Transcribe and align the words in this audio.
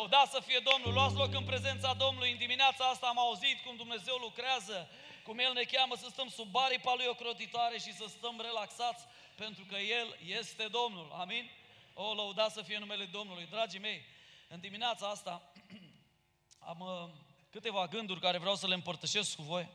Lăudați 0.00 0.30
să 0.30 0.40
fie 0.46 0.60
Domnul, 0.70 0.92
luați 0.92 1.14
loc 1.14 1.34
în 1.34 1.44
prezența 1.44 1.94
Domnului. 1.94 2.30
În 2.30 2.36
dimineața 2.36 2.84
asta 2.84 3.06
am 3.06 3.18
auzit 3.18 3.56
cum 3.64 3.76
Dumnezeu 3.76 4.16
lucrează, 4.16 4.88
cum 5.22 5.38
El 5.38 5.52
ne 5.52 5.62
cheamă 5.62 5.94
să 5.96 6.06
stăm 6.10 6.28
sub 6.28 6.56
aripa 6.56 6.94
Lui 6.96 7.06
ocrotitoare 7.06 7.78
și 7.78 7.92
să 7.94 8.04
stăm 8.08 8.40
relaxați, 8.40 9.04
pentru 9.34 9.64
că 9.64 9.76
El 9.76 10.18
este 10.38 10.66
Domnul. 10.70 11.16
Amin? 11.18 11.50
O, 11.94 12.14
lăudați 12.14 12.54
să 12.54 12.62
fie 12.62 12.78
numele 12.78 13.04
Domnului. 13.04 13.46
Dragii 13.50 13.80
mei, 13.80 14.04
în 14.48 14.60
dimineața 14.60 15.06
asta 15.08 15.42
am 16.58 16.80
uh, 16.80 17.08
câteva 17.50 17.86
gânduri 17.86 18.20
care 18.20 18.38
vreau 18.38 18.54
să 18.54 18.66
le 18.66 18.74
împărtășesc 18.74 19.36
cu 19.36 19.42
voi. 19.42 19.68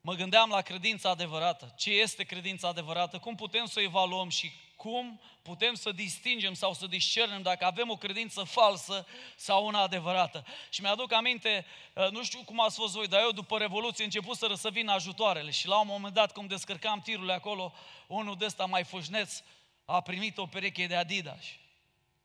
Mă 0.00 0.14
gândeam 0.14 0.50
la 0.50 0.60
credința 0.60 1.10
adevărată. 1.10 1.74
Ce 1.76 1.90
este 1.90 2.24
credința 2.24 2.68
adevărată? 2.68 3.18
Cum 3.18 3.34
putem 3.34 3.66
să 3.66 3.78
o 3.78 3.82
evaluăm 3.82 4.28
și 4.28 4.52
cum 4.78 5.20
putem 5.42 5.74
să 5.74 5.92
distingem 5.92 6.54
sau 6.54 6.74
să 6.74 6.86
discernem 6.86 7.42
dacă 7.42 7.64
avem 7.64 7.90
o 7.90 7.96
credință 7.96 8.42
falsă 8.42 9.06
sau 9.36 9.66
una 9.66 9.80
adevărată. 9.80 10.44
Și 10.70 10.80
mi-aduc 10.80 11.12
aminte, 11.12 11.66
uh, 11.94 12.10
nu 12.10 12.22
știu 12.22 12.42
cum 12.44 12.60
ați 12.60 12.76
fost 12.76 12.94
voi, 12.94 13.08
dar 13.08 13.20
eu 13.20 13.30
după 13.30 13.58
Revoluție 13.58 14.04
început 14.04 14.36
să 14.36 14.52
să 14.56 14.70
vină 14.70 14.92
ajutoarele 14.92 15.50
și 15.50 15.66
la 15.66 15.80
un 15.80 15.86
moment 15.86 16.14
dat, 16.14 16.32
cum 16.32 16.46
descărcam 16.46 17.00
tirurile 17.00 17.32
acolo, 17.32 17.72
unul 18.06 18.36
de 18.36 18.44
ăsta 18.44 18.64
mai 18.64 18.84
fâșneț 18.84 19.42
a 19.84 20.00
primit 20.00 20.38
o 20.38 20.46
pereche 20.46 20.86
de 20.86 20.96
Adidas. 20.96 21.44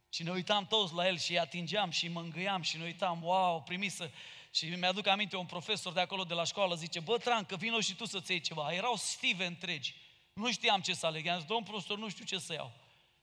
Și 0.10 0.24
ne 0.24 0.32
uitam 0.32 0.66
toți 0.68 0.94
la 0.94 1.08
el 1.08 1.18
și 1.18 1.32
îi 1.32 1.40
atingeam 1.40 1.90
și 1.90 2.06
îi 2.06 2.12
mângâiam 2.12 2.62
și 2.62 2.78
ne 2.78 2.84
uitam, 2.84 3.24
wow, 3.24 3.62
primisă. 3.62 4.12
Și 4.52 4.66
mi-aduc 4.66 5.08
aminte 5.08 5.36
un 5.36 5.46
profesor 5.46 5.94
de 5.94 6.00
acolo 6.00 6.24
de 6.24 6.34
la 6.34 6.44
școală, 6.44 6.76
zice, 6.76 7.00
bă, 7.00 7.18
Trancă, 7.18 7.56
vină 7.56 7.80
și 7.82 7.96
tu 7.96 8.06
să-ți 8.06 8.32
iei 8.32 8.40
ceva. 8.40 8.74
Erau 8.74 8.96
stive 8.96 9.46
întregi. 9.46 9.96
Nu 10.34 10.52
știam 10.52 10.82
ce 10.82 10.94
să 10.94 11.06
aleg. 11.06 11.26
I-am 11.26 11.40
zis, 11.40 11.48
domn 11.48 11.64
profesor, 11.64 11.98
nu 11.98 12.10
știu 12.10 12.26
ce 12.26 12.38
să 12.38 12.54
iau. 12.54 12.72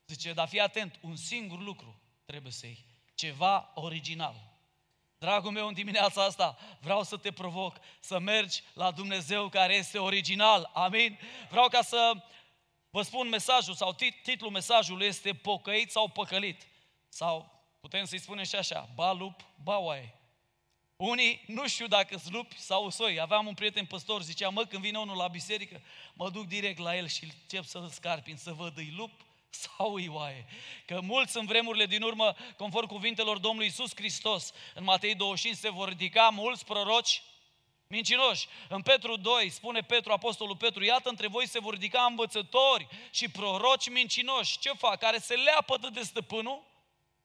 Zice, 0.06 0.32
dar 0.32 0.48
fii 0.48 0.60
atent, 0.60 0.98
un 1.00 1.16
singur 1.16 1.60
lucru 1.60 2.00
trebuie 2.24 2.52
să 2.52 2.66
iei. 2.66 2.84
Ceva 3.14 3.70
original. 3.74 4.48
Dragul 5.18 5.50
meu, 5.50 5.66
în 5.66 5.74
dimineața 5.74 6.24
asta 6.24 6.58
vreau 6.80 7.02
să 7.02 7.16
te 7.16 7.32
provoc 7.32 7.76
să 8.00 8.18
mergi 8.18 8.62
la 8.74 8.90
Dumnezeu 8.90 9.48
care 9.48 9.74
este 9.74 9.98
original. 9.98 10.70
Amin? 10.74 11.18
Vreau 11.50 11.68
ca 11.68 11.82
să 11.82 12.12
vă 12.90 13.02
spun 13.02 13.28
mesajul 13.28 13.74
sau 13.74 13.96
titlul 14.22 14.50
mesajului 14.50 15.06
este 15.06 15.32
Pocăit 15.32 15.90
sau 15.90 16.08
Păcălit. 16.08 16.66
Sau 17.08 17.64
putem 17.80 18.04
să-i 18.04 18.18
spunem 18.18 18.44
și 18.44 18.56
așa, 18.56 18.88
ba 18.94 19.12
lup, 19.12 19.40
ba 19.62 19.78
oaie. 19.78 20.19
Unii 21.00 21.42
nu 21.46 21.68
știu 21.68 21.86
dacă 21.86 22.18
sunt 22.18 22.34
lupi 22.34 22.58
sau 22.58 22.90
soi. 22.90 23.20
Aveam 23.20 23.46
un 23.46 23.54
prieten 23.54 23.84
păstor, 23.84 24.22
zicea, 24.22 24.48
mă, 24.48 24.64
când 24.64 24.82
vine 24.82 24.98
unul 24.98 25.16
la 25.16 25.28
biserică, 25.28 25.80
mă 26.12 26.30
duc 26.30 26.46
direct 26.46 26.78
la 26.78 26.96
el 26.96 27.08
și 27.08 27.24
încep 27.24 27.64
să-l 27.64 27.88
scarpin, 27.88 28.36
să 28.36 28.52
văd 28.52 28.76
îi 28.76 28.94
lup 28.96 29.10
sau 29.50 29.94
îi 29.94 30.08
oaie. 30.08 30.46
Că 30.86 31.00
mulți 31.00 31.36
în 31.36 31.46
vremurile 31.46 31.86
din 31.86 32.02
urmă, 32.02 32.34
conform 32.56 32.86
cuvintelor 32.86 33.38
Domnului 33.38 33.66
Isus 33.66 33.94
Hristos, 33.94 34.52
în 34.74 34.84
Matei 34.84 35.14
25 35.14 35.60
se 35.60 35.70
vor 35.70 35.88
ridica 35.88 36.28
mulți 36.28 36.64
proroci 36.64 37.22
mincinoși. 37.86 38.48
În 38.68 38.82
Petru 38.82 39.16
2 39.16 39.50
spune 39.50 39.80
Petru, 39.80 40.12
apostolul 40.12 40.56
Petru, 40.56 40.84
iată 40.84 41.08
între 41.08 41.26
voi 41.26 41.48
se 41.48 41.60
vor 41.60 41.72
ridica 41.72 42.06
învățători 42.08 42.86
și 43.10 43.28
proroci 43.28 43.90
mincinoși. 43.90 44.58
Ce 44.58 44.72
fac? 44.72 44.98
Care 44.98 45.18
se 45.18 45.34
leapă 45.34 45.78
de 45.92 46.02
stăpânul 46.02 46.68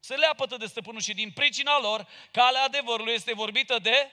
se 0.06 0.16
leapătă 0.16 0.58
de 0.58 0.66
stăpânul 0.66 1.02
și 1.02 1.14
din 1.14 1.32
pricina 1.32 1.80
lor, 1.80 2.08
calea 2.32 2.64
adevărului 2.64 3.14
este 3.14 3.34
vorbită 3.34 3.80
de, 3.80 4.12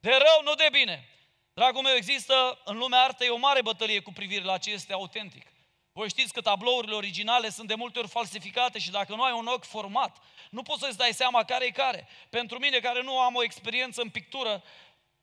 de 0.00 0.10
rău, 0.10 0.42
nu 0.44 0.54
de 0.54 0.68
bine. 0.72 1.08
Dragul 1.52 1.82
meu, 1.82 1.94
există 1.94 2.60
în 2.64 2.76
lumea 2.78 3.02
artei 3.02 3.28
o 3.28 3.36
mare 3.36 3.62
bătălie 3.62 4.00
cu 4.00 4.12
privire 4.12 4.44
la 4.44 4.58
ce 4.58 4.70
este 4.70 4.92
autentic. 4.92 5.46
Voi 5.92 6.08
știți 6.08 6.32
că 6.32 6.40
tablourile 6.40 6.94
originale 6.94 7.50
sunt 7.50 7.68
de 7.68 7.74
multe 7.74 7.98
ori 7.98 8.08
falsificate 8.08 8.78
și 8.78 8.90
dacă 8.90 9.14
nu 9.14 9.22
ai 9.22 9.32
un 9.32 9.46
ochi 9.46 9.64
format, 9.64 10.16
nu 10.50 10.62
poți 10.62 10.80
să-ți 10.80 10.96
dai 10.96 11.12
seama 11.12 11.44
care 11.44 11.64
e 11.64 11.70
care. 11.70 12.08
Pentru 12.30 12.58
mine, 12.58 12.78
care 12.78 13.02
nu 13.02 13.18
am 13.18 13.34
o 13.34 13.42
experiență 13.42 14.00
în 14.00 14.08
pictură, 14.08 14.62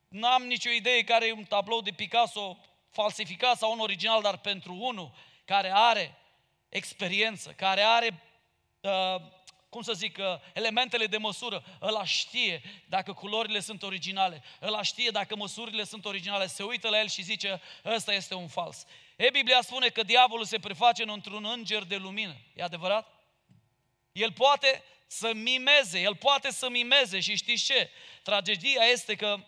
n-am 0.07 0.43
nicio 0.43 0.69
idee 0.69 1.03
care 1.03 1.27
e 1.27 1.31
un 1.31 1.43
tablou 1.43 1.81
de 1.81 1.91
Picasso 1.91 2.57
falsificat 2.89 3.57
sau 3.57 3.71
un 3.71 3.79
original, 3.79 4.21
dar 4.21 4.37
pentru 4.37 4.73
unul 4.73 5.11
care 5.45 5.71
are 5.73 6.17
experiență, 6.69 7.51
care 7.51 7.81
are 7.81 8.23
uh, 8.81 9.33
cum 9.75 9.83
să 9.83 9.93
zic, 9.93 10.17
elementele 10.53 11.05
de 11.07 11.17
măsură, 11.17 11.63
ăla 11.81 12.05
știe 12.05 12.61
dacă 12.87 13.13
culorile 13.13 13.59
sunt 13.59 13.83
originale, 13.83 14.43
ăla 14.61 14.81
știe 14.81 15.09
dacă 15.09 15.35
măsurile 15.35 15.83
sunt 15.83 16.05
originale, 16.05 16.47
se 16.47 16.63
uită 16.63 16.89
la 16.89 16.99
el 16.99 17.07
și 17.07 17.21
zice, 17.21 17.61
ăsta 17.85 18.13
este 18.13 18.33
un 18.33 18.47
fals. 18.47 18.85
E, 19.15 19.29
Biblia 19.29 19.61
spune 19.61 19.87
că 19.87 20.03
diavolul 20.03 20.45
se 20.45 20.59
preface 20.59 21.03
într-un 21.03 21.45
înger 21.45 21.83
de 21.83 21.95
lumină. 21.95 22.35
E 22.53 22.63
adevărat? 22.63 23.07
El 24.11 24.31
poate 24.31 24.83
să 25.07 25.31
mimeze, 25.33 25.99
el 25.99 26.15
poate 26.15 26.51
să 26.51 26.69
mimeze 26.69 27.19
și 27.19 27.35
știți 27.35 27.63
ce? 27.63 27.89
Tragedia 28.23 28.83
este 28.83 29.15
că 29.15 29.45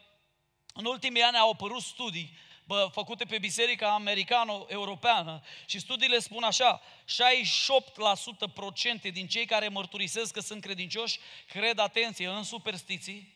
în 0.73 0.85
ultimii 0.85 1.21
ani 1.21 1.37
au 1.37 1.51
apărut 1.51 1.81
studii 1.81 2.37
bă, 2.67 2.89
făcute 2.91 3.25
pe 3.25 3.37
Biserica 3.37 3.93
Americano-Europeană 3.93 5.41
și 5.65 5.79
studiile 5.79 6.19
spun 6.19 6.43
așa, 6.43 6.81
68% 6.81 8.53
procente 8.53 9.09
din 9.09 9.27
cei 9.27 9.45
care 9.45 9.67
mărturisesc 9.67 10.33
că 10.33 10.39
sunt 10.39 10.61
credincioși 10.61 11.19
cred, 11.47 11.79
atenție, 11.79 12.27
în 12.27 12.43
superstiții, 12.43 13.35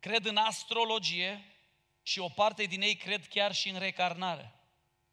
cred 0.00 0.24
în 0.24 0.36
astrologie 0.36 1.44
și 2.02 2.18
o 2.18 2.28
parte 2.28 2.64
din 2.64 2.82
ei 2.82 2.96
cred 2.96 3.28
chiar 3.28 3.54
și 3.54 3.68
în 3.68 3.78
recarnare. 3.78 4.52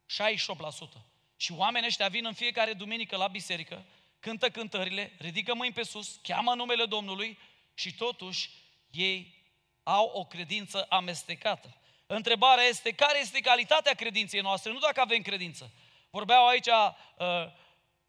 68%. 0.06 1.02
Și 1.36 1.52
oamenii 1.52 1.88
ăștia 1.88 2.08
vin 2.08 2.26
în 2.26 2.34
fiecare 2.34 2.72
duminică 2.72 3.16
la 3.16 3.26
biserică, 3.26 3.84
cântă 4.20 4.50
cântările, 4.50 5.12
ridică 5.18 5.54
mâini 5.54 5.74
pe 5.74 5.82
sus, 5.82 6.18
cheamă 6.22 6.54
numele 6.54 6.84
Domnului 6.84 7.38
și 7.74 7.94
totuși 7.94 8.50
ei 8.90 9.34
au 9.82 10.10
o 10.14 10.24
credință 10.24 10.86
amestecată. 10.88 11.76
Întrebarea 12.14 12.64
este, 12.64 12.90
care 12.90 13.18
este 13.20 13.40
calitatea 13.40 13.94
credinței 13.94 14.40
noastre? 14.40 14.72
Nu 14.72 14.78
dacă 14.78 15.00
avem 15.00 15.22
credință. 15.22 15.70
Vorbeau 16.10 16.46
aici 16.46 16.66
uh, 16.66 17.24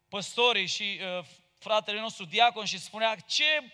păstorii 0.08 0.66
și 0.66 1.00
uh, 1.18 1.24
fratele 1.58 2.00
nostru 2.00 2.24
diacon 2.24 2.64
și 2.64 2.78
spunea, 2.78 3.16
ce 3.26 3.72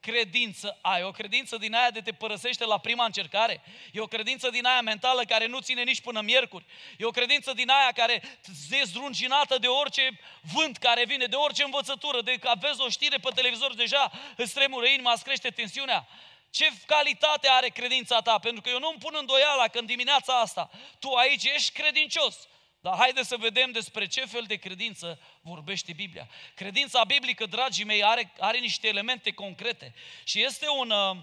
credință 0.00 0.78
ai? 0.82 1.02
O 1.02 1.10
credință 1.10 1.56
din 1.56 1.74
aia 1.74 1.90
de 1.90 2.00
te 2.00 2.12
părăsește 2.12 2.64
la 2.64 2.78
prima 2.78 3.04
încercare? 3.04 3.62
E 3.92 4.00
o 4.00 4.06
credință 4.06 4.50
din 4.50 4.64
aia 4.64 4.80
mentală 4.80 5.24
care 5.24 5.46
nu 5.46 5.60
ține 5.60 5.82
nici 5.82 6.00
până 6.00 6.20
miercuri? 6.20 6.64
E 6.98 7.04
o 7.04 7.10
credință 7.10 7.52
din 7.52 7.68
aia 7.68 7.92
care 7.94 8.22
e 8.70 8.82
zdrunginată 8.84 9.58
de 9.58 9.66
orice 9.66 10.20
vânt 10.54 10.76
care 10.76 11.04
vine, 11.04 11.24
de 11.24 11.36
orice 11.36 11.62
învățătură, 11.62 12.20
de 12.20 12.36
că 12.36 12.52
vezi 12.60 12.80
o 12.80 12.88
știre 12.88 13.16
pe 13.16 13.30
televizor 13.34 13.74
deja, 13.74 14.10
îți 14.36 14.54
tremură 14.54 14.86
inima, 14.86 15.12
îți 15.12 15.24
crește 15.24 15.50
tensiunea? 15.50 16.08
Ce 16.50 16.70
calitate 16.86 17.48
are 17.48 17.68
credința 17.68 18.20
ta? 18.20 18.38
Pentru 18.38 18.60
că 18.60 18.68
eu 18.68 18.78
nu-mi 18.78 18.98
pun 18.98 19.14
îndoiala 19.18 19.68
că 19.68 19.78
în 19.78 19.86
dimineața 19.86 20.40
asta 20.40 20.70
tu 20.98 21.12
aici 21.12 21.44
ești 21.44 21.72
credincios. 21.72 22.48
Dar 22.80 22.96
haide 22.96 23.22
să 23.22 23.36
vedem 23.36 23.70
despre 23.70 24.06
ce 24.06 24.24
fel 24.24 24.44
de 24.46 24.56
credință 24.56 25.20
vorbește 25.40 25.92
Biblia. 25.92 26.28
Credința 26.54 27.04
biblică, 27.04 27.46
dragii 27.46 27.84
mei, 27.84 28.04
are, 28.04 28.32
are 28.38 28.58
niște 28.58 28.88
elemente 28.88 29.30
concrete 29.30 29.94
și 30.24 30.42
este 30.42 30.68
un, 30.68 30.90
uh, 30.90 31.16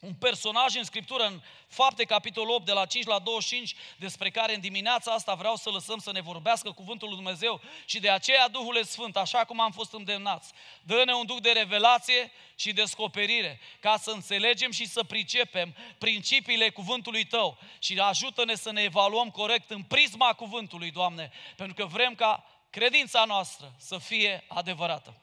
un 0.00 0.14
personaj 0.14 0.74
în 0.74 0.84
Scriptură, 0.84 1.26
în 1.26 1.40
Fapte, 1.68 2.04
capitolul 2.04 2.54
8, 2.54 2.64
de 2.64 2.72
la 2.72 2.86
5 2.86 3.06
la 3.06 3.18
25, 3.18 3.74
despre 3.96 4.30
care 4.30 4.54
în 4.54 4.60
dimineața 4.60 5.12
asta 5.12 5.34
vreau 5.34 5.56
să 5.56 5.70
lăsăm 5.70 5.98
să 5.98 6.12
ne 6.12 6.20
vorbească 6.20 6.72
cuvântul 6.72 7.08
lui 7.08 7.16
Dumnezeu 7.16 7.60
și 7.84 8.00
de 8.00 8.10
aceea 8.10 8.48
Duhul 8.48 8.84
Sfânt, 8.84 9.16
așa 9.16 9.44
cum 9.44 9.60
am 9.60 9.72
fost 9.72 9.92
îndemnați, 9.92 10.52
dă-ne 10.82 11.12
un 11.12 11.26
duc 11.26 11.40
de 11.40 11.50
revelație 11.50 12.32
și 12.54 12.72
descoperire, 12.72 13.60
ca 13.80 13.96
să 13.96 14.10
înțelegem 14.10 14.70
și 14.70 14.86
să 14.86 15.02
pricepem 15.02 15.76
principiile 15.98 16.70
cuvântului 16.70 17.24
Tău 17.24 17.58
și 17.78 17.98
ajută-ne 17.98 18.54
să 18.54 18.72
ne 18.72 18.82
evaluăm 18.82 19.30
corect 19.30 19.70
în 19.70 19.82
prisma 19.82 20.32
cuvântului, 20.32 20.90
Doamne, 20.90 21.32
pentru 21.56 21.74
că 21.74 21.84
vrem 21.84 22.14
ca 22.14 22.44
credința 22.70 23.24
noastră 23.24 23.74
să 23.78 23.98
fie 23.98 24.44
adevărată. 24.48 25.20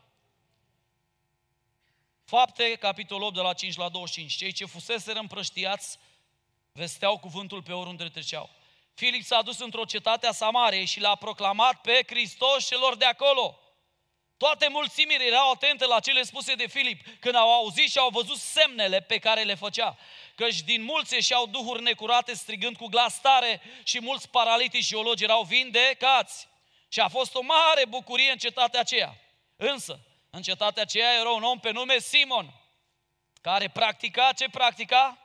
Fapte, 2.26 2.76
capitolul 2.80 3.24
8, 3.24 3.34
de 3.34 3.42
la 3.42 3.54
5 3.54 3.76
la 3.76 3.90
25. 3.90 4.34
Cei 4.34 4.52
ce 4.52 4.66
fuseseră 4.66 5.20
împrăștiați 5.20 6.00
vesteau 6.74 7.18
cuvântul 7.18 7.64
pe 7.64 7.72
oriunde 7.72 8.10
treceau. 8.10 8.50
Filip 8.94 9.24
s-a 9.24 9.42
dus 9.42 9.60
într-o 9.60 9.86
cetate 9.86 10.28
a 10.28 10.32
Samarei 10.32 10.86
și 10.86 11.00
l-a 11.00 11.16
proclamat 11.16 11.82
pe 11.82 12.04
Hristos 12.08 12.68
celor 12.68 12.96
de 12.96 13.06
acolo. 13.06 13.58
Toate 14.38 14.68
mulțimile 14.68 15.26
erau 15.26 15.52
atente 15.52 15.86
la 15.86 16.00
cele 16.00 16.24
spuse 16.24 16.56
de 16.56 16.68
Filip 16.68 17.20
când 17.20 17.36
au 17.36 17.54
auzit 17.54 17.90
și 17.90 17.98
au 17.98 18.10
văzut 18.10 18.38
semnele 18.38 19.02
pe 19.02 19.18
care 19.18 19.44
le 19.44 19.56
făcea. 19.56 19.98
Căci 20.36 20.62
din 20.62 20.84
mulți 20.84 21.16
și-au 21.16 21.46
duhuri 21.46 21.82
necurate 21.82 22.34
strigând 22.34 22.78
cu 22.78 22.88
glas 22.88 23.22
tare 23.22 23.62
și 23.84 24.02
mulți 24.02 24.30
paralitici 24.30 24.84
și 24.84 24.96
ologi 24.96 25.24
erau 25.24 25.44
vindecați. 25.44 26.48
Și 26.88 27.00
a 27.00 27.08
fost 27.08 27.36
o 27.36 27.42
mare 27.42 27.86
bucurie 27.86 28.32
în 28.32 28.38
cetatea 28.38 28.80
aceea. 28.80 29.18
Însă, 29.56 30.00
în 30.30 30.42
cetatea 30.42 30.82
aceea 30.82 31.14
era 31.20 31.30
un 31.30 31.44
om 31.44 31.60
pe 31.60 31.72
nume 31.72 32.00
Simon, 32.00 32.54
care 33.42 33.68
practica, 33.68 34.32
ce 34.32 34.50
practica? 34.50 35.23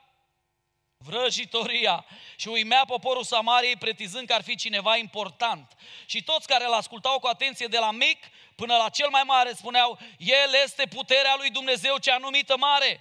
Vrăjitoria 0.98 2.04
și 2.36 2.48
uimea 2.48 2.84
poporul 2.86 3.24
Samariei 3.24 3.76
pretizând 3.76 4.26
că 4.26 4.34
ar 4.34 4.42
fi 4.42 4.56
cineva 4.56 4.96
important. 4.96 5.72
Și 6.06 6.22
toți 6.22 6.46
care 6.46 6.64
îl 6.64 6.72
ascultau 6.72 7.18
cu 7.18 7.26
atenție 7.26 7.66
de 7.66 7.78
la 7.78 7.90
mic 7.90 8.18
până 8.54 8.76
la 8.76 8.88
cel 8.88 9.08
mai 9.10 9.22
mare 9.26 9.52
spuneau, 9.52 9.98
El 10.18 10.54
este 10.64 10.86
puterea 10.86 11.34
lui 11.36 11.50
Dumnezeu 11.50 11.98
cea 11.98 12.18
numită 12.18 12.56
mare. 12.56 13.00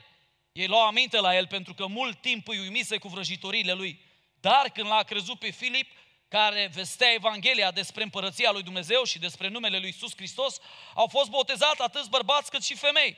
Ei 0.52 0.68
luau 0.68 0.86
aminte 0.86 1.20
la 1.20 1.36
el 1.36 1.48
pentru 1.48 1.74
că 1.74 1.86
mult 1.86 2.22
timp 2.22 2.48
îi 2.48 2.60
uimise 2.60 2.98
cu 2.98 3.08
vrăjitorile 3.08 3.74
lui. 3.74 4.06
Dar 4.40 4.70
când 4.70 4.88
l-a 4.88 5.04
crezut 5.04 5.40
pe 5.40 5.50
Filip, 5.50 5.92
care 6.28 6.72
vestea 6.74 7.14
Evanghelia 7.14 7.72
despre 7.72 8.04
împărăția 8.04 8.52
lui 8.52 8.64
Dumnezeu 8.64 9.04
și 9.04 9.20
despre 9.20 9.48
numele 9.48 9.78
lui 9.78 9.90
Isus 9.90 10.16
Hristos, 10.16 10.58
au 10.94 11.08
fost 11.08 11.30
botezați 11.30 11.82
atât 11.82 12.08
bărbați 12.08 12.50
cât 12.50 12.64
și 12.64 12.76
femei. 12.76 13.18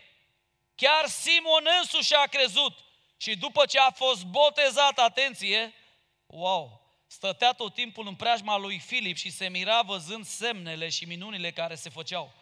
Chiar 0.76 1.06
Simon 1.06 1.68
însuși 1.80 2.14
a 2.14 2.26
crezut 2.26 2.78
și 3.22 3.38
după 3.38 3.66
ce 3.66 3.80
a 3.80 3.92
fost 3.92 4.24
botezat, 4.24 5.00
atenție, 5.00 5.74
wow, 6.26 6.82
stătea 7.08 7.52
tot 7.52 7.74
timpul 7.74 8.08
în 8.08 8.16
preajma 8.16 8.58
lui 8.58 8.80
Filip 8.80 9.18
și 9.18 9.32
se 9.32 9.48
mira 9.48 9.82
văzând 9.82 10.26
semnele 10.26 10.90
și 10.90 11.06
minunile 11.06 11.52
care 11.52 11.76
se 11.76 11.90
făceau. 11.90 12.34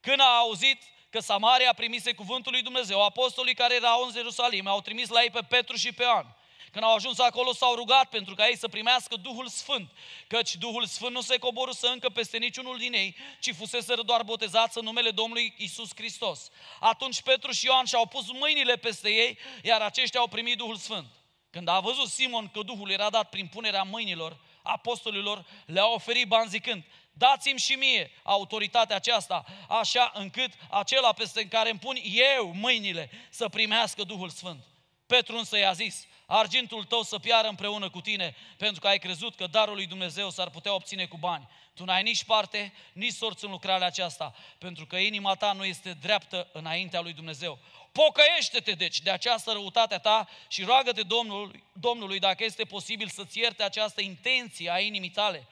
Când 0.00 0.20
a 0.20 0.36
auzit 0.38 0.82
că 1.10 1.20
Samaria 1.20 1.72
primise 1.72 2.12
cuvântul 2.12 2.52
lui 2.52 2.62
Dumnezeu, 2.62 3.04
apostolii 3.04 3.54
care 3.54 3.74
erau 3.74 4.02
în 4.02 4.14
Ierusalim 4.14 4.66
au 4.66 4.80
trimis 4.80 5.08
la 5.08 5.22
ei 5.22 5.30
pe 5.30 5.40
Petru 5.48 5.76
și 5.76 5.92
pe 5.92 6.02
Ioan. 6.02 6.36
Când 6.74 6.86
au 6.86 6.94
ajuns 6.94 7.18
acolo, 7.18 7.52
s-au 7.52 7.74
rugat 7.74 8.08
pentru 8.08 8.34
ca 8.34 8.46
ei 8.46 8.56
să 8.56 8.68
primească 8.68 9.16
Duhul 9.16 9.48
Sfânt, 9.48 9.90
căci 10.26 10.54
Duhul 10.56 10.86
Sfânt 10.86 11.12
nu 11.12 11.20
se 11.20 11.38
coborâsă 11.38 11.88
încă 11.88 12.08
peste 12.08 12.38
niciunul 12.38 12.78
din 12.78 12.92
ei, 12.92 13.16
ci 13.40 13.54
fusese 13.54 13.94
doar 13.94 14.22
botezați 14.22 14.78
în 14.78 14.84
numele 14.84 15.10
Domnului 15.10 15.54
Isus 15.56 15.90
Hristos. 15.94 16.50
Atunci 16.80 17.22
Petru 17.22 17.50
și 17.50 17.66
Ioan 17.66 17.84
și-au 17.84 18.06
pus 18.06 18.32
mâinile 18.32 18.76
peste 18.76 19.10
ei, 19.10 19.38
iar 19.62 19.80
aceștia 19.80 20.20
au 20.20 20.28
primit 20.28 20.56
Duhul 20.56 20.76
Sfânt. 20.76 21.06
Când 21.50 21.68
a 21.68 21.80
văzut 21.80 22.08
Simon 22.08 22.48
că 22.48 22.60
Duhul 22.62 22.90
era 22.90 23.10
dat 23.10 23.28
prin 23.28 23.46
punerea 23.46 23.82
mâinilor 23.82 24.40
apostolilor, 24.62 25.46
le-a 25.66 25.86
oferit 25.86 26.26
bani 26.26 26.48
zicând, 26.48 26.84
dați-mi 27.12 27.58
și 27.58 27.72
mie 27.72 28.10
autoritatea 28.22 28.96
aceasta, 28.96 29.44
așa 29.68 30.12
încât 30.14 30.50
acela 30.70 31.12
peste 31.12 31.48
care 31.48 31.70
îmi 31.70 31.78
pun 31.78 31.98
eu 32.34 32.52
mâinile 32.54 33.10
să 33.30 33.48
primească 33.48 34.02
Duhul 34.02 34.28
Sfânt. 34.28 34.64
Petru 35.06 35.36
însă 35.36 35.58
i-a 35.58 35.72
zis, 35.72 36.06
argintul 36.26 36.84
tău 36.84 37.02
să 37.02 37.18
piară 37.18 37.48
împreună 37.48 37.90
cu 37.90 38.00
tine, 38.00 38.34
pentru 38.56 38.80
că 38.80 38.86
ai 38.86 38.98
crezut 38.98 39.34
că 39.34 39.46
darul 39.46 39.74
lui 39.74 39.86
Dumnezeu 39.86 40.30
s-ar 40.30 40.50
putea 40.50 40.74
obține 40.74 41.06
cu 41.06 41.16
bani. 41.16 41.48
Tu 41.74 41.84
n-ai 41.84 42.02
nici 42.02 42.24
parte, 42.24 42.72
nici 42.92 43.12
sorți 43.12 43.44
în 43.44 43.50
lucrarea 43.50 43.86
aceasta, 43.86 44.34
pentru 44.58 44.86
că 44.86 44.96
inima 44.96 45.34
ta 45.34 45.52
nu 45.52 45.64
este 45.64 45.92
dreaptă 45.92 46.48
înaintea 46.52 47.00
lui 47.00 47.12
Dumnezeu. 47.12 47.58
Pocăiește-te 47.92 48.72
deci 48.72 49.00
de 49.00 49.10
această 49.10 49.52
răutate 49.52 49.96
ta 49.98 50.28
și 50.48 50.64
roagă-te 50.64 51.02
Domnului, 51.02 51.64
Domnului 51.72 52.18
dacă 52.18 52.44
este 52.44 52.64
posibil 52.64 53.08
să-ți 53.08 53.38
ierte 53.38 53.62
această 53.62 54.00
intenție 54.00 54.70
a 54.70 54.78
inimii 54.78 55.10
tale, 55.10 55.46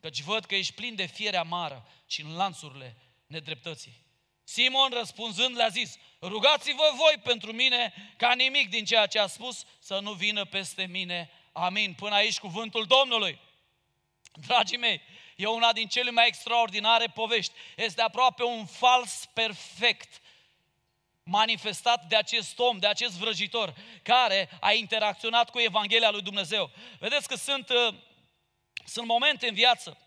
căci 0.00 0.20
văd 0.20 0.44
că 0.44 0.54
ești 0.54 0.74
plin 0.74 0.94
de 0.94 1.06
fiere 1.06 1.36
amară 1.36 1.88
și 2.06 2.20
în 2.20 2.36
lanțurile 2.36 2.96
nedreptății. 3.26 4.08
Simon 4.52 4.90
răspunzând 4.90 5.56
le-a 5.56 5.68
zis, 5.68 5.98
rugați-vă 6.20 6.90
voi 6.94 7.14
pentru 7.22 7.52
mine 7.52 7.94
ca 8.16 8.34
nimic 8.34 8.70
din 8.70 8.84
ceea 8.84 9.06
ce 9.06 9.18
a 9.18 9.26
spus 9.26 9.64
să 9.78 9.98
nu 9.98 10.12
vină 10.12 10.44
peste 10.44 10.86
mine. 10.86 11.30
Amin. 11.52 11.94
Până 11.94 12.14
aici 12.14 12.38
cuvântul 12.38 12.84
Domnului. 12.86 13.38
Dragii 14.46 14.76
mei, 14.76 15.00
e 15.36 15.46
una 15.46 15.72
din 15.72 15.88
cele 15.88 16.10
mai 16.10 16.26
extraordinare 16.26 17.06
povești. 17.06 17.52
Este 17.76 18.02
aproape 18.02 18.42
un 18.42 18.66
fals 18.66 19.28
perfect 19.32 20.20
manifestat 21.22 22.04
de 22.04 22.16
acest 22.16 22.58
om, 22.58 22.78
de 22.78 22.86
acest 22.86 23.14
vrăjitor, 23.14 23.74
care 24.02 24.50
a 24.60 24.72
interacționat 24.72 25.50
cu 25.50 25.58
Evanghelia 25.58 26.10
lui 26.10 26.22
Dumnezeu. 26.22 26.70
Vedeți 26.98 27.28
că 27.28 27.34
sunt, 27.34 27.68
uh, 27.68 27.94
sunt 28.84 29.06
momente 29.06 29.48
în 29.48 29.54
viață, 29.54 29.98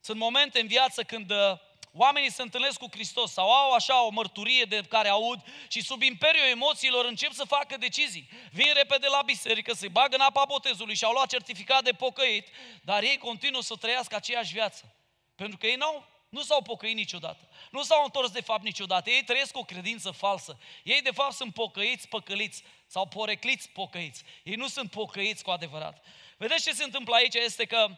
sunt 0.00 0.18
momente 0.18 0.60
în 0.60 0.66
viață 0.66 1.02
când 1.02 1.30
uh, 1.30 1.70
oamenii 1.94 2.30
se 2.30 2.42
întâlnesc 2.42 2.78
cu 2.78 2.88
Hristos 2.90 3.32
sau 3.32 3.50
au 3.50 3.72
așa 3.72 4.04
o 4.04 4.10
mărturie 4.10 4.64
de 4.64 4.82
care 4.88 5.08
aud 5.08 5.40
și 5.68 5.82
sub 5.82 6.02
imperiul 6.02 6.46
emoțiilor 6.46 7.04
încep 7.04 7.32
să 7.32 7.44
facă 7.44 7.76
decizii. 7.76 8.28
Vin 8.50 8.72
repede 8.74 9.06
la 9.06 9.22
biserică, 9.24 9.74
se 9.74 9.88
bagă 9.88 10.14
în 10.14 10.20
apa 10.20 10.44
botezului 10.48 10.94
și 10.94 11.04
au 11.04 11.12
luat 11.12 11.28
certificat 11.28 11.82
de 11.82 11.92
pocăit, 11.92 12.48
dar 12.82 13.02
ei 13.02 13.16
continuă 13.16 13.62
să 13.62 13.74
trăiască 13.74 14.16
aceeași 14.16 14.52
viață. 14.52 14.94
Pentru 15.34 15.58
că 15.58 15.66
ei 15.66 15.74
n-au, 15.74 16.06
nu 16.28 16.42
s-au 16.42 16.62
pocăit 16.62 16.94
niciodată. 16.94 17.48
Nu 17.70 17.82
s-au 17.82 18.04
întors 18.04 18.30
de 18.30 18.40
fapt 18.40 18.62
niciodată. 18.62 19.10
Ei 19.10 19.24
trăiesc 19.24 19.56
o 19.56 19.64
credință 19.64 20.10
falsă. 20.10 20.58
Ei 20.82 21.02
de 21.02 21.10
fapt 21.10 21.32
sunt 21.32 21.54
pocăiți, 21.54 22.08
păcăliți 22.08 22.62
sau 22.86 23.06
porecliți 23.06 23.68
pocăiți. 23.68 24.22
Ei 24.42 24.54
nu 24.54 24.68
sunt 24.68 24.90
pocăiți 24.90 25.44
cu 25.44 25.50
adevărat. 25.50 26.04
Vedeți 26.36 26.64
ce 26.64 26.72
se 26.72 26.84
întâmplă 26.84 27.14
aici? 27.14 27.34
Este 27.34 27.64
că 27.64 27.88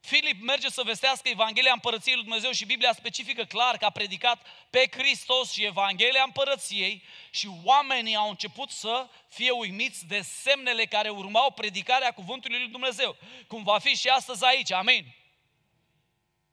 Filip 0.00 0.42
merge 0.42 0.68
să 0.68 0.82
vestească 0.84 1.28
Evanghelia 1.28 1.72
Împărăției 1.72 2.14
lui 2.14 2.24
Dumnezeu 2.24 2.50
și 2.50 2.64
Biblia 2.64 2.92
specifică 2.92 3.44
clar 3.44 3.76
că 3.76 3.84
a 3.84 3.90
predicat 3.90 4.46
pe 4.70 4.88
Hristos 4.90 5.52
și 5.52 5.64
Evanghelia 5.64 6.22
Împărăției 6.26 7.02
și 7.30 7.48
oamenii 7.64 8.16
au 8.16 8.28
început 8.28 8.70
să 8.70 9.08
fie 9.28 9.50
uimiți 9.50 10.06
de 10.06 10.20
semnele 10.20 10.84
care 10.84 11.08
urmau 11.08 11.50
predicarea 11.50 12.10
cuvântului 12.10 12.58
lui 12.58 12.68
Dumnezeu. 12.68 13.16
Cum 13.46 13.62
va 13.62 13.78
fi 13.78 13.94
și 13.94 14.08
astăzi 14.08 14.44
aici, 14.44 14.72
amin. 14.72 15.19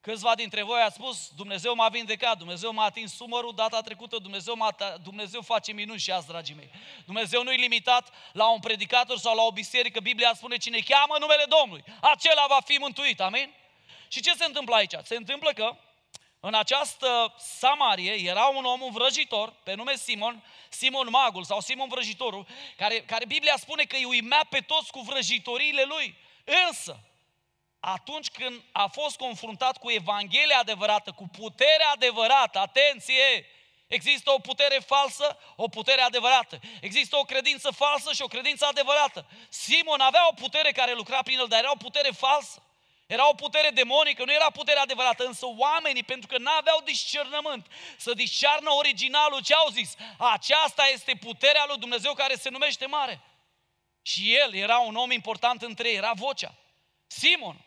Câțiva 0.07 0.35
dintre 0.35 0.63
voi 0.63 0.81
ați 0.81 0.95
spus, 0.95 1.29
Dumnezeu 1.35 1.75
m-a 1.75 1.89
vindecat, 1.89 2.37
Dumnezeu 2.37 2.73
m-a 2.73 2.83
atins 2.83 3.15
sumărul 3.15 3.55
data 3.55 3.81
trecută, 3.81 4.17
Dumnezeu, 4.17 4.55
m-a, 4.55 4.75
Dumnezeu 5.03 5.41
face 5.41 5.71
minuni 5.71 5.99
și 5.99 6.11
azi, 6.11 6.27
dragii 6.27 6.55
mei. 6.55 6.69
Dumnezeu 7.05 7.43
nu 7.43 7.51
e 7.51 7.55
limitat 7.55 8.13
la 8.31 8.51
un 8.51 8.59
predicator 8.59 9.17
sau 9.17 9.35
la 9.35 9.41
o 9.41 9.51
biserică. 9.51 9.99
Biblia 9.99 10.33
spune 10.33 10.57
cine 10.57 10.79
cheamă 10.79 11.15
numele 11.19 11.45
Domnului, 11.59 11.83
acela 12.01 12.45
va 12.47 12.59
fi 12.65 12.77
mântuit, 12.77 13.21
amin? 13.21 13.53
Și 14.07 14.21
ce 14.21 14.33
se 14.33 14.45
întâmplă 14.45 14.75
aici? 14.75 14.93
Se 15.03 15.15
întâmplă 15.15 15.51
că 15.51 15.75
în 16.39 16.53
această 16.53 17.33
Samarie 17.37 18.13
era 18.13 18.45
un 18.45 18.65
om, 18.65 18.81
un 18.81 18.91
vrăjitor, 18.91 19.53
pe 19.63 19.73
nume 19.73 19.95
Simon, 19.95 20.43
Simon 20.69 21.07
Magul 21.09 21.43
sau 21.43 21.61
Simon 21.61 21.87
Vrăjitorul, 21.87 22.47
care, 22.77 23.01
care 23.01 23.25
Biblia 23.25 23.55
spune 23.57 23.83
că 23.83 23.95
îi 23.95 24.05
uimea 24.05 24.45
pe 24.49 24.59
toți 24.59 24.91
cu 24.91 24.99
vrăjitoriile 24.99 25.83
lui. 25.83 26.15
Însă, 26.67 26.99
atunci 27.93 28.29
când 28.29 28.61
a 28.71 28.87
fost 28.87 29.17
confruntat 29.17 29.77
cu 29.77 29.91
Evanghelia 29.91 30.59
adevărată, 30.59 31.11
cu 31.11 31.27
puterea 31.27 31.89
adevărată, 31.93 32.59
atenție, 32.59 33.45
există 33.87 34.31
o 34.31 34.39
putere 34.39 34.79
falsă, 34.85 35.37
o 35.55 35.67
putere 35.67 36.01
adevărată. 36.01 36.59
Există 36.81 37.17
o 37.17 37.23
credință 37.23 37.71
falsă 37.71 38.13
și 38.13 38.21
o 38.21 38.27
credință 38.27 38.65
adevărată. 38.65 39.25
Simon 39.49 39.99
avea 39.99 40.27
o 40.27 40.33
putere 40.33 40.71
care 40.71 40.93
lucra 40.93 41.21
prin 41.21 41.39
el, 41.39 41.47
dar 41.47 41.59
era 41.59 41.71
o 41.71 41.83
putere 41.85 42.09
falsă. 42.09 42.61
Era 43.05 43.29
o 43.29 43.33
putere 43.33 43.69
demonică, 43.69 44.25
nu 44.25 44.33
era 44.33 44.49
putere 44.49 44.79
adevărată, 44.79 45.25
însă 45.25 45.45
oamenii, 45.57 46.03
pentru 46.03 46.27
că 46.27 46.37
nu 46.37 46.51
aveau 46.51 46.81
discernământ, 46.83 47.67
să 47.97 48.13
discearnă 48.13 48.71
originalul, 48.71 49.43
ce 49.43 49.53
au 49.53 49.69
zis? 49.69 49.95
Aceasta 50.17 50.87
este 50.93 51.13
puterea 51.15 51.65
lui 51.67 51.77
Dumnezeu 51.77 52.13
care 52.13 52.35
se 52.35 52.49
numește 52.49 52.85
mare. 52.85 53.21
Și 54.01 54.35
el 54.35 54.55
era 54.55 54.77
un 54.77 54.95
om 54.95 55.11
important 55.11 55.61
între 55.61 55.89
ei, 55.89 55.95
era 55.95 56.11
vocea. 56.15 56.53
Simon, 57.07 57.66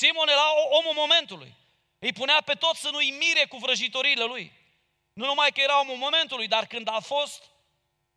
Simon 0.00 0.28
era 0.28 0.46
omul 0.70 0.92
momentului. 0.94 1.54
Îi 1.98 2.12
punea 2.12 2.40
pe 2.44 2.54
toți 2.54 2.80
să 2.80 2.90
nu-i 2.90 3.10
mire 3.10 3.46
cu 3.48 3.56
vrăjitorile 3.56 4.24
lui. 4.24 4.52
Nu 5.12 5.24
numai 5.24 5.50
că 5.52 5.60
era 5.60 5.80
omul 5.80 5.96
momentului, 5.96 6.48
dar 6.48 6.66
când 6.66 6.88
a 6.88 7.00
fost 7.00 7.44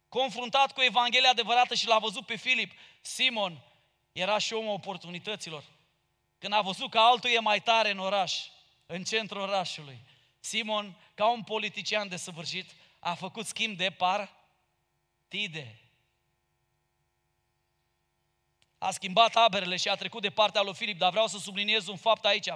confruntat 0.09 0.73
cu 0.73 0.81
Evanghelia 0.81 1.29
adevărată 1.29 1.75
și 1.75 1.87
l-a 1.87 1.99
văzut 1.99 2.25
pe 2.25 2.35
Filip, 2.35 2.71
Simon 3.01 3.63
era 4.11 4.37
și 4.37 4.53
omul 4.53 4.73
oportunităților. 4.73 5.63
Când 6.37 6.53
a 6.53 6.61
văzut 6.61 6.89
că 6.89 6.99
altul 6.99 7.29
e 7.29 7.39
mai 7.39 7.61
tare 7.61 7.89
în 7.91 7.99
oraș, 7.99 8.33
în 8.85 9.03
centrul 9.03 9.41
orașului, 9.41 9.99
Simon, 10.39 10.97
ca 11.13 11.27
un 11.27 11.43
politician 11.43 12.07
de 12.07 12.15
săvârșit, 12.15 12.71
a 12.99 13.13
făcut 13.13 13.45
schimb 13.45 13.77
de 13.77 13.89
partide 13.89 15.86
a 18.77 18.91
schimbat 18.91 19.31
taberele 19.31 19.75
și 19.75 19.87
a 19.87 19.95
trecut 19.95 20.21
de 20.21 20.29
partea 20.29 20.61
lui 20.61 20.73
Filip, 20.73 20.97
dar 20.97 21.09
vreau 21.09 21.27
să 21.27 21.37
subliniez 21.37 21.87
un 21.87 21.97
fapt 21.97 22.25
aici. 22.25 22.47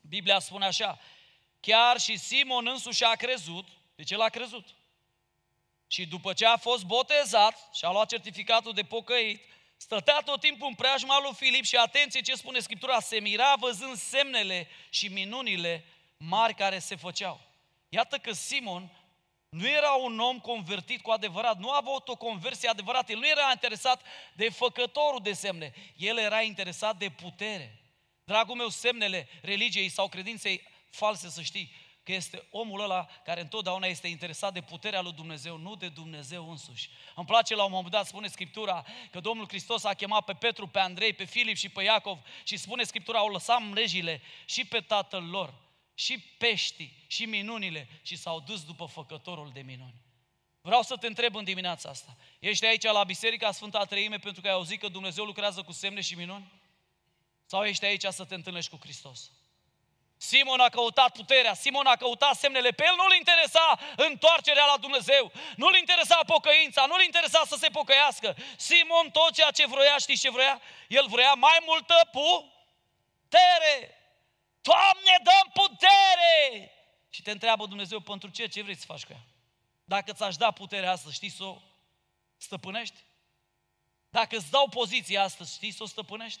Biblia 0.00 0.38
spune 0.38 0.64
așa, 0.64 0.98
chiar 1.60 2.00
și 2.00 2.16
Simon 2.16 2.66
însuși 2.66 3.04
a 3.04 3.14
crezut, 3.14 3.68
deci 3.94 4.10
el 4.10 4.20
a 4.20 4.28
crezut. 4.28 4.68
Și 5.86 6.06
după 6.06 6.32
ce 6.32 6.46
a 6.46 6.56
fost 6.56 6.84
botezat 6.84 7.68
și 7.74 7.84
a 7.84 7.90
luat 7.90 8.08
certificatul 8.08 8.72
de 8.72 8.82
pocăit, 8.82 9.42
stătea 9.76 10.20
tot 10.24 10.40
timpul 10.40 10.66
în 10.66 10.74
preajma 10.74 11.20
lui 11.20 11.34
Filip 11.34 11.64
și 11.64 11.76
atenție 11.76 12.20
ce 12.20 12.34
spune 12.34 12.58
Scriptura, 12.58 13.00
se 13.00 13.20
mira 13.20 13.54
văzând 13.58 13.96
semnele 13.96 14.68
și 14.88 15.08
minunile 15.08 15.84
mari 16.16 16.54
care 16.54 16.78
se 16.78 16.96
făceau. 16.96 17.40
Iată 17.88 18.18
că 18.18 18.32
Simon 18.32 18.90
nu 19.54 19.68
era 19.68 19.90
un 19.90 20.18
om 20.18 20.38
convertit 20.38 21.02
cu 21.02 21.10
adevărat, 21.10 21.58
nu 21.58 21.70
avea 21.70 21.92
o 22.04 22.16
conversie 22.16 22.68
adevărată, 22.68 23.12
el 23.12 23.18
nu 23.18 23.28
era 23.28 23.50
interesat 23.50 24.02
de 24.32 24.48
făcătorul 24.48 25.20
de 25.22 25.32
semne, 25.32 25.72
el 25.96 26.18
era 26.18 26.40
interesat 26.40 26.96
de 26.96 27.08
putere. 27.08 27.80
Dragul 28.24 28.54
meu, 28.54 28.68
semnele 28.68 29.28
religiei 29.42 29.88
sau 29.88 30.08
credinței 30.08 30.68
false, 30.90 31.28
să 31.28 31.42
știi, 31.42 31.72
că 32.02 32.12
este 32.12 32.46
omul 32.50 32.80
ăla 32.80 33.06
care 33.24 33.40
întotdeauna 33.40 33.86
este 33.86 34.08
interesat 34.08 34.52
de 34.52 34.60
puterea 34.60 35.00
lui 35.00 35.12
Dumnezeu, 35.12 35.56
nu 35.56 35.74
de 35.74 35.88
Dumnezeu 35.88 36.50
însuși. 36.50 36.90
Îmi 37.14 37.26
place 37.26 37.54
la 37.54 37.64
un 37.64 37.72
moment 37.72 37.92
dat, 37.92 38.06
spune 38.06 38.28
Scriptura, 38.28 38.84
că 39.10 39.20
Domnul 39.20 39.48
Hristos 39.48 39.84
a 39.84 39.94
chemat 39.94 40.24
pe 40.24 40.32
Petru, 40.32 40.66
pe 40.66 40.78
Andrei, 40.78 41.12
pe 41.12 41.24
Filip 41.24 41.56
și 41.56 41.68
pe 41.68 41.82
Iacov 41.82 42.18
și 42.44 42.56
spune 42.56 42.82
Scriptura, 42.82 43.18
au 43.18 43.28
lăsat 43.28 43.62
mrejile 43.62 44.22
și 44.44 44.66
pe 44.66 44.80
tatăl 44.80 45.24
lor, 45.24 45.54
și 45.94 46.18
peștii, 46.18 47.04
și 47.06 47.24
minunile 47.24 47.88
și 48.02 48.16
s-au 48.16 48.40
dus 48.40 48.64
după 48.64 48.84
făcătorul 48.84 49.50
de 49.52 49.60
minuni. 49.60 49.94
Vreau 50.60 50.82
să 50.82 50.96
te 50.96 51.06
întreb 51.06 51.36
în 51.36 51.44
dimineața 51.44 51.88
asta. 51.88 52.16
Ești 52.38 52.66
aici 52.66 52.82
la 52.82 53.04
Biserica 53.04 53.52
Sfânta 53.52 53.84
Treime 53.84 54.18
pentru 54.18 54.40
că 54.40 54.48
ai 54.48 54.54
auzit 54.54 54.80
că 54.80 54.88
Dumnezeu 54.88 55.24
lucrează 55.24 55.62
cu 55.62 55.72
semne 55.72 56.00
și 56.00 56.14
minuni? 56.14 56.52
Sau 57.46 57.64
ești 57.64 57.84
aici 57.84 58.04
să 58.08 58.24
te 58.24 58.34
întâlnești 58.34 58.70
cu 58.70 58.78
Hristos? 58.80 59.30
Simon 60.16 60.60
a 60.60 60.68
căutat 60.68 61.12
puterea, 61.12 61.54
Simon 61.54 61.86
a 61.86 61.96
căutat 61.96 62.34
semnele. 62.34 62.70
Pe 62.70 62.84
el 62.86 62.94
nu-l 62.96 63.14
interesa 63.14 63.78
întoarcerea 63.96 64.64
la 64.64 64.76
Dumnezeu, 64.76 65.32
nu-l 65.56 65.76
interesa 65.76 66.20
pocăința, 66.26 66.86
nu-l 66.86 67.02
interesa 67.02 67.42
să 67.46 67.56
se 67.58 67.68
pocăiască. 67.68 68.36
Simon 68.56 69.10
tot 69.10 69.32
ceea 69.32 69.50
ce 69.50 69.66
vroia, 69.66 69.96
știi 69.98 70.16
ce 70.16 70.30
vroia? 70.30 70.60
El 70.88 71.06
vrea 71.08 71.34
mai 71.34 71.58
multă 71.66 71.94
putere. 72.12 73.98
Doamne, 74.68 75.14
dăm 75.22 75.50
putere! 75.52 76.70
Și 77.10 77.22
te 77.22 77.30
întreabă 77.30 77.66
Dumnezeu, 77.66 78.00
pentru 78.00 78.28
ce? 78.30 78.46
Ce 78.46 78.62
vrei 78.62 78.76
să 78.76 78.84
faci 78.86 79.04
cu 79.04 79.12
ea? 79.12 79.24
Dacă 79.84 80.12
ți-aș 80.12 80.36
da 80.36 80.50
puterea 80.50 80.90
asta, 80.90 81.10
știi 81.10 81.28
să 81.28 81.44
o 81.44 81.60
stăpânești? 82.36 82.96
Dacă 84.08 84.36
îți 84.36 84.50
dau 84.50 84.68
poziția 84.68 85.22
asta, 85.22 85.44
știi 85.44 85.70
să 85.70 85.82
o 85.82 85.86
stăpânești? 85.86 86.40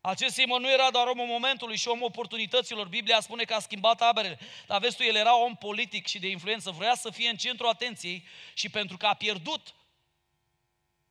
Acest 0.00 0.34
Simon 0.34 0.60
nu 0.60 0.70
era 0.70 0.90
doar 0.90 1.06
omul 1.06 1.26
momentului 1.26 1.76
și 1.76 1.88
omul 1.88 2.04
oportunităților. 2.04 2.88
Biblia 2.88 3.20
spune 3.20 3.44
că 3.44 3.54
a 3.54 3.58
schimbat 3.58 3.96
taberele. 3.96 4.38
Dar 4.66 4.80
vezi 4.80 4.96
tu, 4.96 5.02
el 5.02 5.14
era 5.14 5.36
om 5.36 5.56
politic 5.56 6.06
și 6.06 6.18
de 6.18 6.28
influență. 6.28 6.70
Vrea 6.70 6.94
să 6.94 7.10
fie 7.10 7.28
în 7.28 7.36
centrul 7.36 7.68
atenției 7.68 8.26
și 8.54 8.68
pentru 8.68 8.96
că 8.96 9.06
a 9.06 9.14
pierdut, 9.14 9.74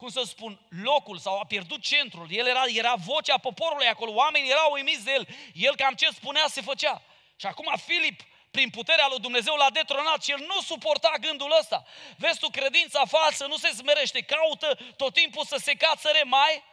cum 0.03 0.11
să 0.11 0.23
spun, 0.23 0.59
locul 0.69 1.17
sau 1.17 1.39
a 1.39 1.45
pierdut 1.45 1.81
centrul. 1.81 2.27
El 2.29 2.47
era, 2.47 2.63
era 2.67 2.93
vocea 2.95 3.37
poporului 3.37 3.87
acolo. 3.87 4.11
Oamenii 4.13 4.49
erau 4.49 4.71
uimiți 4.71 5.03
de 5.03 5.11
el. 5.11 5.27
El 5.53 5.75
cam 5.75 5.93
ce 5.93 6.07
spunea 6.09 6.45
se 6.47 6.61
făcea. 6.61 7.01
Și 7.35 7.45
acum 7.45 7.73
Filip 7.85 8.21
prin 8.51 8.69
puterea 8.69 9.07
lui 9.09 9.19
Dumnezeu 9.19 9.55
l-a 9.55 9.69
detronat 9.69 10.23
și 10.23 10.31
el 10.31 10.39
nu 10.39 10.61
suporta 10.61 11.13
gândul 11.19 11.55
ăsta. 11.59 11.85
Vezi 12.17 12.39
tu, 12.39 12.49
credința 12.49 13.05
falsă 13.05 13.45
nu 13.45 13.57
se 13.57 13.69
smerește, 13.69 14.21
caută 14.21 14.77
tot 14.97 15.13
timpul 15.13 15.45
să 15.45 15.57
se 15.57 15.73
cațăre 15.73 16.23
mai, 16.23 16.63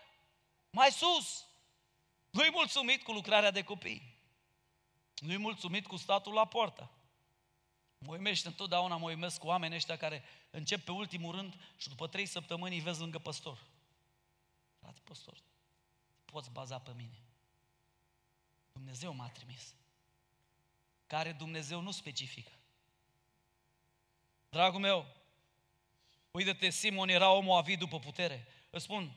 mai 0.70 0.90
sus. 0.90 1.44
Nu-i 2.30 2.50
mulțumit 2.50 3.02
cu 3.02 3.12
lucrarea 3.12 3.50
de 3.50 3.62
copii. 3.62 4.02
Nu-i 5.14 5.36
mulțumit 5.36 5.86
cu 5.86 5.96
statul 5.96 6.32
la 6.32 6.46
poartă. 6.46 6.90
Mă 8.06 8.12
uimește 8.12 8.48
întotdeauna, 8.48 8.96
mă 8.96 9.08
uimesc 9.08 9.38
cu 9.38 9.46
oamenii 9.46 9.76
ăștia 9.76 9.96
care 9.96 10.22
încep 10.50 10.84
pe 10.84 10.90
ultimul 10.90 11.34
rând 11.34 11.54
și 11.76 11.88
după 11.88 12.06
trei 12.08 12.26
săptămâni 12.26 12.74
îi 12.74 12.80
vezi 12.80 13.00
lângă 13.00 13.18
păstor. 13.18 13.58
Frate 14.78 15.00
păstor, 15.04 15.36
poți 16.24 16.50
baza 16.50 16.78
pe 16.78 16.92
mine. 16.96 17.22
Dumnezeu 18.72 19.14
m-a 19.14 19.28
trimis. 19.28 19.74
Care 21.06 21.32
Dumnezeu 21.32 21.80
nu 21.80 21.90
specifică. 21.90 22.52
Dragul 24.48 24.80
meu, 24.80 25.06
uite-te, 26.30 26.70
Simon 26.70 27.08
era 27.08 27.30
omul 27.30 27.56
avid 27.56 27.78
după 27.78 27.98
putere. 27.98 28.46
Îți 28.70 28.84
spun, 28.84 29.16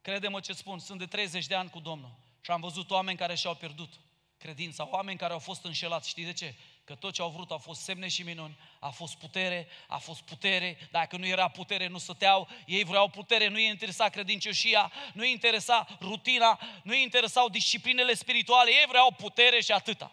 crede-mă 0.00 0.40
ce 0.40 0.52
spun, 0.52 0.78
sunt 0.78 0.98
de 0.98 1.06
30 1.06 1.46
de 1.46 1.54
ani 1.54 1.70
cu 1.70 1.80
Domnul. 1.80 2.14
Și 2.40 2.50
am 2.50 2.60
văzut 2.60 2.90
oameni 2.90 3.18
care 3.18 3.34
și-au 3.34 3.54
pierdut 3.54 4.00
credința, 4.38 4.88
oameni 4.88 5.18
care 5.18 5.32
au 5.32 5.38
fost 5.38 5.64
înșelați. 5.64 6.08
Știi 6.08 6.24
de 6.24 6.32
ce? 6.32 6.54
Că 6.84 6.94
tot 6.94 7.12
ce 7.12 7.22
au 7.22 7.30
vrut 7.30 7.50
a 7.50 7.56
fost 7.56 7.80
semne 7.80 8.08
și 8.08 8.22
minuni, 8.22 8.58
a 8.78 8.88
fost 8.88 9.14
putere, 9.14 9.68
a 9.88 9.98
fost 9.98 10.20
putere, 10.20 10.88
dacă 10.90 11.16
nu 11.16 11.26
era 11.26 11.48
putere 11.48 11.86
nu 11.86 11.98
stăteau, 11.98 12.48
ei 12.66 12.84
vreau 12.84 13.08
putere, 13.08 13.48
nu 13.48 13.58
i 13.58 13.64
interesa 13.64 14.08
credincioșia, 14.08 14.92
nu 15.12 15.24
i 15.24 15.30
interesa 15.30 15.86
rutina, 16.00 16.60
nu 16.82 16.94
i 16.94 17.02
interesau 17.02 17.48
disciplinele 17.48 18.14
spirituale, 18.14 18.70
ei 18.70 18.84
vreau 18.88 19.12
putere 19.12 19.60
și 19.60 19.72
atâta. 19.72 20.12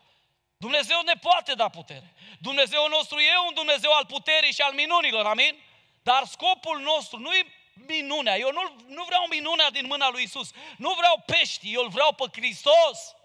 Dumnezeu 0.58 1.02
ne 1.02 1.14
poate 1.14 1.54
da 1.54 1.70
putere. 1.70 2.14
Dumnezeu 2.40 2.88
nostru 2.88 3.20
e 3.20 3.32
un 3.48 3.54
Dumnezeu 3.54 3.92
al 3.92 4.06
puterii 4.06 4.54
și 4.54 4.62
al 4.62 4.74
minunilor, 4.74 5.26
amin? 5.26 5.56
Dar 6.04 6.26
scopul 6.26 6.80
nostru 6.80 7.20
nu 7.20 7.32
e 7.32 7.46
minunea. 7.74 8.38
Eu 8.38 8.52
nu, 8.52 8.76
nu 8.88 9.04
vreau 9.04 9.26
minunea 9.30 9.70
din 9.70 9.86
mâna 9.86 10.10
lui 10.10 10.24
Isus. 10.24 10.52
Nu 10.78 10.94
vreau 10.94 11.24
pești, 11.26 11.74
eu 11.74 11.84
îl 11.84 11.90
vreau 11.90 12.14
pe 12.14 12.26
Hristos. 12.32 13.16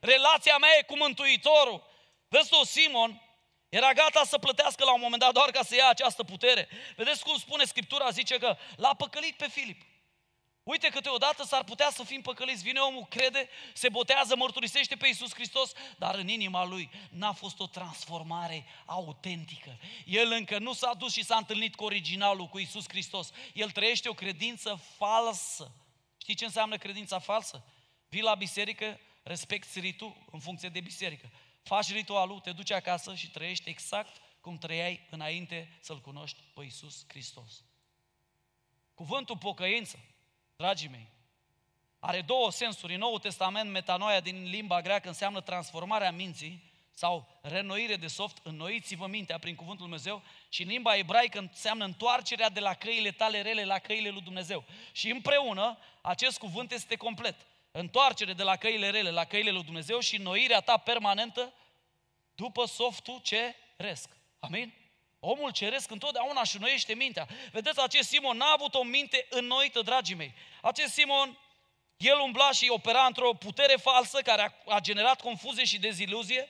Relația 0.00 0.56
mea 0.56 0.70
e 0.78 0.82
cu 0.82 0.96
Mântuitorul. 0.96 1.92
Vezi 2.34 2.48
tu, 2.48 2.64
Simon 2.64 3.22
era 3.68 3.92
gata 3.92 4.24
să 4.24 4.38
plătească 4.38 4.84
la 4.84 4.94
un 4.94 5.00
moment 5.00 5.22
dat 5.22 5.32
doar 5.32 5.50
ca 5.50 5.62
să 5.62 5.74
ia 5.74 5.88
această 5.88 6.22
putere. 6.24 6.68
Vedeți 6.96 7.24
cum 7.24 7.36
spune 7.36 7.64
Scriptura, 7.64 8.10
zice 8.10 8.38
că 8.38 8.56
l-a 8.76 8.94
păcălit 8.94 9.36
pe 9.36 9.48
Filip. 9.48 9.82
Uite, 10.62 10.88
câteodată 10.88 11.44
s-ar 11.44 11.64
putea 11.64 11.90
să 11.90 12.02
fim 12.02 12.22
păcăliți. 12.22 12.62
Vine 12.62 12.78
omul, 12.78 13.06
crede, 13.08 13.48
se 13.72 13.88
botează, 13.88 14.36
mărturisește 14.36 14.96
pe 14.96 15.06
Iisus 15.06 15.34
Hristos, 15.34 15.72
dar 15.98 16.14
în 16.14 16.28
inima 16.28 16.64
lui 16.64 16.90
n-a 17.10 17.32
fost 17.32 17.60
o 17.60 17.66
transformare 17.66 18.66
autentică. 18.86 19.78
El 20.04 20.32
încă 20.32 20.58
nu 20.58 20.72
s-a 20.72 20.94
dus 20.94 21.12
și 21.12 21.24
s-a 21.24 21.36
întâlnit 21.36 21.74
cu 21.74 21.84
originalul, 21.84 22.46
cu 22.46 22.58
Iisus 22.58 22.88
Hristos. 22.88 23.30
El 23.52 23.70
trăiește 23.70 24.08
o 24.08 24.14
credință 24.14 24.80
falsă. 24.96 25.70
Știi 26.18 26.34
ce 26.34 26.44
înseamnă 26.44 26.76
credința 26.76 27.18
falsă? 27.18 27.64
Vii 28.08 28.22
la 28.22 28.34
biserică, 28.34 29.00
respecti 29.22 29.80
ritul 29.80 30.16
în 30.30 30.40
funcție 30.40 30.68
de 30.68 30.80
biserică. 30.80 31.30
Faci 31.64 31.92
ritualul, 31.92 32.40
te 32.40 32.52
duci 32.52 32.70
acasă 32.70 33.14
și 33.14 33.30
trăiești 33.30 33.68
exact 33.68 34.20
cum 34.40 34.58
trăiai 34.58 35.06
înainte 35.10 35.78
să-L 35.80 36.00
cunoști 36.00 36.40
pe 36.54 36.62
Iisus 36.62 37.04
Hristos. 37.08 37.64
Cuvântul 38.94 39.36
pocăință 39.36 39.98
dragii 40.56 40.88
mei, 40.88 41.08
are 41.98 42.20
două 42.20 42.50
sensuri. 42.50 42.92
În 42.92 42.98
Noul 42.98 43.18
Testament, 43.18 43.70
metanoia 43.70 44.20
din 44.20 44.44
limba 44.44 44.82
greacă 44.82 45.08
înseamnă 45.08 45.40
transformarea 45.40 46.12
minții 46.12 46.72
sau 46.94 47.38
renoire 47.42 47.96
de 47.96 48.06
soft, 48.06 48.38
înnoiți-vă 48.42 49.06
mintea 49.06 49.38
prin 49.38 49.54
cuvântul 49.54 49.86
Dumnezeu 49.86 50.22
și 50.48 50.62
în 50.62 50.68
limba 50.68 50.96
ebraică 50.96 51.38
înseamnă 51.38 51.84
întoarcerea 51.84 52.48
de 52.48 52.60
la 52.60 52.74
căile 52.74 53.10
tale 53.10 53.42
rele 53.42 53.64
la 53.64 53.78
căile 53.78 54.08
lui 54.08 54.22
Dumnezeu. 54.22 54.64
Și 54.92 55.10
împreună 55.10 55.78
acest 56.00 56.38
cuvânt 56.38 56.72
este 56.72 56.96
complet. 56.96 57.46
Întoarcere 57.76 58.32
de 58.32 58.42
la 58.42 58.56
căile 58.56 58.90
rele 58.90 59.10
la 59.10 59.24
căile 59.24 59.50
lui 59.50 59.62
Dumnezeu 59.62 60.00
și 60.00 60.16
înnoirea 60.16 60.60
ta 60.60 60.76
permanentă 60.76 61.52
după 62.34 62.66
softul 62.66 63.20
ceresc. 63.22 64.08
Amin? 64.38 64.74
Omul 65.20 65.50
ceresc 65.50 65.90
întotdeauna 65.90 66.40
își 66.40 66.56
înnoiește 66.56 66.94
mintea. 66.94 67.28
Vedeți, 67.52 67.80
acest 67.80 68.08
Simon 68.08 68.36
n-a 68.36 68.52
avut 68.52 68.74
o 68.74 68.82
minte 68.82 69.26
înnoită, 69.30 69.82
dragii 69.82 70.14
mei. 70.14 70.34
Acest 70.62 70.92
Simon, 70.92 71.38
el 71.96 72.18
umbla 72.18 72.50
și 72.50 72.68
opera 72.68 73.04
într-o 73.04 73.32
putere 73.32 73.76
falsă 73.76 74.20
care 74.20 74.42
a, 74.66 74.74
a 74.74 74.80
generat 74.80 75.20
confuzie 75.20 75.64
și 75.64 75.78
deziluzie. 75.78 76.48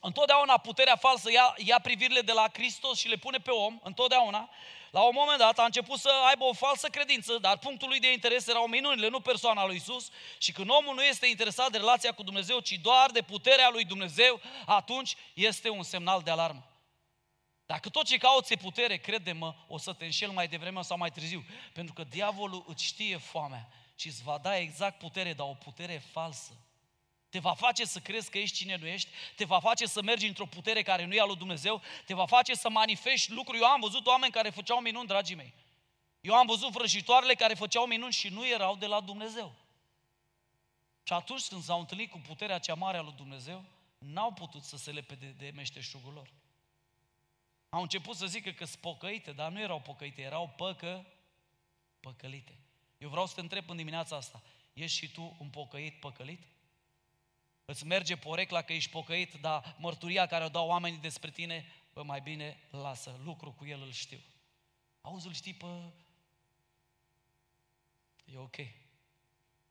Întotdeauna 0.00 0.58
puterea 0.58 0.96
falsă 0.96 1.30
ia, 1.30 1.54
ia 1.56 1.78
privirile 1.78 2.20
de 2.20 2.32
la 2.32 2.48
Hristos 2.52 2.98
și 2.98 3.08
le 3.08 3.16
pune 3.16 3.38
pe 3.38 3.50
om, 3.50 3.80
întotdeauna. 3.82 4.50
La 4.90 5.00
un 5.02 5.12
moment 5.14 5.38
dat 5.38 5.58
a 5.58 5.64
început 5.64 5.98
să 5.98 6.10
aibă 6.28 6.44
o 6.44 6.52
falsă 6.52 6.88
credință, 6.88 7.38
dar 7.38 7.58
punctul 7.58 7.88
lui 7.88 8.00
de 8.00 8.12
interes 8.12 8.46
erau 8.46 8.66
minunile, 8.66 9.08
nu 9.08 9.20
persoana 9.20 9.66
lui 9.66 9.76
Isus. 9.76 10.08
Și 10.38 10.52
când 10.52 10.70
omul 10.70 10.94
nu 10.94 11.04
este 11.04 11.26
interesat 11.26 11.70
de 11.70 11.78
relația 11.78 12.12
cu 12.12 12.22
Dumnezeu, 12.22 12.60
ci 12.60 12.72
doar 12.72 13.10
de 13.10 13.22
puterea 13.22 13.68
lui 13.70 13.84
Dumnezeu, 13.84 14.40
atunci 14.66 15.16
este 15.34 15.68
un 15.68 15.82
semnal 15.82 16.22
de 16.22 16.30
alarmă. 16.30 16.64
Dacă 17.66 17.88
tot 17.88 18.06
ce 18.06 18.16
cauți 18.16 18.52
e 18.52 18.56
putere, 18.56 18.96
crede-mă, 18.96 19.54
o 19.68 19.78
să 19.78 19.92
te 19.92 20.04
înșel 20.04 20.30
mai 20.30 20.48
devreme 20.48 20.82
sau 20.82 20.96
mai 20.96 21.10
târziu. 21.10 21.44
Pentru 21.72 21.94
că 21.94 22.04
diavolul 22.04 22.64
îți 22.66 22.84
știe 22.84 23.16
foamea 23.16 23.68
și 23.94 24.06
îți 24.06 24.22
va 24.22 24.38
da 24.42 24.58
exact 24.58 24.98
putere, 24.98 25.32
dar 25.32 25.46
o 25.46 25.54
putere 25.64 26.02
falsă. 26.12 26.52
Te 27.30 27.38
va 27.38 27.54
face 27.54 27.84
să 27.84 27.98
crezi 27.98 28.30
că 28.30 28.38
ești 28.38 28.56
cine 28.56 28.76
nu 28.76 28.86
ești, 28.86 29.08
te 29.36 29.44
va 29.44 29.60
face 29.60 29.86
să 29.86 30.02
mergi 30.02 30.26
într-o 30.26 30.46
putere 30.46 30.82
care 30.82 31.04
nu 31.04 31.14
e 31.14 31.20
a 31.20 31.24
lui 31.24 31.36
Dumnezeu, 31.36 31.82
te 32.06 32.14
va 32.14 32.26
face 32.26 32.54
să 32.54 32.70
manifesti 32.70 33.32
lucruri. 33.32 33.58
Eu 33.58 33.66
am 33.66 33.80
văzut 33.80 34.06
oameni 34.06 34.32
care 34.32 34.50
făceau 34.50 34.80
minuni, 34.80 35.06
dragii 35.06 35.34
mei. 35.34 35.54
Eu 36.20 36.34
am 36.34 36.46
văzut 36.46 36.70
vrăjitoarele 36.70 37.34
care 37.34 37.54
făceau 37.54 37.86
minuni 37.86 38.12
și 38.12 38.28
nu 38.28 38.46
erau 38.46 38.76
de 38.76 38.86
la 38.86 39.00
Dumnezeu. 39.00 39.54
Și 41.02 41.12
atunci 41.12 41.46
când 41.46 41.62
s-au 41.62 41.78
întâlnit 41.78 42.10
cu 42.10 42.18
puterea 42.18 42.58
cea 42.58 42.74
mare 42.74 42.96
a 42.96 43.02
lui 43.02 43.14
Dumnezeu, 43.16 43.64
n-au 43.98 44.32
putut 44.32 44.62
să 44.62 44.76
se 44.76 44.90
lepe 44.90 45.14
de, 45.14 45.26
de 45.26 45.52
meșteșugul 45.54 46.12
lor. 46.12 46.30
Au 47.68 47.82
început 47.82 48.16
să 48.16 48.26
zică 48.26 48.50
că 48.50 48.64
sunt 48.64 48.80
pocăite, 48.80 49.32
dar 49.32 49.50
nu 49.50 49.60
erau 49.60 49.80
pocăite, 49.80 50.22
erau 50.22 50.52
păcă, 50.56 51.06
păcălite. 52.00 52.58
Eu 52.98 53.08
vreau 53.08 53.26
să 53.26 53.34
te 53.34 53.40
întreb 53.40 53.70
în 53.70 53.76
dimineața 53.76 54.16
asta, 54.16 54.42
ești 54.72 54.98
și 54.98 55.12
tu 55.12 55.36
un 55.38 55.48
pocăit 55.48 56.00
păcălit? 56.00 56.42
Îți 57.70 57.86
merge 57.86 58.16
porecla 58.16 58.62
că 58.62 58.72
ești 58.72 58.90
pocăit, 58.90 59.34
dar 59.34 59.76
mărturia 59.78 60.26
care 60.26 60.44
o 60.44 60.48
dau 60.48 60.68
oamenii 60.68 60.98
despre 60.98 61.30
tine, 61.30 61.66
bă, 61.92 62.02
mai 62.02 62.20
bine 62.20 62.58
lasă, 62.70 63.20
lucru 63.24 63.52
cu 63.52 63.64
el 63.66 63.82
îl 63.82 63.92
știu. 63.92 64.20
Auzi, 65.00 65.26
îl 65.26 65.32
știi 65.32 65.54
pe... 65.54 65.66
E 68.24 68.38
ok. 68.38 68.56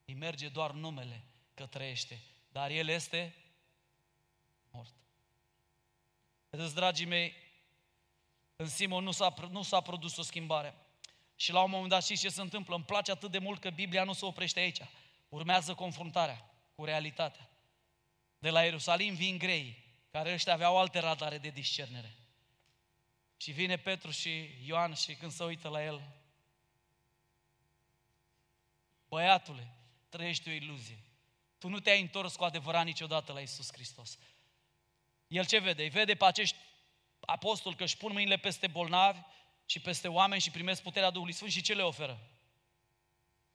Îi 0.05 0.13
merge 0.13 0.49
doar 0.49 0.71
numele 0.71 1.23
că 1.53 1.65
trăiește, 1.65 2.21
dar 2.51 2.69
el 2.69 2.87
este 2.87 3.35
mort. 4.71 4.93
Vedeți, 6.49 6.75
dragii 6.75 7.05
mei, 7.05 7.33
în 8.55 8.67
Simon 8.67 9.03
nu 9.03 9.11
s-a, 9.11 9.33
nu 9.49 9.61
s-a 9.61 9.81
produs 9.81 10.17
o 10.17 10.21
schimbare. 10.21 10.73
Și 11.35 11.51
la 11.51 11.63
un 11.63 11.69
moment 11.69 11.89
dat 11.89 12.03
știți 12.03 12.21
ce 12.21 12.29
se 12.29 12.41
întâmplă? 12.41 12.75
Îmi 12.75 12.85
place 12.85 13.11
atât 13.11 13.31
de 13.31 13.39
mult 13.39 13.59
că 13.59 13.69
Biblia 13.69 14.03
nu 14.03 14.13
se 14.13 14.25
oprește 14.25 14.59
aici. 14.59 14.81
Urmează 15.29 15.73
confruntarea 15.73 16.49
cu 16.75 16.85
realitatea. 16.85 17.49
De 18.39 18.49
la 18.49 18.63
Ierusalim 18.63 19.13
vin 19.13 19.37
grei, 19.37 19.83
care 20.11 20.33
ăștia 20.33 20.53
aveau 20.53 20.77
alte 20.77 20.99
radare 20.99 21.37
de 21.37 21.49
discernere. 21.49 22.15
Și 23.37 23.51
vine 23.51 23.77
Petru 23.77 24.11
și 24.11 24.49
Ioan 24.65 24.93
și 24.93 25.15
când 25.15 25.31
se 25.31 25.43
uită 25.43 25.67
la 25.67 25.83
el, 25.83 26.01
băiatule, 29.07 29.73
trăiești 30.09 30.49
o 30.49 30.51
iluzie. 30.51 31.03
Tu 31.57 31.67
nu 31.67 31.79
te-ai 31.79 32.01
întors 32.01 32.35
cu 32.35 32.43
adevărat 32.43 32.85
niciodată 32.85 33.33
la 33.33 33.39
Isus 33.39 33.71
Hristos. 33.71 34.17
El 35.27 35.45
ce 35.45 35.59
vede? 35.59 35.83
Îi 35.83 35.89
vede 35.89 36.15
pe 36.15 36.25
acești 36.25 36.55
apostoli 37.19 37.75
că 37.75 37.83
își 37.83 37.97
pun 37.97 38.11
mâinile 38.11 38.37
peste 38.37 38.67
bolnavi 38.67 39.19
și 39.65 39.79
peste 39.79 40.07
oameni 40.07 40.41
și 40.41 40.51
primesc 40.51 40.81
puterea 40.81 41.09
Duhului 41.09 41.33
Sfânt 41.33 41.51
și 41.51 41.61
ce 41.61 41.73
le 41.73 41.81
oferă? 41.81 42.19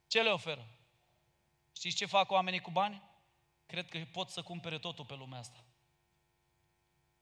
Ce 0.07 0.21
le 0.21 0.29
oferă? 0.29 0.67
Știți 1.75 1.95
ce 1.95 2.05
fac 2.05 2.31
oamenii 2.31 2.59
cu 2.59 2.71
bani? 2.71 3.01
Cred 3.75 3.89
că 3.89 3.99
pot 4.11 4.29
să 4.29 4.41
cumpere 4.41 4.79
totul 4.79 5.05
pe 5.05 5.13
lumea 5.13 5.39
asta. 5.39 5.63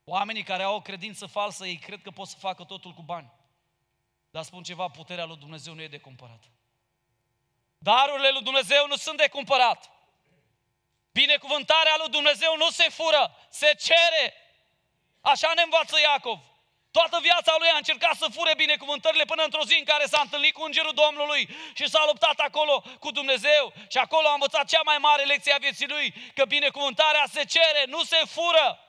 Oamenii 0.04 0.44
care 0.44 0.64
au 0.64 0.76
o 0.76 0.82
credință 0.82 1.26
falsă, 1.26 1.66
ei 1.66 1.78
cred 1.78 2.02
că 2.02 2.12
pot 2.12 2.28
să 2.28 2.38
facă 2.38 2.64
totul 2.64 2.94
cu 2.94 3.02
bani. 3.02 3.32
Dar 4.30 4.44
spun 4.44 4.64
ceva, 4.64 4.88
puterea 4.88 5.26
lui 5.26 5.38
Dumnezeu 5.38 5.74
nu 5.74 5.82
e 5.82 5.88
de 5.88 5.98
cumpărat. 6.00 6.44
Darurile 7.78 8.30
lui 8.30 8.44
Dumnezeu 8.44 8.88
nu 8.88 8.96
sunt 8.96 9.18
de 9.18 9.28
cumpărat. 9.28 9.92
Binecuvântarea 11.12 11.96
lui 11.98 12.10
Dumnezeu 12.10 12.58
nu 12.58 12.70
se 12.70 12.90
fură, 12.90 13.36
se 13.50 13.76
cere. 13.80 14.34
Așa 15.22 15.52
ne 15.56 15.62
învață 15.62 16.00
Iacov. 16.00 16.40
Toată 16.98 17.18
viața 17.22 17.56
lui 17.58 17.70
a 17.70 17.78
încercat 17.78 18.16
să 18.16 18.28
fure 18.38 18.54
binecuvântările 18.56 19.26
până 19.26 19.44
într-o 19.44 19.64
zi 19.64 19.76
în 19.78 19.84
care 19.84 20.06
s-a 20.06 20.22
întâlnit 20.22 20.54
cu 20.54 20.64
Îngerul 20.64 20.94
Domnului 20.94 21.50
și 21.74 21.90
s-a 21.90 22.04
luptat 22.06 22.40
acolo 22.40 22.84
cu 23.00 23.12
Dumnezeu 23.12 23.74
și 23.88 23.98
acolo 23.98 24.28
a 24.28 24.34
învățat 24.34 24.66
cea 24.68 24.82
mai 24.84 24.98
mare 24.98 25.24
lecție 25.24 25.54
a 25.54 25.58
vieții 25.58 25.88
lui, 25.88 26.32
că 26.36 26.46
binecuvântarea 26.46 27.26
se 27.32 27.44
cere, 27.46 27.84
nu 27.88 28.04
se 28.04 28.22
fură. 28.26 28.80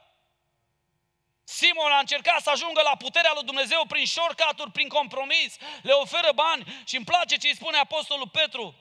Simon 1.45 1.93
a 1.93 1.99
încercat 1.99 2.41
să 2.43 2.51
ajungă 2.51 2.81
la 2.83 2.97
puterea 2.97 3.31
lui 3.35 3.45
Dumnezeu 3.45 3.85
prin 3.89 4.07
shortcut 4.07 4.73
prin 4.73 4.89
compromis, 4.89 5.57
le 5.83 5.93
oferă 5.93 6.33
bani 6.35 6.83
și 6.85 6.97
îmi 6.97 7.05
place 7.05 7.37
ce 7.37 7.49
îi 7.49 7.55
spune 7.55 7.79
Apostolul 7.79 8.29
Petru. 8.29 8.75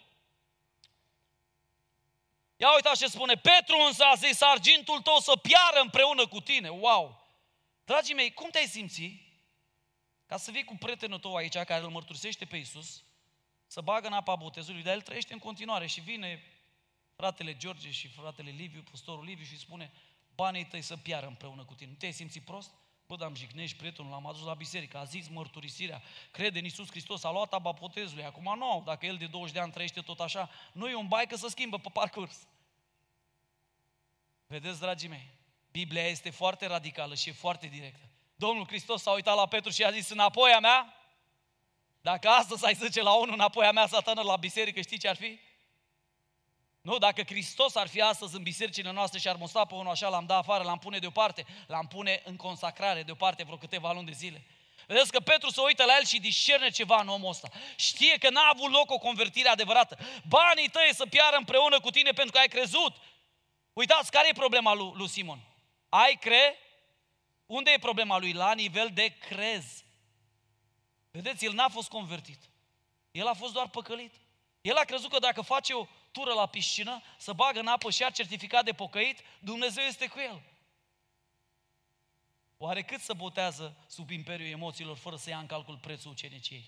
Ia 2.56 2.74
uitați 2.74 3.00
ce 3.00 3.08
spune, 3.08 3.34
Petru 3.34 3.78
însă 3.78 4.04
a 4.04 4.16
zis, 4.16 4.42
argintul 4.42 5.02
tău 5.02 5.20
să 5.20 5.36
piară 5.36 5.80
împreună 5.80 6.28
cu 6.28 6.40
tine. 6.40 6.70
Wow! 6.70 7.23
Dragii 7.94 8.16
mei, 8.16 8.34
cum 8.34 8.50
te-ai 8.50 8.66
simți 8.66 9.22
ca 10.26 10.38
să 10.38 10.52
vii 10.52 10.64
cu 10.64 10.76
prietenul 10.76 11.20
tău 11.20 11.36
aici 11.36 11.58
care 11.58 11.84
îl 11.84 11.90
mărturisește 11.90 12.46
pe 12.46 12.58
Isus, 12.58 13.04
să 13.68 13.82
bagă 13.82 14.08
în 14.08 14.14
apa 14.14 14.36
botezului, 14.36 14.84
dar 14.84 14.94
el 14.94 15.02
trăiește 15.02 15.34
în 15.34 15.40
continuare 15.40 15.88
și 15.88 16.02
vine 16.02 16.44
fratele 17.16 17.58
George 17.58 17.92
și 17.92 18.08
fratele 18.08 18.50
Liviu, 18.50 18.84
pastorul 18.92 19.24
Liviu 19.24 19.46
și 19.46 19.58
spune, 19.58 19.92
banii 20.36 20.66
tăi 20.66 20.82
să 20.82 20.98
piară 20.98 21.28
împreună 21.28 21.64
cu 21.64 21.74
tine. 21.74 21.90
Nu 21.90 21.96
te-ai 21.96 22.12
simțit 22.12 22.44
prost? 22.44 22.74
Bă, 23.08 23.16
dar 23.16 23.28
am 23.28 23.36
jignești 23.36 23.78
prietenul, 23.78 24.12
l-am 24.12 24.28
adus 24.28 24.42
la 24.42 24.54
biserică, 24.54 24.98
a 24.98 25.04
zis 25.04 25.28
mărturisirea, 25.28 26.02
crede 26.32 26.58
în 26.58 26.64
Iisus 26.64 26.90
Hristos, 26.90 27.24
a 27.24 27.32
luat 27.32 27.54
apa 27.54 27.72
botezului. 27.72 28.24
Acum 28.24 28.58
nu, 28.58 28.82
dacă 28.86 29.06
el 29.06 29.18
de 29.18 29.28
20 29.28 29.54
de 29.54 29.60
ani 29.60 29.72
trăiește 29.72 30.02
tot 30.02 30.20
așa, 30.20 30.50
nu 30.72 30.90
e 30.90 30.96
un 30.96 31.08
bai 31.08 31.28
că 31.28 31.36
să 31.36 31.48
schimbă 31.48 31.78
pe 31.78 31.90
parcurs. 31.94 32.48
Vedeți, 34.48 34.80
dragii 34.80 35.10
mei, 35.10 35.42
Biblia 35.74 36.08
este 36.08 36.30
foarte 36.30 36.68
radicală 36.68 37.16
și 37.16 37.30
e 37.30 37.32
foarte 37.32 37.68
directă. 37.68 38.10
Domnul 38.36 38.68
Hristos 38.68 39.02
s-a 39.02 39.12
uitat 39.12 39.36
la 39.36 39.48
Petru 39.48 39.70
și 39.70 39.84
a 39.84 39.92
zis, 39.92 40.10
înapoi 40.10 40.52
a 40.52 40.60
mea, 40.60 40.94
dacă 42.02 42.28
astăzi 42.28 42.66
ai 42.66 42.74
zice 42.74 43.02
la 43.02 43.14
unul 43.14 43.34
înapoi 43.34 43.66
a 43.66 43.72
mea, 43.72 43.88
satană, 43.88 44.22
la 44.22 44.36
biserică, 44.36 44.82
știi 44.82 44.98
ce 44.98 45.08
ar 45.08 45.16
fi? 45.16 45.40
Nu, 46.82 46.98
dacă 46.98 47.24
Hristos 47.24 47.76
ar 47.76 47.88
fi 47.88 48.02
astăzi 48.02 48.36
în 48.36 48.44
bisericile 48.44 48.92
noastre 48.92 49.20
și 49.20 49.28
ar 49.28 49.36
mustra 49.36 49.66
pe 49.66 49.74
unul 49.74 49.92
așa, 49.92 50.10
l-am 50.10 50.26
dat 50.26 50.38
afară, 50.38 50.64
l-am 50.64 50.80
pune 50.80 50.98
deoparte, 50.98 51.46
l-am 51.68 51.88
pune 51.88 52.22
în 52.26 52.36
consacrare 52.36 53.04
deoparte 53.04 53.44
vreo 53.44 53.58
câteva 53.58 53.92
luni 53.92 54.06
de 54.06 54.12
zile. 54.12 54.46
Vedeți 54.88 55.12
că 55.12 55.20
Petru 55.20 55.50
se 55.50 55.62
uită 55.62 55.84
la 55.84 55.96
el 55.98 56.06
și 56.06 56.20
discerne 56.20 56.70
ceva 56.70 57.02
în 57.02 57.08
omul 57.08 57.30
ăsta. 57.30 57.50
Știe 57.76 58.18
că 58.18 58.30
n-a 58.30 58.50
avut 58.54 58.72
loc 58.72 58.92
o 58.92 58.98
convertire 58.98 59.50
adevărată. 59.50 59.98
Banii 60.28 60.70
tăi 60.70 60.90
să 60.94 61.06
piară 61.06 61.36
împreună 61.36 61.80
cu 61.80 61.90
tine 61.90 62.12
pentru 62.12 62.32
că 62.32 62.40
ai 62.40 62.48
crezut. 62.48 62.96
Uitați, 63.74 64.12
care 64.12 64.28
e 64.28 64.34
problema 64.34 64.74
lui, 64.74 64.92
lui 64.96 65.08
Simon? 65.08 65.40
Ai 65.94 66.18
cre? 66.20 66.58
Unde 67.46 67.72
e 67.72 67.78
problema 67.78 68.18
lui? 68.18 68.32
La 68.32 68.54
nivel 68.54 68.90
de 68.94 69.08
crez. 69.08 69.84
Vedeți, 71.12 71.46
el 71.46 71.54
n-a 71.54 71.70
fost 71.70 71.90
convertit. 71.90 72.50
El 73.12 73.28
a 73.28 73.34
fost 73.34 73.54
doar 73.54 73.70
păcălit. 73.70 74.14
El 74.62 74.76
a 74.76 74.84
crezut 74.84 75.12
că 75.12 75.20
dacă 75.20 75.42
face 75.42 75.74
o 75.74 75.88
tură 76.12 76.34
la 76.34 76.46
piscină, 76.46 77.02
să 77.18 77.34
bagă 77.34 77.60
în 77.60 77.68
apă 77.68 77.90
și 77.90 78.04
ar 78.04 78.12
certificat 78.12 78.64
de 78.66 78.74
pocăit, 78.74 79.20
Dumnezeu 79.40 79.84
este 79.84 80.08
cu 80.08 80.20
el. 80.20 80.42
Oare 82.58 82.84
cât 82.84 83.02
să 83.02 83.14
botează 83.14 83.76
sub 83.88 84.10
imperiul 84.10 84.50
emoțiilor 84.50 84.98
fără 84.98 85.16
să 85.16 85.30
ia 85.30 85.38
în 85.38 85.46
calcul 85.46 85.78
prețul 85.78 86.12
uceniciei? 86.12 86.66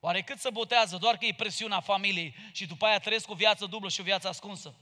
Oare 0.00 0.22
cât 0.22 0.38
să 0.38 0.50
botează 0.50 0.96
doar 0.96 1.16
că 1.16 1.24
e 1.24 1.34
presiunea 1.34 1.80
familiei 1.80 2.34
și 2.52 2.66
după 2.66 2.86
aia 2.86 2.98
trăiesc 2.98 3.30
o 3.30 3.34
viață 3.34 3.66
dublă 3.66 3.88
și 3.88 4.00
o 4.00 4.04
viață 4.04 4.28
ascunsă? 4.28 4.74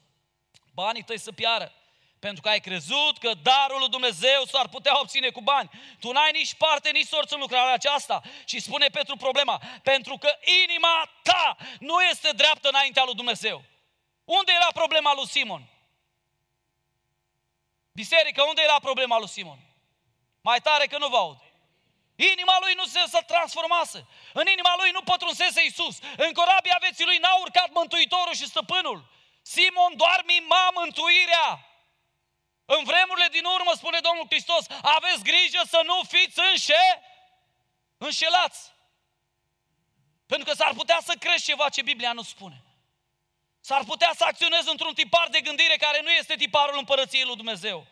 Banii 0.72 1.02
tăi 1.02 1.18
să 1.18 1.32
piară. 1.32 1.72
Pentru 2.20 2.42
că 2.42 2.48
ai 2.48 2.61
crezut 2.61 3.18
că 3.18 3.30
darul 3.42 3.78
lui 3.78 3.88
Dumnezeu 3.88 4.44
s-ar 4.44 4.68
putea 4.68 5.00
obține 5.00 5.30
cu 5.30 5.40
bani. 5.40 5.70
Tu 6.00 6.12
n-ai 6.12 6.30
nici 6.33 6.54
parte, 6.54 6.90
nici 6.90 7.06
sorți 7.06 7.35
în 7.35 7.40
lucrarea 7.40 7.72
aceasta. 7.72 8.22
Și 8.44 8.61
spune 8.61 8.87
Petru 8.87 9.16
problema. 9.16 9.61
Pentru 9.83 10.16
că 10.16 10.38
inima 10.62 11.11
ta 11.22 11.56
nu 11.78 12.02
este 12.02 12.30
dreaptă 12.30 12.68
înaintea 12.68 13.04
lui 13.04 13.14
Dumnezeu. 13.14 13.64
Unde 14.24 14.52
era 14.52 14.68
problema 14.72 15.14
lui 15.14 15.28
Simon? 15.28 15.62
Biserică, 17.92 18.42
unde 18.42 18.62
era 18.62 18.78
problema 18.80 19.18
lui 19.18 19.28
Simon? 19.28 19.59
Mai 20.40 20.61
tare 20.61 20.87
că 20.87 20.98
nu 20.98 21.09
vă 21.09 21.16
aud. 21.16 21.38
Inima 22.16 22.56
lui 22.61 22.74
nu 22.74 22.85
se, 22.85 23.00
se 23.06 23.20
transformase. 23.26 24.06
În 24.33 24.46
inima 24.46 24.74
lui 24.76 24.90
nu 24.90 25.02
pătrunsese 25.02 25.62
Iisus. 25.62 25.98
În 26.16 26.33
corabia 26.33 26.76
vieții 26.80 27.04
lui 27.04 27.18
n-a 27.18 27.35
urcat 27.40 27.70
Mântuitorul 27.72 28.35
și 28.35 28.46
Stăpânul. 28.46 29.04
Simon 29.42 29.96
doar 29.96 30.22
mima 30.26 30.70
mântuirea. 30.74 31.69
În 32.76 32.85
vremurile 32.85 33.28
din 33.30 33.44
urmă, 33.44 33.72
spune 33.74 33.98
Domnul 34.00 34.26
Hristos, 34.26 34.64
aveți 34.83 35.22
grijă 35.22 35.61
să 35.66 35.80
nu 35.85 36.00
fiți 36.09 36.38
înșe, 36.50 36.85
înșelați. 37.96 38.72
Pentru 40.26 40.48
că 40.48 40.54
s-ar 40.54 40.72
putea 40.74 41.00
să 41.04 41.14
crești 41.18 41.46
ceva 41.46 41.68
ce 41.68 41.83
Biblia 41.83 42.12
nu 42.12 42.22
spune. 42.22 42.64
S-ar 43.61 43.85
putea 43.85 44.12
să 44.16 44.24
acționezi 44.24 44.68
într-un 44.68 44.94
tipar 44.94 45.28
de 45.28 45.40
gândire 45.40 45.76
care 45.76 46.00
nu 46.00 46.11
este 46.11 46.35
tiparul 46.35 46.78
împărăției 46.78 47.24
lui 47.24 47.37
Dumnezeu. 47.37 47.87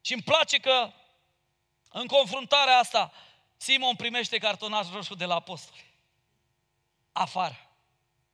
Și 0.00 0.12
îmi 0.12 0.22
place 0.22 0.58
că 0.58 0.92
în 1.88 2.06
confruntarea 2.06 2.78
asta 2.78 3.12
Simon 3.56 3.96
primește 3.96 4.38
cartonaj 4.38 4.90
roșu 4.90 5.14
de 5.14 5.24
la 5.24 5.34
apostoli. 5.34 5.84
Afară. 7.12 7.68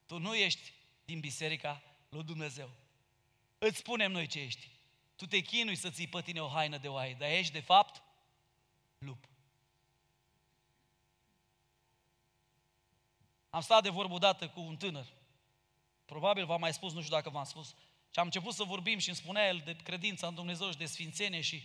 Tu 0.06 0.18
nu 0.18 0.34
ești 0.34 0.72
din 1.04 1.20
biserica 1.20 1.82
lui 2.08 2.22
Dumnezeu. 2.22 2.70
Îți 3.58 3.78
spunem 3.78 4.12
noi 4.12 4.26
ce 4.26 4.40
ești. 4.40 4.73
Tu 5.16 5.26
te 5.26 5.40
chinui 5.40 5.74
să 5.74 5.90
ții 5.90 6.08
pe 6.08 6.22
tine 6.22 6.42
o 6.42 6.48
haină 6.48 6.78
de 6.78 6.88
oaie, 6.88 7.14
dar 7.18 7.30
ești 7.30 7.52
de 7.52 7.60
fapt 7.60 8.02
lup. 8.98 9.28
Am 13.50 13.60
stat 13.60 13.82
de 13.82 13.88
vorbă 13.88 14.14
odată 14.14 14.48
cu 14.48 14.60
un 14.60 14.76
tânăr. 14.76 15.06
Probabil 16.04 16.46
v-am 16.46 16.60
mai 16.60 16.72
spus, 16.72 16.92
nu 16.92 17.00
știu 17.02 17.14
dacă 17.14 17.30
v-am 17.30 17.44
spus. 17.44 17.74
Și 18.10 18.18
am 18.18 18.24
început 18.24 18.54
să 18.54 18.62
vorbim 18.62 18.98
și 18.98 19.08
îmi 19.08 19.16
spunea 19.16 19.46
el 19.48 19.62
de 19.64 19.76
credința 19.76 20.26
în 20.26 20.34
Dumnezeu 20.34 20.70
și 20.70 20.76
de 20.76 20.86
sfințenie 20.86 21.40
și 21.40 21.62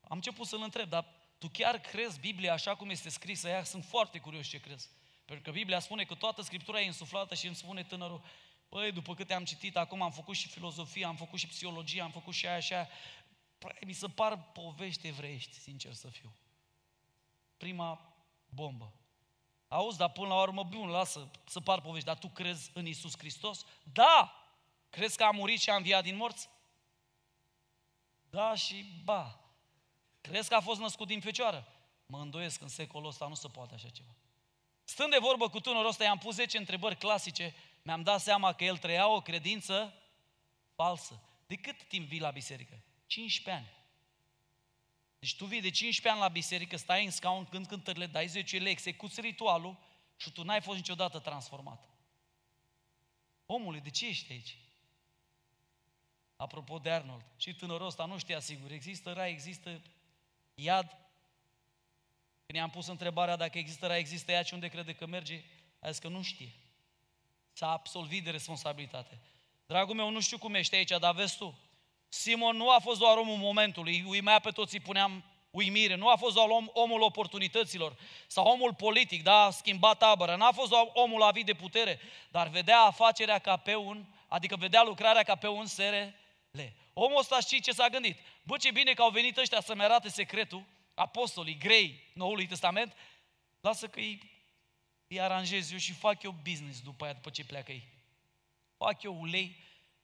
am 0.00 0.16
început 0.16 0.46
să-l 0.46 0.62
întreb, 0.62 0.88
dar 0.88 1.06
tu 1.38 1.48
chiar 1.48 1.78
crezi 1.78 2.20
Biblia 2.20 2.52
așa 2.52 2.74
cum 2.74 2.90
este 2.90 3.08
scrisă 3.08 3.48
ea? 3.48 3.64
Sunt 3.64 3.84
foarte 3.84 4.18
curios 4.18 4.46
ce 4.46 4.60
crezi. 4.60 4.88
Pentru 5.24 5.44
că 5.44 5.58
Biblia 5.58 5.78
spune 5.78 6.04
că 6.04 6.14
toată 6.14 6.42
Scriptura 6.42 6.80
e 6.80 6.84
insuflată 6.84 7.34
și 7.34 7.46
îmi 7.46 7.54
spune 7.54 7.82
tânărul, 7.84 8.22
Păi, 8.70 8.92
după 8.92 9.14
câte 9.14 9.34
am 9.34 9.44
citit, 9.44 9.76
acum 9.76 10.02
am 10.02 10.10
făcut 10.10 10.34
și 10.34 10.48
filozofie, 10.48 11.04
am 11.04 11.16
făcut 11.16 11.38
și 11.38 11.46
psihologie, 11.46 12.02
am 12.02 12.10
făcut 12.10 12.34
și 12.34 12.46
aia 12.46 12.60
și 12.60 12.72
aia. 12.72 12.88
Păi, 13.58 13.78
mi 13.86 13.92
se 13.92 14.08
par 14.08 14.42
povești 14.52 15.06
evreiești, 15.06 15.58
sincer 15.58 15.92
să 15.92 16.08
fiu. 16.08 16.36
Prima 17.56 18.14
bombă. 18.48 18.92
Auzi, 19.68 19.98
dar 19.98 20.10
până 20.10 20.28
la 20.28 20.40
urmă, 20.40 20.62
bun, 20.62 20.88
lasă 20.88 21.30
să 21.44 21.60
par 21.60 21.80
povești, 21.80 22.06
dar 22.06 22.18
tu 22.18 22.28
crezi 22.28 22.70
în 22.74 22.86
Isus 22.86 23.18
Hristos? 23.18 23.64
Da! 23.92 24.34
Crezi 24.90 25.16
că 25.16 25.24
a 25.24 25.30
murit 25.30 25.60
și 25.60 25.70
a 25.70 25.76
înviat 25.76 26.02
din 26.02 26.16
morți? 26.16 26.48
Da 28.30 28.54
și 28.54 29.00
ba. 29.04 29.40
Crezi 30.20 30.48
că 30.48 30.54
a 30.54 30.60
fost 30.60 30.80
născut 30.80 31.06
din 31.06 31.20
fecioară? 31.20 31.68
Mă 32.06 32.20
îndoiesc, 32.20 32.60
în 32.60 32.68
secolul 32.68 33.08
ăsta 33.08 33.26
nu 33.26 33.34
se 33.34 33.48
poate 33.48 33.74
așa 33.74 33.88
ceva. 33.88 34.14
Stând 34.84 35.10
de 35.10 35.18
vorbă 35.20 35.48
cu 35.48 35.60
tânărul 35.60 35.88
ăsta, 35.88 36.04
i-am 36.04 36.18
pus 36.18 36.34
10 36.34 36.58
întrebări 36.58 36.96
clasice 36.96 37.54
mi-am 37.82 38.02
dat 38.02 38.20
seama 38.20 38.52
că 38.52 38.64
el 38.64 38.78
trăia 38.78 39.08
o 39.08 39.20
credință 39.20 39.94
falsă. 40.74 41.22
De 41.46 41.56
cât 41.56 41.82
timp 41.82 42.08
vii 42.08 42.20
la 42.20 42.30
biserică? 42.30 42.82
15 43.06 43.64
ani. 43.64 43.78
Deci 45.18 45.36
tu 45.36 45.44
vii 45.44 45.60
de 45.60 45.70
15 45.70 46.08
ani 46.08 46.20
la 46.20 46.28
biserică, 46.28 46.76
stai 46.76 47.04
în 47.04 47.10
scaun, 47.10 47.44
când 47.44 47.66
cântările, 47.66 48.06
dai 48.06 48.26
10 48.26 48.58
lei, 48.58 48.72
execuți 48.72 49.20
ritualul 49.20 49.78
și 50.16 50.32
tu 50.32 50.42
n-ai 50.42 50.60
fost 50.60 50.76
niciodată 50.76 51.18
transformat. 51.18 51.88
Omule, 53.46 53.78
de 53.78 53.90
ce 53.90 54.06
ești 54.06 54.32
aici? 54.32 54.58
Apropo 56.36 56.78
de 56.78 56.90
Arnold, 56.90 57.24
și 57.36 57.54
tânărul 57.54 57.86
ăsta 57.86 58.04
nu 58.04 58.18
știa 58.18 58.40
sigur, 58.40 58.70
există 58.70 59.12
rai, 59.12 59.30
există 59.30 59.82
iad? 60.54 60.86
Când 62.46 62.58
i-am 62.58 62.70
pus 62.70 62.86
întrebarea 62.86 63.36
dacă 63.36 63.58
există 63.58 63.86
rai, 63.86 63.98
există 63.98 64.32
iad 64.32 64.44
și 64.44 64.54
unde 64.54 64.68
crede 64.68 64.94
că 64.94 65.06
merge, 65.06 65.44
a 65.80 65.90
zis 65.90 66.00
că 66.00 66.08
nu 66.08 66.22
știe. 66.22 66.52
S-a 67.52 67.70
absolvit 67.70 68.24
de 68.24 68.30
responsabilitate. 68.30 69.20
Dragul 69.66 69.94
meu, 69.94 70.10
nu 70.10 70.20
știu 70.20 70.38
cum 70.38 70.54
ești 70.54 70.74
aici, 70.74 70.90
dar 70.98 71.14
vezi 71.14 71.36
tu, 71.36 71.58
Simon 72.08 72.56
nu 72.56 72.70
a 72.70 72.78
fost 72.78 72.98
doar 72.98 73.16
omul 73.16 73.36
momentului, 73.36 74.04
uimea 74.06 74.38
pe 74.38 74.50
toți, 74.50 74.74
îi 74.74 74.80
puneam 74.80 75.24
uimire, 75.50 75.94
nu 75.94 76.08
a 76.08 76.16
fost 76.16 76.34
doar 76.34 76.48
om, 76.48 76.70
omul 76.72 77.02
oportunităților 77.02 77.96
sau 78.26 78.46
omul 78.46 78.74
politic, 78.74 79.22
da, 79.22 79.42
a 79.42 79.50
schimbat 79.50 79.98
tabără, 79.98 80.36
n-a 80.36 80.52
fost 80.52 80.70
doar 80.70 80.90
omul 80.92 81.22
avit 81.22 81.46
de 81.46 81.54
putere, 81.54 82.00
dar 82.30 82.48
vedea 82.48 82.80
afacerea 82.80 83.38
ca 83.38 83.56
pe 83.56 83.74
un, 83.74 84.04
adică 84.28 84.56
vedea 84.56 84.82
lucrarea 84.82 85.22
ca 85.22 85.34
pe 85.34 85.48
un 85.48 85.66
SRL. 85.66 86.08
Omul 86.92 87.18
ăsta 87.18 87.40
știi 87.40 87.60
ce 87.60 87.72
s-a 87.72 87.88
gândit? 87.88 88.18
Bă, 88.42 88.56
ce 88.56 88.70
bine 88.70 88.92
că 88.92 89.02
au 89.02 89.10
venit 89.10 89.36
ăștia 89.36 89.60
să-mi 89.60 89.82
arate 89.82 90.08
secretul, 90.08 90.64
apostolii 90.94 91.58
grei 91.58 92.10
Noului 92.14 92.46
Testament, 92.46 92.96
lasă 93.60 93.86
că 93.86 93.98
îi, 93.98 94.30
îi 95.10 95.20
aranjez 95.20 95.72
eu 95.72 95.78
și 95.78 95.92
fac 95.92 96.22
eu 96.22 96.34
business 96.42 96.80
după 96.80 97.04
aia, 97.04 97.12
după 97.12 97.30
ce 97.30 97.44
pleacă 97.44 97.72
ei. 97.72 97.88
Fac 98.76 99.02
eu 99.02 99.20
ulei, 99.20 99.56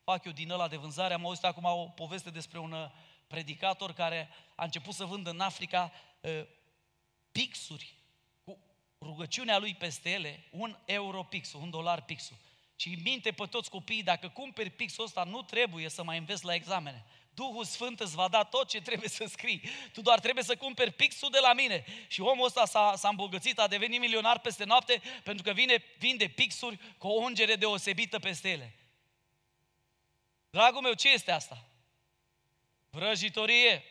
fac 0.04 0.24
eu 0.24 0.32
din 0.32 0.50
ăla 0.50 0.68
de 0.68 0.76
vânzare. 0.76 1.14
Am 1.14 1.26
auzit 1.26 1.44
acum 1.44 1.64
o 1.64 1.84
poveste 1.84 2.30
despre 2.30 2.58
un 2.58 2.72
uh, 2.72 2.90
predicator 3.26 3.92
care 3.92 4.28
a 4.54 4.64
început 4.64 4.94
să 4.94 5.04
vândă 5.04 5.30
în 5.30 5.40
Africa 5.40 5.92
uh, 6.20 6.46
pixuri 7.32 7.94
cu 8.44 8.58
rugăciunea 9.00 9.58
lui 9.58 9.74
peste 9.74 10.10
ele, 10.10 10.44
un 10.50 10.78
euro 10.84 11.22
pixul, 11.22 11.60
un 11.60 11.70
dolar 11.70 12.02
pixul. 12.02 12.36
Și 12.76 13.00
minte 13.02 13.32
pe 13.32 13.46
toți 13.46 13.70
copiii, 13.70 14.02
dacă 14.02 14.28
cumperi 14.28 14.70
pixul 14.70 15.04
ăsta, 15.04 15.24
nu 15.24 15.42
trebuie 15.42 15.88
să 15.88 16.02
mai 16.02 16.18
înveți 16.18 16.44
la 16.44 16.54
examene. 16.54 17.04
Duhul 17.36 17.64
Sfânt 17.64 18.00
îți 18.00 18.14
va 18.14 18.28
da 18.28 18.44
tot 18.44 18.68
ce 18.68 18.80
trebuie 18.80 19.08
să 19.08 19.24
scrii. 19.28 19.70
Tu 19.92 20.00
doar 20.00 20.20
trebuie 20.20 20.44
să 20.44 20.56
cumperi 20.56 20.90
pixul 20.90 21.30
de 21.30 21.38
la 21.38 21.52
mine. 21.52 21.84
Și 22.08 22.20
omul 22.20 22.46
ăsta 22.46 22.64
s-a, 22.64 22.94
s-a 22.96 23.08
îmbogățit, 23.08 23.58
a 23.58 23.66
devenit 23.66 24.00
milionar 24.00 24.38
peste 24.38 24.64
noapte 24.64 25.02
pentru 25.22 25.42
că 25.42 25.52
vine, 25.52 25.84
vinde 25.98 26.28
pixuri 26.28 26.78
cu 26.98 27.08
o 27.08 27.20
ungere 27.20 27.54
deosebită 27.54 28.18
peste 28.18 28.48
ele. 28.48 28.74
Dragul 30.50 30.80
meu, 30.80 30.92
ce 30.92 31.08
este 31.08 31.30
asta? 31.30 31.68
Vrăjitorie, 32.90 33.84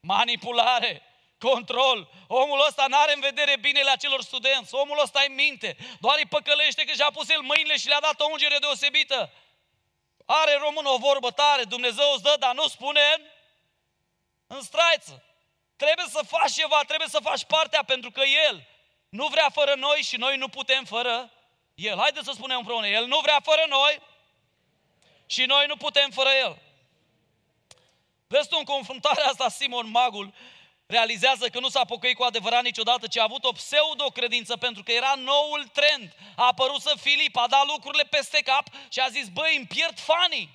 manipulare, 0.00 1.02
control. 1.38 2.10
Omul 2.26 2.64
ăsta 2.68 2.86
nu 2.88 2.96
are 2.98 3.12
în 3.14 3.20
vedere 3.20 3.56
binele 3.56 3.90
acelor 3.90 4.22
studenți. 4.22 4.74
Omul 4.74 5.00
ăsta 5.02 5.24
în 5.28 5.34
minte. 5.34 5.76
Doar 6.00 6.18
îi 6.18 6.26
păcălește 6.26 6.84
că 6.84 6.92
și-a 6.92 7.10
pus 7.10 7.28
el 7.28 7.40
mâinile 7.40 7.76
și 7.76 7.88
le-a 7.88 8.00
dat 8.00 8.20
o 8.20 8.28
ungere 8.30 8.58
deosebită. 8.58 9.32
Are 10.26 10.54
român 10.54 10.84
o 10.84 10.96
vorbă 10.96 11.30
tare, 11.30 11.64
Dumnezeu 11.64 12.12
îți 12.12 12.22
dă, 12.22 12.36
dar 12.38 12.54
nu 12.54 12.68
spune 12.68 13.00
în, 13.16 13.22
în 14.46 14.62
straiță. 14.62 15.24
Trebuie 15.76 16.06
să 16.08 16.20
faci 16.26 16.52
ceva, 16.52 16.82
trebuie 16.86 17.08
să 17.08 17.18
faci 17.22 17.44
partea, 17.44 17.82
pentru 17.84 18.10
că 18.10 18.22
El 18.48 18.68
nu 19.08 19.26
vrea 19.26 19.48
fără 19.52 19.74
noi 19.74 20.00
și 20.02 20.16
noi 20.16 20.36
nu 20.36 20.48
putem 20.48 20.84
fără 20.84 21.30
El. 21.74 21.98
Haideți 21.98 22.24
să 22.24 22.32
spunem 22.34 22.58
împreună, 22.58 22.86
El 22.86 23.06
nu 23.06 23.18
vrea 23.18 23.40
fără 23.42 23.64
noi 23.68 24.00
și 25.26 25.44
noi 25.44 25.66
nu 25.66 25.76
putem 25.76 26.10
fără 26.10 26.28
El. 26.28 26.58
Vezi 28.26 28.48
tu, 28.48 28.56
în 28.58 28.64
confruntarea 28.64 29.24
asta, 29.24 29.48
Simon 29.48 29.90
Magul 29.90 30.34
realizează 30.92 31.48
că 31.48 31.60
nu 31.60 31.68
s-a 31.68 31.84
pocăit 31.84 32.16
cu 32.16 32.22
adevărat 32.22 32.62
niciodată, 32.62 33.06
ci 33.06 33.18
a 33.18 33.22
avut 33.22 33.44
o 33.44 33.52
pseudo-credință 33.52 34.56
pentru 34.56 34.82
că 34.82 34.92
era 34.92 35.14
noul 35.14 35.62
trend. 35.78 36.06
A 36.36 36.46
apărut 36.46 36.80
să 36.80 36.92
Filip, 37.00 37.36
a 37.36 37.46
dat 37.46 37.66
lucrurile 37.66 38.02
peste 38.02 38.40
cap 38.50 38.66
și 38.88 39.00
a 39.00 39.08
zis, 39.08 39.28
băi, 39.28 39.56
îmi 39.56 39.66
pierd 39.66 39.98
fanii. 39.98 40.48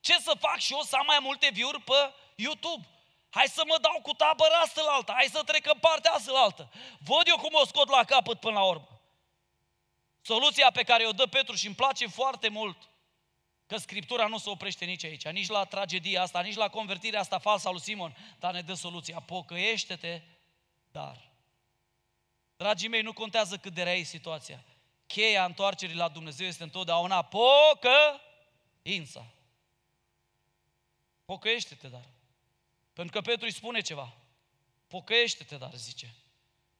Ce 0.00 0.14
să 0.26 0.32
fac 0.40 0.58
și 0.58 0.72
eu 0.72 0.80
să 0.80 0.96
am 0.96 1.06
mai 1.06 1.18
multe 1.20 1.48
view 1.52 1.70
pe 1.84 2.00
YouTube? 2.34 2.86
Hai 3.30 3.46
să 3.46 3.62
mă 3.66 3.76
dau 3.80 3.98
cu 4.02 4.12
tabăra 4.12 4.58
asta 4.58 4.82
la 4.82 4.92
alta, 4.92 5.12
hai 5.12 5.28
să 5.32 5.42
trec 5.42 5.66
în 5.72 5.78
partea 5.80 6.12
asta 6.12 6.32
la 6.32 6.40
altă. 6.40 6.70
Văd 6.98 7.26
eu 7.26 7.36
cum 7.36 7.50
o 7.52 7.64
scot 7.66 7.88
la 7.88 8.04
capăt 8.04 8.40
până 8.40 8.58
la 8.58 8.64
urmă. 8.64 8.88
Soluția 10.22 10.70
pe 10.70 10.82
care 10.82 11.06
o 11.06 11.12
dă 11.12 11.26
Petru 11.26 11.54
și 11.54 11.66
îmi 11.66 11.74
place 11.74 12.06
foarte 12.06 12.48
mult, 12.48 12.76
Că 13.68 13.76
Scriptura 13.76 14.26
nu 14.26 14.38
se 14.38 14.50
oprește 14.50 14.84
nici 14.84 15.04
aici, 15.04 15.28
nici 15.28 15.48
la 15.48 15.64
tragedia 15.64 16.22
asta, 16.22 16.40
nici 16.40 16.54
la 16.54 16.68
convertirea 16.68 17.20
asta 17.20 17.38
falsă 17.38 17.68
a 17.68 17.70
lui 17.70 17.80
Simon, 17.80 18.16
dar 18.38 18.52
ne 18.52 18.60
dă 18.60 18.74
soluția. 18.74 19.20
Pocăiește-te, 19.20 20.22
dar. 20.90 21.30
Dragii 22.56 22.88
mei, 22.88 23.02
nu 23.02 23.12
contează 23.12 23.56
cât 23.56 23.74
de 23.74 23.82
rea 23.82 23.94
e 23.94 24.02
situația. 24.02 24.64
Cheia 25.06 25.44
întoarcerii 25.44 25.94
la 25.94 26.08
Dumnezeu 26.08 26.46
este 26.46 26.62
întotdeauna 26.62 27.22
pocăința. 28.82 29.26
Pocăiește-te, 31.24 31.88
dar. 31.88 32.08
Pentru 32.92 33.20
că 33.20 33.20
Petru 33.30 33.44
îi 33.44 33.52
spune 33.52 33.80
ceva. 33.80 34.12
Pocăiește-te, 34.86 35.56
dar, 35.56 35.74
zice. 35.74 36.14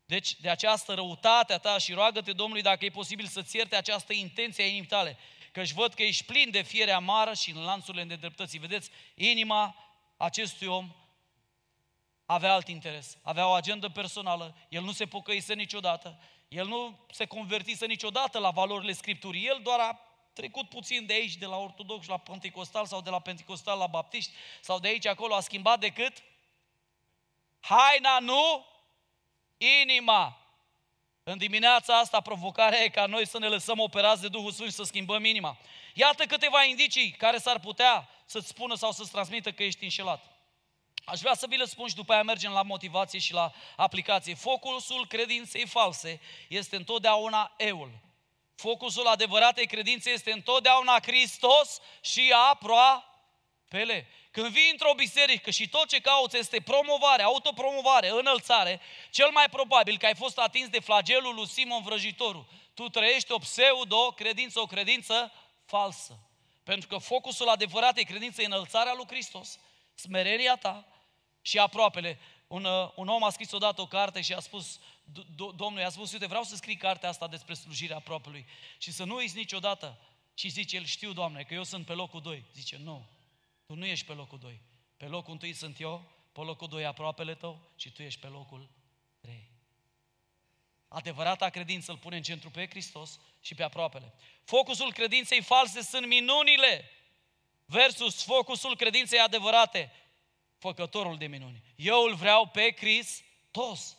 Deci, 0.04 0.40
de 0.40 0.50
această 0.50 0.94
răutate 0.94 1.52
a 1.52 1.58
ta 1.58 1.78
și 1.78 1.92
roagă-te 1.92 2.32
Domnului 2.32 2.62
dacă 2.62 2.84
e 2.84 2.90
posibil 2.90 3.26
să-ți 3.26 3.56
ierte 3.56 3.76
această 3.76 4.12
intenție 4.12 4.64
a 4.64 4.66
inimii 4.66 4.88
tale 4.88 5.18
căci 5.58 5.72
văd 5.72 5.94
că 5.94 6.02
ești 6.02 6.24
plin 6.24 6.50
de 6.50 6.62
fiere 6.62 6.90
amară 6.90 7.34
și 7.34 7.50
în 7.50 7.62
lanțurile 7.62 8.02
nedreptății. 8.02 8.58
Vedeți, 8.58 8.90
inima 9.14 9.74
acestui 10.16 10.66
om 10.66 10.94
avea 12.26 12.52
alt 12.52 12.68
interes, 12.68 13.18
avea 13.22 13.48
o 13.48 13.52
agendă 13.52 13.88
personală, 13.88 14.56
el 14.68 14.82
nu 14.82 14.92
se 14.92 15.06
pocăise 15.06 15.54
niciodată, 15.54 16.20
el 16.48 16.66
nu 16.66 16.98
se 17.10 17.24
convertise 17.24 17.86
niciodată 17.86 18.38
la 18.38 18.50
valorile 18.50 18.92
Scripturii, 18.92 19.46
el 19.46 19.60
doar 19.62 19.80
a 19.80 20.00
trecut 20.32 20.68
puțin 20.68 21.06
de 21.06 21.12
aici, 21.12 21.36
de 21.36 21.46
la 21.46 21.56
ortodox 21.56 22.06
la 22.06 22.18
pentecostal 22.18 22.86
sau 22.86 23.00
de 23.00 23.10
la 23.10 23.20
pentecostal 23.20 23.78
la 23.78 23.86
baptiști 23.86 24.32
sau 24.60 24.78
de 24.78 24.88
aici 24.88 25.06
acolo, 25.06 25.34
a 25.34 25.40
schimbat 25.40 25.80
decât 25.80 26.22
haina, 27.60 28.18
nu 28.18 28.66
inima. 29.56 30.47
În 31.30 31.38
dimineața 31.38 31.98
asta 31.98 32.20
provocarea 32.20 32.82
e 32.82 32.88
ca 32.88 33.06
noi 33.06 33.26
să 33.26 33.38
ne 33.38 33.48
lăsăm 33.48 33.78
operați 33.78 34.20
de 34.20 34.28
Duhul 34.28 34.52
Sfânt 34.52 34.68
și 34.68 34.74
să 34.74 34.82
schimbăm 34.82 35.24
inima. 35.24 35.56
Iată 35.94 36.24
câteva 36.24 36.64
indicii 36.64 37.10
care 37.10 37.38
s-ar 37.38 37.58
putea 37.58 38.08
să-ți 38.26 38.48
spună 38.48 38.74
sau 38.74 38.92
să-ți 38.92 39.10
transmită 39.10 39.52
că 39.52 39.62
ești 39.62 39.82
înșelat. 39.82 40.24
Aș 41.04 41.20
vrea 41.20 41.34
să 41.34 41.46
vi 41.48 41.56
le 41.56 41.64
spun 41.64 41.88
și 41.88 41.94
după 41.94 42.12
aia 42.12 42.22
mergem 42.22 42.52
la 42.52 42.62
motivație 42.62 43.18
și 43.18 43.32
la 43.32 43.52
aplicație. 43.76 44.34
Focusul 44.34 45.06
credinței 45.06 45.66
false 45.66 46.20
este 46.48 46.76
întotdeauna 46.76 47.54
eul. 47.56 47.90
Focusul 48.54 49.06
adevăratei 49.06 49.66
credințe 49.66 50.10
este 50.10 50.32
întotdeauna 50.32 50.98
Hristos 51.02 51.80
și 52.00 52.32
aproapele. 53.68 54.06
Când 54.30 54.46
vii 54.46 54.70
într-o 54.70 54.92
biserică 54.96 55.50
și 55.50 55.68
tot 55.68 55.88
ce 55.88 56.00
cauți 56.00 56.36
este 56.36 56.60
promovare, 56.60 57.22
autopromovare, 57.22 58.08
înălțare, 58.08 58.80
cel 59.10 59.30
mai 59.30 59.46
probabil 59.50 59.98
că 59.98 60.06
ai 60.06 60.14
fost 60.14 60.38
atins 60.38 60.68
de 60.68 60.80
flagelul 60.80 61.34
lui 61.34 61.48
Simon 61.48 61.82
Vrăjitorul. 61.82 62.46
Tu 62.74 62.88
trăiești 62.88 63.32
o 63.32 63.38
pseudo-credință, 63.38 64.60
o 64.60 64.66
credință 64.66 65.32
falsă. 65.64 66.18
Pentru 66.64 66.88
că 66.88 66.98
focusul 66.98 67.48
adevărat 67.48 67.96
e 67.98 68.02
credința 68.02 68.42
înălțarea 68.44 68.94
lui 68.94 69.06
Hristos, 69.06 69.58
smerenia 69.94 70.56
ta 70.56 70.86
și 71.42 71.58
aproapele. 71.58 72.18
Un, 72.46 72.64
uh, 72.64 72.90
un 72.94 73.08
om 73.08 73.24
a 73.24 73.30
scris 73.30 73.52
odată 73.52 73.80
o 73.80 73.86
carte 73.86 74.20
și 74.20 74.32
a 74.32 74.40
spus, 74.40 74.80
Domnul 75.56 75.80
i-a 75.80 75.90
spus, 75.90 76.12
uite, 76.12 76.26
vreau 76.26 76.42
să 76.42 76.56
scrii 76.56 76.76
cartea 76.76 77.08
asta 77.08 77.28
despre 77.28 77.54
slujirea 77.54 77.96
aproapelui 77.96 78.46
și 78.78 78.92
să 78.92 79.04
nu 79.04 79.14
uiți 79.14 79.36
niciodată. 79.36 79.98
Și 80.34 80.48
zice 80.48 80.76
el, 80.76 80.84
știu, 80.84 81.12
Doamne, 81.12 81.42
că 81.42 81.54
eu 81.54 81.64
sunt 81.64 81.86
pe 81.86 81.92
locul 81.92 82.20
2. 82.20 82.44
Zice, 82.52 82.80
nu, 82.84 83.06
tu 83.68 83.74
nu 83.74 83.86
ești 83.86 84.06
pe 84.06 84.12
locul 84.12 84.38
2. 84.38 84.60
Pe 84.96 85.06
locul 85.06 85.38
1 85.42 85.52
sunt 85.52 85.80
eu, 85.80 86.10
pe 86.32 86.40
locul 86.40 86.68
2 86.68 86.84
aproapele 86.84 87.34
tău 87.34 87.70
și 87.76 87.92
tu 87.92 88.02
ești 88.02 88.20
pe 88.20 88.26
locul 88.26 88.70
3. 89.20 89.50
Adevărata 90.88 91.48
credință 91.48 91.90
îl 91.90 91.98
pune 91.98 92.16
în 92.16 92.22
centru 92.22 92.50
pe 92.50 92.66
Hristos 92.68 93.20
și 93.40 93.54
pe 93.54 93.62
aproapele. 93.62 94.14
Focusul 94.44 94.92
credinței 94.92 95.42
false 95.42 95.82
sunt 95.82 96.06
minunile 96.06 96.90
versus 97.64 98.22
focusul 98.22 98.76
credinței 98.76 99.18
adevărate, 99.18 99.92
făcătorul 100.58 101.18
de 101.18 101.26
minuni. 101.26 101.62
Eu 101.76 102.02
îl 102.02 102.14
vreau 102.14 102.46
pe 102.46 102.74
Hristos. 102.76 103.96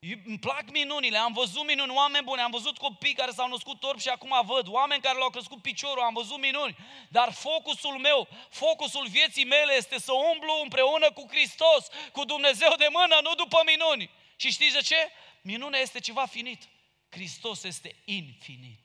Îmi 0.00 0.38
plac 0.38 0.70
minunile, 0.70 1.18
am 1.18 1.32
văzut 1.32 1.66
minuni, 1.66 1.92
oameni 1.92 2.24
buni, 2.24 2.40
am 2.40 2.50
văzut 2.50 2.78
copii 2.78 3.14
care 3.14 3.30
s-au 3.30 3.48
născut 3.48 3.80
torbi 3.80 4.02
și 4.02 4.08
acum 4.08 4.42
văd, 4.44 4.68
oameni 4.68 5.02
care 5.02 5.16
le-au 5.16 5.30
crescut 5.30 5.62
piciorul, 5.62 6.02
am 6.02 6.14
văzut 6.14 6.38
minuni, 6.38 6.76
dar 7.08 7.32
focusul 7.32 7.98
meu, 7.98 8.28
focusul 8.50 9.06
vieții 9.08 9.44
mele 9.44 9.72
este 9.72 9.98
să 9.98 10.12
umblu 10.12 10.60
împreună 10.62 11.12
cu 11.12 11.26
Hristos, 11.28 11.86
cu 12.12 12.24
Dumnezeu 12.24 12.74
de 12.76 12.86
mână, 12.90 13.18
nu 13.22 13.34
după 13.34 13.62
minuni. 13.66 14.10
Și 14.36 14.50
știți 14.50 14.74
de 14.74 14.80
ce? 14.80 15.10
Minunea 15.42 15.80
este 15.80 16.00
ceva 16.00 16.26
finit. 16.26 16.62
Hristos 17.10 17.62
este 17.62 17.96
infinit. 18.04 18.80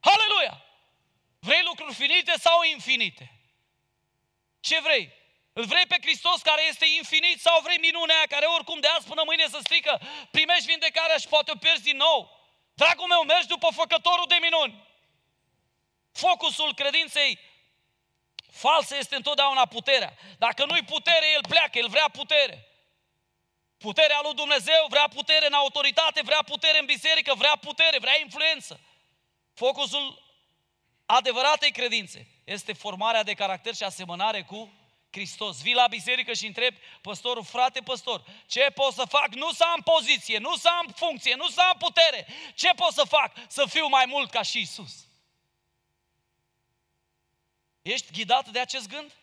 Haleluia! 0.00 0.64
Vrei 1.38 1.62
lucruri 1.64 1.94
finite 1.94 2.32
sau 2.38 2.62
infinite? 2.62 3.32
Ce 4.60 4.80
vrei? 4.80 5.19
Îl 5.60 5.66
vrei 5.66 5.86
pe 5.86 5.98
Hristos 6.00 6.40
care 6.42 6.62
este 6.68 6.86
infinit 7.00 7.40
sau 7.40 7.60
vrei 7.60 7.78
minunea 7.78 8.16
aia 8.16 8.26
care 8.34 8.46
oricum 8.46 8.80
de 8.80 8.86
azi 8.86 9.06
până 9.06 9.22
mâine 9.24 9.46
să 9.48 9.58
strică, 9.62 10.00
primești 10.30 10.70
vindecarea 10.72 11.16
și 11.16 11.28
poate 11.28 11.50
o 11.50 11.56
pierzi 11.64 11.82
din 11.82 11.96
nou? 11.96 12.18
Dragul 12.74 13.06
meu, 13.06 13.22
mergi 13.22 13.46
după 13.46 13.68
făcătorul 13.74 14.24
de 14.28 14.38
minuni. 14.40 14.88
Focusul 16.12 16.74
credinței 16.74 17.38
false 18.50 18.96
este 18.96 19.16
întotdeauna 19.16 19.66
puterea. 19.66 20.12
Dacă 20.38 20.64
nu-i 20.64 20.82
putere, 20.82 21.26
el 21.34 21.44
pleacă, 21.48 21.78
el 21.78 21.88
vrea 21.88 22.08
putere. 22.08 22.66
Puterea 23.78 24.20
lui 24.22 24.34
Dumnezeu 24.34 24.86
vrea 24.88 25.08
putere 25.08 25.46
în 25.46 25.52
autoritate, 25.52 26.20
vrea 26.22 26.42
putere 26.46 26.78
în 26.78 26.86
biserică, 26.86 27.34
vrea 27.34 27.56
putere, 27.60 27.98
vrea 27.98 28.20
influență. 28.20 28.80
Focusul 29.54 30.22
adevăratei 31.06 31.72
credințe 31.72 32.26
este 32.44 32.72
formarea 32.72 33.22
de 33.22 33.34
caracter 33.34 33.74
și 33.74 33.82
asemănare 33.82 34.42
cu 34.42 34.79
Hristos. 35.10 35.62
Vii 35.62 35.74
la 35.74 35.86
biserică 35.86 36.32
și 36.32 36.46
întrebi 36.46 36.78
păstorul, 37.00 37.44
frate 37.44 37.80
păstor, 37.80 38.24
ce 38.46 38.70
pot 38.74 38.92
să 38.92 39.04
fac? 39.04 39.28
Nu 39.28 39.52
să 39.52 39.64
am 39.64 39.80
poziție, 39.80 40.38
nu 40.38 40.56
să 40.56 40.68
am 40.68 40.92
funcție, 40.96 41.34
nu 41.34 41.48
să 41.48 41.60
am 41.60 41.76
putere. 41.78 42.26
Ce 42.54 42.70
pot 42.76 42.92
să 42.92 43.04
fac? 43.04 43.32
Să 43.48 43.64
fiu 43.66 43.86
mai 43.86 44.04
mult 44.06 44.30
ca 44.30 44.42
și 44.42 44.60
Isus. 44.60 44.92
Ești 47.82 48.12
ghidat 48.12 48.48
de 48.48 48.58
acest 48.58 48.88
gând? 48.88 49.14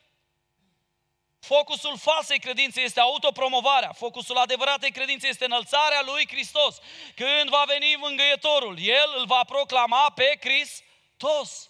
Focusul 1.39 1.97
falsei 1.97 2.39
credințe 2.39 2.81
este 2.81 2.99
autopromovarea. 2.99 3.93
Focusul 3.93 4.37
adevăratei 4.37 4.91
credințe 4.91 5.27
este 5.27 5.45
înălțarea 5.45 6.01
lui 6.01 6.27
Hristos. 6.27 6.79
Când 7.15 7.49
va 7.49 7.63
veni 7.67 7.95
mângâietorul, 7.95 8.77
El 8.79 9.13
îl 9.17 9.25
va 9.25 9.43
proclama 9.43 10.11
pe 10.15 10.39
Hristos. 10.39 11.69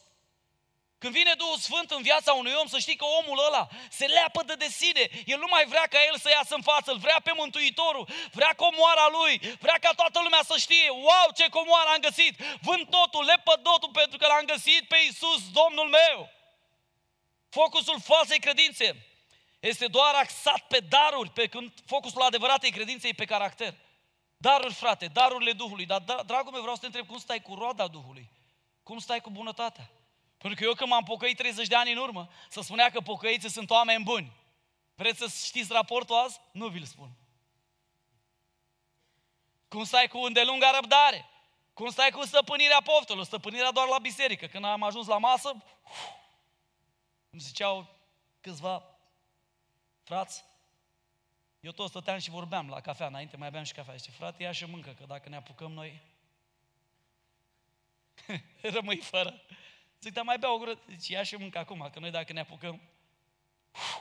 Când 0.98 1.14
vine 1.14 1.34
Duhul 1.38 1.58
Sfânt 1.58 1.92
în 1.92 2.02
viața 2.02 2.34
unui 2.34 2.54
om, 2.54 2.68
să 2.68 2.80
știi 2.80 2.96
că 2.96 3.06
omul 3.06 3.46
ăla 3.48 3.68
se 3.90 4.06
leapădă 4.06 4.56
de 4.56 4.68
sine. 4.68 5.10
El 5.26 5.40
nu 5.40 5.48
mai 5.50 5.66
vrea 5.66 5.88
ca 5.90 6.00
el 6.10 6.18
să 6.20 6.30
iasă 6.30 6.56
în 6.56 6.62
față, 6.62 6.92
îl 6.92 6.98
vrea 6.98 7.20
pe 7.24 7.32
Mântuitorul, 7.36 8.10
vrea 8.32 8.54
comoara 8.56 9.08
lui, 9.18 9.38
vrea 9.60 9.78
ca 9.82 9.92
toată 9.92 10.20
lumea 10.24 10.42
să 10.46 10.56
știe, 10.58 10.90
wow, 10.90 11.28
ce 11.36 11.50
comoară 11.50 11.90
am 11.90 12.00
găsit, 12.00 12.34
vând 12.62 12.90
totul, 12.90 13.24
lepă 13.26 13.54
totul 13.64 13.90
pentru 13.92 14.18
că 14.18 14.28
l-am 14.28 14.46
găsit 14.46 14.88
pe 14.88 14.98
Iisus, 15.04 15.52
Domnul 15.52 15.88
meu. 15.88 16.30
Focusul 17.50 18.02
falsei 18.02 18.40
credințe 18.40 19.06
este 19.60 19.88
doar 19.88 20.14
axat 20.14 20.62
pe 20.68 20.80
daruri, 20.80 21.30
pe 21.30 21.48
când 21.48 21.74
focusul 21.86 22.22
adevăratei 22.22 22.72
credinței 22.72 23.14
pe 23.14 23.26
caracter. 23.26 23.74
Daruri, 24.38 24.74
frate, 24.74 25.06
darurile 25.06 25.52
Duhului. 25.52 25.86
Dar, 25.86 26.02
dragul 26.02 26.52
meu, 26.52 26.62
vreau 26.62 26.76
să 26.76 26.82
te 26.82 26.86
întreb 26.86 27.08
cum 27.08 27.18
stai 27.18 27.42
cu 27.42 27.56
roada 27.56 27.88
Duhului? 27.88 28.30
Cum 28.84 29.00
stai 29.00 29.20
cu 29.20 29.30
bunătatea? 29.30 29.90
Pentru 30.38 30.60
că 30.60 30.66
eu 30.66 30.74
când 30.74 30.90
m-am 30.90 31.04
pocăit 31.04 31.38
30 31.38 31.68
de 31.68 31.76
ani 31.76 31.92
în 31.92 31.98
urmă, 31.98 32.30
să 32.50 32.62
spunea 32.62 32.90
că 32.90 33.02
pocăiții 33.02 33.50
sunt 33.50 33.70
oameni 33.70 34.04
buni. 34.04 34.32
Vreți 34.96 35.18
să 35.18 35.28
știți 35.46 35.74
raportul 35.74 36.16
azi? 36.16 36.40
Nu 36.52 36.68
vi-l 36.68 36.84
spun. 36.84 37.10
Cum 39.68 39.84
stai 39.84 40.08
cu 40.08 40.18
îndelunga 40.18 40.72
răbdare? 40.72 41.26
Cum 41.74 41.90
stai 41.90 42.10
cu 42.10 42.26
stăpânirea 42.26 42.82
poftelor? 42.82 43.24
Stăpânirea 43.24 43.72
doar 43.72 43.88
la 43.88 44.00
biserică. 44.00 44.48
Când 44.48 44.66
am 44.66 44.84
ajuns 44.84 45.08
la 45.08 45.18
masă, 45.18 45.50
uf, 45.84 46.06
îmi 47.30 47.42
ziceau 47.42 47.96
câțiva 48.42 48.84
frați, 50.04 50.44
eu 51.60 51.72
tot 51.72 51.90
stăteam 51.90 52.20
și 52.20 52.30
vorbeam 52.30 52.70
la 52.70 52.82
cafea, 52.82 53.08
înainte 53.08 53.38
mai 53.38 53.48
aveam 53.48 53.64
și 53.64 53.74
cafea. 53.74 53.96
Zice, 53.96 54.12
frate, 54.12 54.44
ia 54.44 54.52
și 54.52 54.66
mâncă, 54.66 54.90
că 54.90 55.06
dacă 55.06 55.30
ne 55.30 55.36
apucăm 55.36 55.72
noi, 55.72 56.02
rămâi 58.76 58.98
fără. 58.98 59.42
Zic, 60.02 60.14
dar 60.14 60.24
mai 60.24 60.38
bea 60.38 60.54
o 60.54 60.58
gură. 60.58 60.80
Zice, 60.90 61.14
ia 61.14 61.24
și 61.24 61.36
mâncă 61.36 61.58
acum, 61.58 61.90
că 61.94 62.00
noi 62.00 62.12
dacă 62.12 62.34
ne 62.34 62.40
apucăm... 62.40 62.82
Uf, 63.74 63.96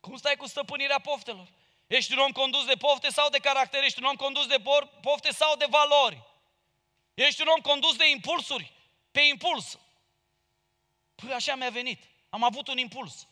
cum 0.00 0.16
stai 0.16 0.36
cu 0.36 0.46
stăpânirea 0.46 0.98
poftelor? 0.98 1.48
Ești 1.86 2.12
un 2.12 2.18
om 2.18 2.32
condus 2.32 2.64
de 2.64 2.74
pofte 2.74 3.08
sau 3.08 3.28
de 3.28 3.38
caracter? 3.38 3.82
Ești 3.82 3.98
un 3.98 4.04
om 4.04 4.16
condus 4.16 4.46
de 4.46 4.62
pofte 5.00 5.30
sau 5.32 5.56
de 5.56 5.66
valori? 5.68 6.22
Ești 7.14 7.42
un 7.42 7.46
om 7.46 7.60
condus 7.60 7.96
de 7.96 8.10
impulsuri? 8.10 8.72
Pe 9.10 9.20
impuls. 9.20 9.78
Păi 11.14 11.32
așa 11.32 11.54
mi-a 11.54 11.70
venit. 11.70 12.02
Am 12.28 12.42
avut 12.44 12.68
un 12.68 12.78
impuls. 12.78 13.26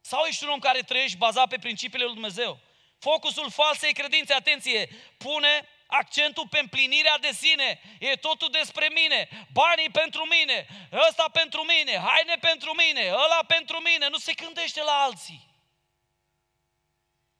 Sau 0.00 0.24
ești 0.24 0.44
un 0.44 0.50
om 0.50 0.58
care 0.58 0.82
trăiești 0.82 1.16
bazat 1.16 1.48
pe 1.48 1.58
principiile 1.58 2.04
lui 2.04 2.12
Dumnezeu? 2.12 2.60
Focusul 2.98 3.50
falsei 3.50 3.92
credințe, 3.92 4.34
atenție, 4.34 4.90
pune 5.16 5.68
accentul 5.98 6.48
pe 6.48 6.58
împlinirea 6.58 7.18
de 7.18 7.30
sine. 7.32 7.80
E 7.98 8.16
totul 8.16 8.50
despre 8.50 8.88
mine. 8.94 9.28
Banii 9.52 9.90
pentru 9.90 10.24
mine, 10.24 10.66
ăsta 11.08 11.28
pentru 11.32 11.60
mine, 11.62 11.98
haine 11.98 12.36
pentru 12.40 12.74
mine, 12.74 13.08
ăla 13.08 13.40
pentru 13.46 13.80
mine. 13.80 14.08
Nu 14.08 14.18
se 14.18 14.32
gândește 14.32 14.82
la 14.82 14.92
alții. 14.92 15.52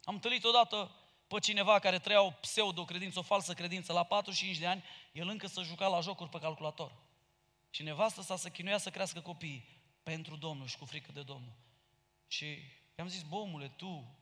Am 0.05 0.15
întâlnit 0.15 0.45
odată 0.45 0.91
pe 1.27 1.39
cineva 1.39 1.79
care 1.79 1.99
trăia 1.99 2.23
o 2.23 2.31
pseudo-credință, 2.31 3.19
o 3.19 3.23
falsă 3.23 3.53
credință. 3.53 3.93
La 3.93 4.05
45 4.05 4.57
de 4.57 4.67
ani, 4.67 4.85
el 5.13 5.29
încă 5.29 5.47
să 5.47 5.63
juca 5.63 5.87
la 5.87 6.01
jocuri 6.01 6.31
pe 6.31 6.39
calculator. 6.39 6.93
Și 7.71 7.83
nevastă 7.83 8.23
sa 8.23 8.37
să 8.37 8.49
chinuia 8.49 8.79
să 8.79 8.91
crească 8.91 9.21
copiii 9.21 9.69
pentru 10.03 10.37
Domnul 10.37 10.67
și 10.67 10.79
cu 10.79 10.85
frică 10.85 11.13
de 11.13 11.23
Domnul. 11.23 11.53
Și 12.29 12.47
i-am 12.99 13.09
zis, 13.09 13.23
bă, 13.23 13.37
omule, 13.37 13.69
tu 13.69 14.17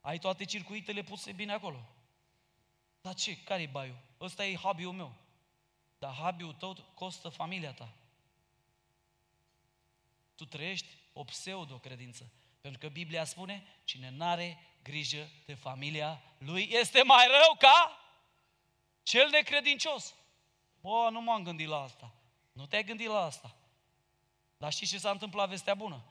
ai 0.00 0.18
toate 0.18 0.44
circuitele 0.44 1.02
puse 1.02 1.32
bine 1.32 1.52
acolo. 1.52 1.99
Dar 3.00 3.14
ce? 3.14 3.42
Care-i 3.42 3.66
baiul? 3.66 3.98
Ăsta 4.20 4.44
e 4.44 4.56
hobby-ul 4.56 4.92
meu. 4.92 5.14
Dar 5.98 6.14
hobby-ul 6.14 6.54
tău 6.54 6.76
costă 6.94 7.28
familia 7.28 7.72
ta. 7.72 7.92
Tu 10.34 10.44
trăiești 10.44 10.86
o 11.12 11.24
pseudo-credință. 11.24 12.30
Pentru 12.60 12.80
că 12.80 12.88
Biblia 12.88 13.24
spune, 13.24 13.66
cine 13.84 14.10
n-are 14.10 14.58
grijă 14.82 15.28
de 15.46 15.54
familia 15.54 16.22
lui 16.38 16.68
este 16.72 17.02
mai 17.02 17.26
rău 17.26 17.56
ca 17.58 17.98
cel 19.02 19.28
necredincios. 19.30 20.14
Bă, 20.80 21.08
nu 21.10 21.20
m-am 21.20 21.42
gândit 21.42 21.68
la 21.68 21.82
asta. 21.82 22.14
Nu 22.52 22.66
te-ai 22.66 22.84
gândit 22.84 23.06
la 23.06 23.24
asta. 23.24 23.54
Dar 24.56 24.72
știi 24.72 24.86
ce 24.86 24.98
s-a 24.98 25.10
întâmplat 25.10 25.48
vestea 25.48 25.74
bună? 25.74 26.04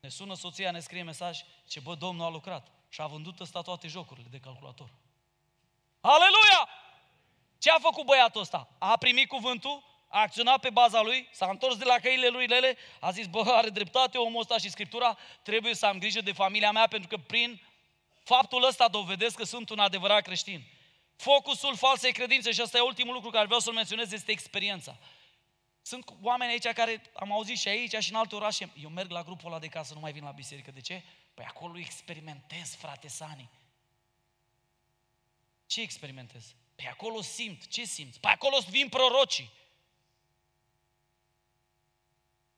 Ne 0.00 0.08
sună 0.08 0.34
soția, 0.34 0.70
ne 0.70 0.80
scrie 0.80 1.02
mesaj, 1.02 1.40
ce 1.68 1.80
bă, 1.80 1.94
Domnul 1.94 2.24
a 2.24 2.28
lucrat 2.28 2.70
și 2.88 3.00
a 3.00 3.06
vândut 3.06 3.40
ăsta 3.40 3.62
toate 3.62 3.88
jocurile 3.88 4.28
de 4.30 4.40
calculator. 4.40 4.90
Aleluia! 6.06 6.68
Ce 7.58 7.70
a 7.70 7.78
făcut 7.78 8.04
băiatul 8.04 8.40
ăsta? 8.40 8.68
A 8.78 8.96
primit 8.96 9.28
cuvântul, 9.28 9.82
a 10.08 10.20
acționat 10.20 10.60
pe 10.60 10.70
baza 10.70 11.02
lui, 11.02 11.28
s-a 11.32 11.46
întors 11.50 11.76
de 11.76 11.84
la 11.84 11.98
căile 11.98 12.28
lui 12.28 12.46
lele, 12.46 12.76
a 13.00 13.10
zis, 13.10 13.26
bă, 13.26 13.44
are 13.46 13.68
dreptate 13.68 14.18
omul 14.18 14.40
ăsta 14.40 14.58
și 14.58 14.70
Scriptura, 14.70 15.18
trebuie 15.42 15.74
să 15.74 15.86
am 15.86 15.98
grijă 15.98 16.20
de 16.20 16.32
familia 16.32 16.72
mea 16.72 16.86
pentru 16.86 17.08
că 17.08 17.16
prin 17.16 17.60
faptul 18.22 18.64
ăsta 18.64 18.88
dovedesc 18.88 19.36
că 19.36 19.44
sunt 19.44 19.70
un 19.70 19.78
adevărat 19.78 20.22
creștin. 20.22 20.64
Focusul 21.16 21.76
falsei 21.76 22.12
credințe, 22.12 22.52
și 22.52 22.62
ăsta 22.62 22.78
e 22.78 22.80
ultimul 22.80 23.14
lucru 23.14 23.30
care 23.30 23.44
vreau 23.44 23.60
să-l 23.60 23.72
menționez, 23.72 24.12
este 24.12 24.30
experiența. 24.30 24.96
Sunt 25.82 26.08
oameni 26.22 26.50
aici 26.50 26.66
care 26.66 27.02
am 27.14 27.32
auzit 27.32 27.58
și 27.58 27.68
aici 27.68 27.96
și 27.96 28.10
în 28.10 28.16
alte 28.16 28.34
orașe. 28.34 28.70
Eu 28.82 28.88
merg 28.88 29.10
la 29.10 29.22
grupul 29.22 29.48
ăla 29.50 29.58
de 29.58 29.66
casă, 29.66 29.94
nu 29.94 30.00
mai 30.00 30.12
vin 30.12 30.24
la 30.24 30.30
biserică. 30.30 30.70
De 30.70 30.80
ce? 30.80 31.02
Păi 31.34 31.44
acolo 31.48 31.78
experimentez, 31.78 32.74
frate 32.74 33.08
Sani. 33.08 33.50
Ce 35.66 35.80
experimentez? 35.80 36.54
Pe 36.74 36.88
acolo 36.88 37.20
simt. 37.20 37.68
Ce 37.68 37.84
simți? 37.84 38.20
Pe 38.20 38.28
acolo 38.28 38.58
vin 38.68 38.88
prorocii. 38.88 39.52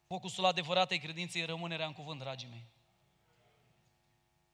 Focusul 0.07 0.45
adevăratei 0.45 0.99
credinței 0.99 1.40
e 1.40 1.45
rămânerea 1.45 1.87
în 1.87 1.92
cuvânt, 1.92 2.19
dragii 2.19 2.49
mei. 2.49 2.66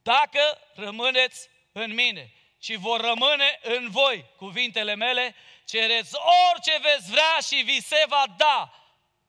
Dacă 0.03 0.59
rămâneți 0.75 1.49
în 1.73 1.95
mine 1.95 2.33
și 2.59 2.77
vor 2.77 3.01
rămâne 3.01 3.59
în 3.63 3.91
voi 3.91 4.25
cuvintele 4.37 4.95
mele, 4.95 5.35
cereți 5.65 6.15
orice 6.53 6.79
veți 6.79 7.11
vrea 7.11 7.39
și 7.47 7.55
vi 7.55 7.81
se 7.81 8.05
va 8.09 8.25
da. 8.37 8.75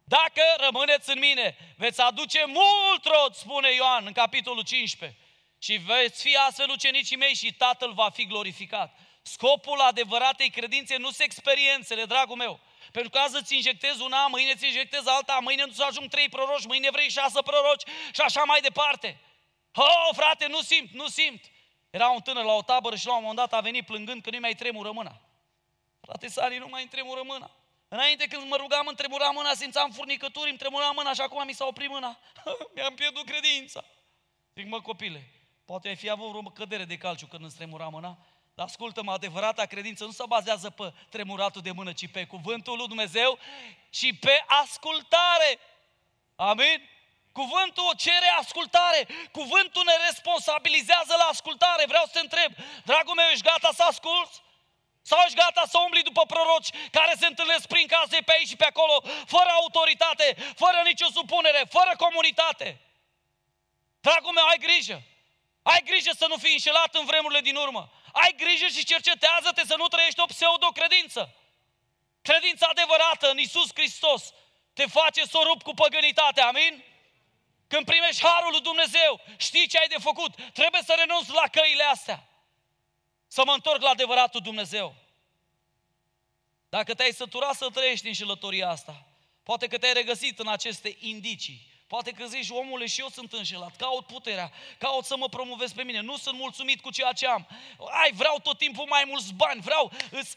Dacă 0.03 0.41
rămâneți 0.57 1.09
în 1.09 1.19
mine, 1.19 1.57
veți 1.77 2.01
aduce 2.01 2.45
mult 2.45 3.05
rod, 3.05 3.35
spune 3.35 3.73
Ioan 3.73 4.05
în 4.05 4.13
capitolul 4.13 4.63
15, 4.63 5.19
și 5.59 5.75
veți 5.75 6.21
fi 6.21 6.35
astfel 6.35 6.69
ucenicii 6.69 7.17
mei 7.17 7.33
și 7.33 7.53
Tatăl 7.53 7.93
va 7.93 8.09
fi 8.09 8.25
glorificat. 8.25 8.99
Scopul 9.23 9.79
adevăratei 9.79 10.49
credințe 10.49 10.97
nu 10.97 11.09
sunt 11.11 11.19
experiențele, 11.19 12.05
dragul 12.05 12.35
meu. 12.35 12.59
Pentru 12.91 13.11
că 13.11 13.17
azi 13.17 13.35
îți 13.35 13.55
injectezi 13.55 14.01
una, 14.01 14.27
mâine 14.27 14.51
îți 14.51 14.65
injectezi 14.65 15.09
alta, 15.09 15.39
mâine 15.41 15.63
nu 15.65 15.83
ajung 15.83 16.09
trei 16.09 16.29
proroci, 16.29 16.65
mâine 16.65 16.89
vrei 16.91 17.09
șase 17.09 17.41
proroci 17.41 17.83
și 18.11 18.21
așa 18.21 18.43
mai 18.43 18.61
departe. 18.61 19.19
Oh, 19.73 20.09
frate, 20.15 20.47
nu 20.47 20.61
simt, 20.61 20.91
nu 20.91 21.07
simt. 21.07 21.43
Era 21.89 22.09
un 22.09 22.19
tânăr 22.19 22.43
la 22.43 22.53
o 22.53 22.61
tabără 22.61 22.95
și 22.95 23.05
la 23.05 23.15
un 23.15 23.19
moment 23.19 23.37
dat 23.37 23.53
a 23.53 23.61
venit 23.61 23.85
plângând 23.85 24.21
că 24.21 24.29
nu 24.29 24.39
mai 24.39 24.55
tremură 24.55 24.91
mâna. 24.91 25.21
Frate 26.01 26.27
Sari, 26.27 26.57
nu 26.57 26.67
mai 26.69 26.81
îmi 26.81 26.89
tremură 26.89 27.21
mâna. 27.23 27.51
Înainte 27.87 28.27
când 28.27 28.49
mă 28.49 28.55
rugam, 28.55 28.87
îmi 28.87 28.95
tremura 28.95 29.29
mâna, 29.29 29.53
simțeam 29.53 29.91
furnicături, 29.91 30.49
îmi 30.49 30.57
tremura 30.57 30.91
mâna 30.91 31.13
și 31.13 31.21
acum 31.21 31.45
mi 31.45 31.53
s-a 31.53 31.65
oprit 31.65 31.89
mâna. 31.89 32.19
Mi-am 32.75 32.93
pierdut 32.93 33.25
credința. 33.25 33.83
Zic, 34.55 34.67
mă 34.67 34.81
copile, 34.81 35.29
poate 35.65 35.87
ai 35.87 35.95
fi 35.95 36.09
avut 36.09 36.45
o 36.45 36.49
cădere 36.49 36.85
de 36.85 36.97
calciu 36.97 37.27
când 37.27 37.45
îți 37.45 37.55
tremura 37.55 37.87
mâna, 37.87 38.17
dar 38.55 38.65
ascultă-mă, 38.65 39.11
adevărata 39.11 39.65
credință 39.65 40.03
nu 40.03 40.11
se 40.11 40.23
bazează 40.27 40.69
pe 40.69 40.93
tremuratul 41.09 41.61
de 41.61 41.71
mână, 41.71 41.93
ci 41.93 42.11
pe 42.11 42.25
cuvântul 42.25 42.77
lui 42.77 42.87
Dumnezeu 42.87 43.39
și 43.89 44.13
pe 44.13 44.43
ascultare. 44.47 45.59
Amin? 46.35 46.89
Cuvântul 47.31 47.89
cere 47.97 48.29
ascultare. 48.39 49.07
Cuvântul 49.31 49.83
ne 49.85 50.05
responsabilizează 50.09 51.13
la 51.17 51.27
ascultare. 51.31 51.83
Vreau 51.87 52.05
să 52.05 52.11
te 52.13 52.19
întreb, 52.19 52.51
dragul 52.83 53.13
meu, 53.13 53.27
ești 53.31 53.47
gata 53.51 53.71
să 53.73 53.83
asculți? 53.83 54.41
Sau 55.01 55.19
ești 55.25 55.41
gata 55.43 55.63
să 55.67 55.77
umbli 55.79 56.09
după 56.09 56.23
proroci 56.25 56.69
care 56.91 57.13
se 57.19 57.25
întâlnesc 57.25 57.65
prin 57.67 57.87
case 57.87 58.17
pe 58.25 58.33
aici 58.35 58.47
și 58.47 58.55
pe 58.55 58.65
acolo, 58.65 58.95
fără 59.25 59.49
autoritate, 59.61 60.27
fără 60.55 60.79
nicio 60.83 61.07
supunere, 61.17 61.61
fără 61.69 61.91
comunitate? 61.97 62.67
Dragul 64.01 64.33
meu, 64.33 64.45
ai 64.45 64.57
grijă. 64.57 65.01
Ai 65.63 65.81
grijă 65.85 66.11
să 66.17 66.25
nu 66.27 66.37
fii 66.37 66.51
înșelat 66.51 66.95
în 66.95 67.05
vremurile 67.05 67.41
din 67.41 67.55
urmă. 67.55 67.91
Ai 68.21 68.33
grijă 68.37 68.67
și 68.67 68.85
cercetează-te 68.85 69.65
să 69.65 69.75
nu 69.77 69.87
trăiești 69.87 70.19
o 70.19 70.25
pseudo-credință. 70.25 71.35
Credința 72.21 72.67
adevărată 72.67 73.29
în 73.29 73.37
Isus 73.37 73.69
Hristos 73.73 74.33
te 74.73 74.85
face 74.85 75.25
să 75.25 75.37
o 75.37 75.43
rup 75.43 75.61
cu 75.61 75.73
păgânitatea, 75.73 76.47
amin? 76.47 76.83
Când 77.67 77.85
primești 77.85 78.25
harul 78.25 78.51
lui 78.51 78.61
Dumnezeu, 78.61 79.21
știi 79.37 79.67
ce 79.67 79.77
ai 79.77 79.87
de 79.87 79.97
făcut. 79.99 80.35
Trebuie 80.35 80.81
să 80.81 80.93
renunți 80.97 81.31
la 81.31 81.47
căile 81.51 81.83
astea. 81.83 82.29
Să 83.27 83.41
mă 83.45 83.53
întorc 83.53 83.81
la 83.81 83.89
adevăratul 83.89 84.41
Dumnezeu. 84.41 84.95
Dacă 86.69 86.93
te-ai 86.93 87.11
săturat 87.11 87.55
să 87.55 87.69
trăiești 87.69 88.07
în 88.07 88.13
șelătoria 88.13 88.69
asta, 88.69 89.07
poate 89.43 89.67
că 89.67 89.77
te-ai 89.77 89.93
regăsit 89.93 90.39
în 90.39 90.47
aceste 90.47 90.97
indicii, 90.99 91.72
Poate 91.93 92.11
că 92.11 92.25
zici, 92.25 92.49
omule, 92.49 92.85
și 92.85 92.99
eu 92.99 93.09
sunt 93.09 93.33
înșelat, 93.33 93.75
caut 93.75 94.05
puterea, 94.05 94.51
caut 94.77 95.05
să 95.05 95.17
mă 95.17 95.29
promovez 95.29 95.71
pe 95.71 95.83
mine, 95.83 95.99
nu 95.99 96.17
sunt 96.17 96.37
mulțumit 96.37 96.81
cu 96.81 96.91
ceea 96.91 97.11
ce 97.11 97.27
am. 97.27 97.47
Ai, 97.89 98.11
vreau 98.13 98.39
tot 98.39 98.57
timpul 98.57 98.85
mai 98.89 99.03
mulți 99.07 99.33
bani, 99.33 99.61
vreau, 99.61 99.91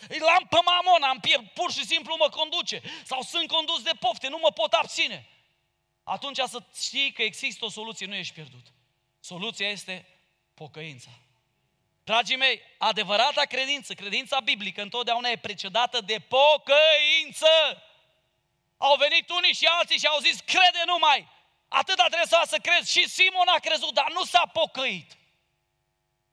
l-am 0.09 0.47
pe 0.51 0.59
mamon, 0.65 1.03
am 1.03 1.21
pierd, 1.21 1.49
pur 1.49 1.73
și 1.73 1.85
simplu 1.85 2.17
mă 2.19 2.29
conduce. 2.29 2.83
Sau 3.05 3.23
sunt 3.23 3.49
condus 3.49 3.83
de 3.83 3.91
pofte, 4.01 4.29
nu 4.29 4.39
mă 4.43 4.51
pot 4.51 4.73
abține. 4.73 5.29
Atunci 6.05 6.37
să 6.37 6.59
știi 6.83 7.13
că 7.13 7.23
există 7.23 7.65
o 7.65 7.69
soluție, 7.71 8.07
nu 8.07 8.15
ești 8.15 8.35
pierdut. 8.35 8.67
Soluția 9.21 9.69
este 9.69 10.09
pocăința. 10.55 11.11
Dragii 12.05 12.37
mei, 12.37 12.63
adevărata 12.79 13.43
credință, 13.43 13.95
credința 13.95 14.41
biblică, 14.41 14.83
întotdeauna 14.83 15.29
e 15.29 15.37
precedată 15.37 16.01
de 16.01 16.19
pocăință. 16.29 17.83
Au 18.77 18.97
venit 18.97 19.31
unii 19.31 19.55
și 19.55 19.65
alții 19.65 19.99
și 19.99 20.07
au 20.07 20.19
zis, 20.19 20.41
crede 20.41 20.83
numai. 20.87 21.35
Atâta 21.69 22.07
trebuie 22.07 22.47
să 22.47 22.59
crezi. 22.63 22.93
Și 22.93 23.09
Simon 23.09 23.49
a 23.49 23.59
crezut, 23.59 23.95
dar 23.95 24.11
nu 24.13 24.25
s-a 24.25 24.43
pocăit. 24.53 25.17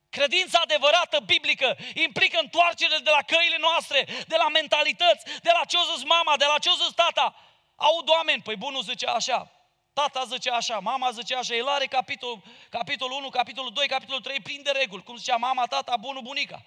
Credința 0.09 0.59
adevărată 0.59 1.19
biblică 1.19 1.77
implică 1.93 2.39
întoarcerea 2.39 2.99
de 2.99 3.09
la 3.09 3.21
căile 3.21 3.57
noastre, 3.57 4.03
de 4.27 4.35
la 4.35 4.49
mentalități, 4.49 5.25
de 5.41 5.51
la 5.53 5.65
ce 5.65 5.77
o 5.77 5.95
zis 5.95 6.03
mama, 6.03 6.37
de 6.37 6.45
la 6.45 6.57
ce 6.59 6.69
o 6.69 6.75
zis 6.83 6.93
tata. 6.93 7.35
Aud 7.75 8.09
oameni, 8.09 8.41
păi 8.41 8.55
bunul 8.55 8.83
zice 8.83 9.05
așa, 9.05 9.51
tata 9.93 10.23
zice 10.23 10.49
așa, 10.49 10.79
mama 10.79 11.11
zice 11.11 11.35
așa, 11.35 11.55
el 11.55 11.67
are 11.67 11.85
capitol, 11.85 12.43
capitolul 12.69 13.17
1, 13.17 13.29
capitolul 13.29 13.71
2, 13.73 13.87
capitolul 13.87 14.21
3, 14.21 14.39
plin 14.39 14.63
de 14.63 14.71
reguli, 14.71 15.03
cum 15.03 15.17
zicea 15.17 15.35
mama, 15.35 15.65
tata, 15.65 15.97
bunul, 15.97 16.21
bunica. 16.21 16.65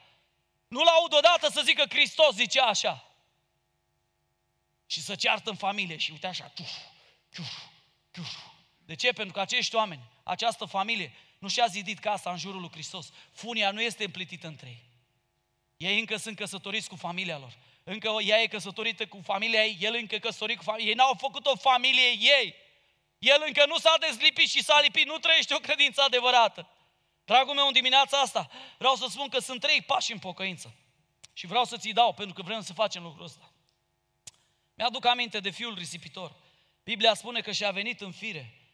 Nu-l 0.68 0.86
aud 0.86 1.14
odată 1.14 1.50
să 1.50 1.60
zică 1.64 1.84
Hristos 1.88 2.34
zice 2.34 2.60
așa. 2.60 3.04
Și 4.86 5.00
să 5.00 5.14
ceartă 5.14 5.50
în 5.50 5.56
familie 5.56 5.96
și 5.96 6.10
uite 6.10 6.26
așa, 6.26 6.52
ciuf, 6.54 6.70
ciuf, 7.34 7.48
ciuf. 8.12 8.54
De 8.86 8.94
ce? 8.94 9.12
Pentru 9.12 9.32
că 9.32 9.40
acești 9.40 9.74
oameni, 9.74 10.02
această 10.22 10.64
familie, 10.64 11.12
nu 11.38 11.48
și-a 11.48 11.66
zidit 11.66 11.98
casa 11.98 12.30
în 12.30 12.38
jurul 12.38 12.60
lui 12.60 12.70
Hristos. 12.70 13.12
Funia 13.32 13.70
nu 13.70 13.82
este 13.82 14.04
împletită 14.04 14.46
între 14.46 14.68
ei. 14.68 14.84
Ei 15.76 15.98
încă 15.98 16.16
sunt 16.16 16.36
căsătoriți 16.36 16.88
cu 16.88 16.96
familia 16.96 17.38
lor. 17.38 17.56
Încă 17.84 18.16
ea 18.24 18.40
e 18.40 18.46
căsătorită 18.46 19.06
cu 19.06 19.20
familia 19.24 19.64
ei, 19.64 19.76
el 19.80 19.94
încă 19.94 20.16
căsătorit 20.16 20.56
cu 20.56 20.62
familia 20.62 20.84
ei. 20.84 20.90
Ei 20.90 20.96
n-au 20.96 21.14
făcut 21.18 21.46
o 21.46 21.56
familie 21.56 22.08
ei. 22.10 22.54
El 23.18 23.42
încă 23.46 23.66
nu 23.66 23.78
s-a 23.78 23.94
dezlipit 24.00 24.48
și 24.48 24.62
s-a 24.62 24.80
lipit, 24.80 25.06
nu 25.06 25.18
trăiește 25.18 25.54
o 25.54 25.58
credință 25.58 26.02
adevărată. 26.02 26.68
Dragul 27.24 27.54
meu, 27.54 27.66
în 27.66 27.72
dimineața 27.72 28.20
asta 28.20 28.50
vreau 28.78 28.94
să 28.94 29.06
spun 29.08 29.28
că 29.28 29.38
sunt 29.38 29.60
trei 29.60 29.82
pași 29.82 30.12
în 30.12 30.18
pocăință. 30.18 30.74
Și 31.32 31.46
vreau 31.46 31.64
să 31.64 31.76
ți 31.76 31.88
dau, 31.88 32.12
pentru 32.14 32.34
că 32.34 32.42
vrem 32.42 32.60
să 32.60 32.72
facem 32.72 33.02
lucrul 33.02 33.24
ăsta. 33.24 33.52
Mi-aduc 34.74 35.04
aminte 35.04 35.40
de 35.40 35.50
fiul 35.50 35.74
risipitor. 35.74 36.34
Biblia 36.84 37.14
spune 37.14 37.40
că 37.40 37.52
și-a 37.52 37.70
venit 37.70 38.00
în 38.00 38.12
fire 38.12 38.65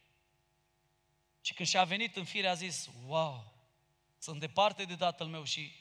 și 1.42 1.54
când 1.54 1.68
și-a 1.68 1.84
venit 1.84 2.16
în 2.16 2.24
fire 2.24 2.48
a 2.48 2.54
zis, 2.54 2.88
wow, 3.06 3.52
sunt 4.18 4.40
departe 4.40 4.84
de 4.84 4.96
tatăl 4.96 5.26
meu 5.26 5.44
și 5.44 5.72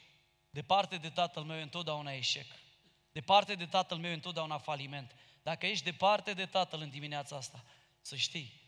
departe 0.50 0.96
de 0.96 1.08
tatăl 1.08 1.42
meu 1.42 1.56
e 1.58 1.62
întotdeauna 1.62 2.12
eșec. 2.12 2.46
Departe 3.12 3.54
de 3.54 3.66
tatăl 3.66 3.98
meu 3.98 4.10
e 4.10 4.14
întotdeauna 4.14 4.58
faliment. 4.58 5.14
Dacă 5.42 5.66
ești 5.66 5.84
departe 5.84 6.32
de 6.32 6.46
tatăl 6.46 6.80
în 6.80 6.90
dimineața 6.90 7.36
asta, 7.36 7.64
să 8.00 8.16
știi 8.16 8.60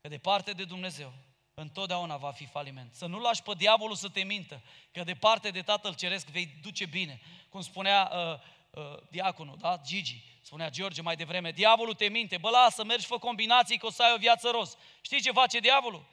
că 0.00 0.08
departe 0.08 0.52
de 0.52 0.64
Dumnezeu 0.64 1.12
întotdeauna 1.54 2.16
va 2.16 2.30
fi 2.30 2.46
faliment. 2.46 2.94
Să 2.94 3.06
nu 3.06 3.20
lași 3.20 3.42
pe 3.42 3.52
diavolul 3.56 3.96
să 3.96 4.08
te 4.08 4.22
mintă, 4.22 4.62
că 4.92 5.04
departe 5.04 5.50
de 5.50 5.62
Tatăl 5.62 5.94
Ceresc 5.94 6.26
vei 6.26 6.58
duce 6.62 6.86
bine. 6.86 7.20
Cum 7.48 7.60
spunea 7.60 8.12
uh, 8.12 8.40
uh, 8.70 8.98
diaconul, 9.10 9.56
da? 9.58 9.80
Gigi, 9.84 10.22
spunea 10.42 10.70
George 10.70 11.02
mai 11.02 11.16
devreme, 11.16 11.50
diavolul 11.50 11.94
te 11.94 12.08
minte, 12.08 12.38
bă, 12.38 12.50
lasă, 12.50 12.84
mergi, 12.84 13.06
fă 13.06 13.18
combinații 13.18 13.78
că 13.78 13.86
o 13.86 13.90
să 13.90 14.02
ai 14.02 14.12
o 14.14 14.18
viață 14.18 14.50
roz. 14.50 14.76
Știi 15.00 15.20
ce 15.20 15.32
face 15.32 15.58
diavolul? 15.58 16.06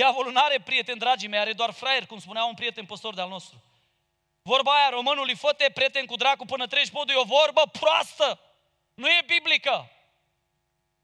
Diavolul 0.00 0.32
nu 0.32 0.40
are 0.40 0.58
prieten, 0.60 0.98
dragii 0.98 1.28
mei, 1.28 1.38
are 1.38 1.52
doar 1.52 1.70
fraier, 1.70 2.06
cum 2.06 2.20
spunea 2.20 2.44
un 2.44 2.54
prieten 2.54 2.84
păstor 2.84 3.14
de-al 3.14 3.28
nostru. 3.28 3.62
Vorba 4.42 4.72
aia 4.78 4.88
românului, 4.88 5.34
fă 5.34 5.56
prieten 5.74 6.06
cu 6.06 6.16
dracu 6.16 6.44
până 6.44 6.66
treci 6.66 6.90
podul, 6.90 7.14
e 7.14 7.18
o 7.18 7.24
vorbă 7.24 7.62
proastă. 7.80 8.40
Nu 8.94 9.08
e 9.08 9.22
biblică. 9.26 9.90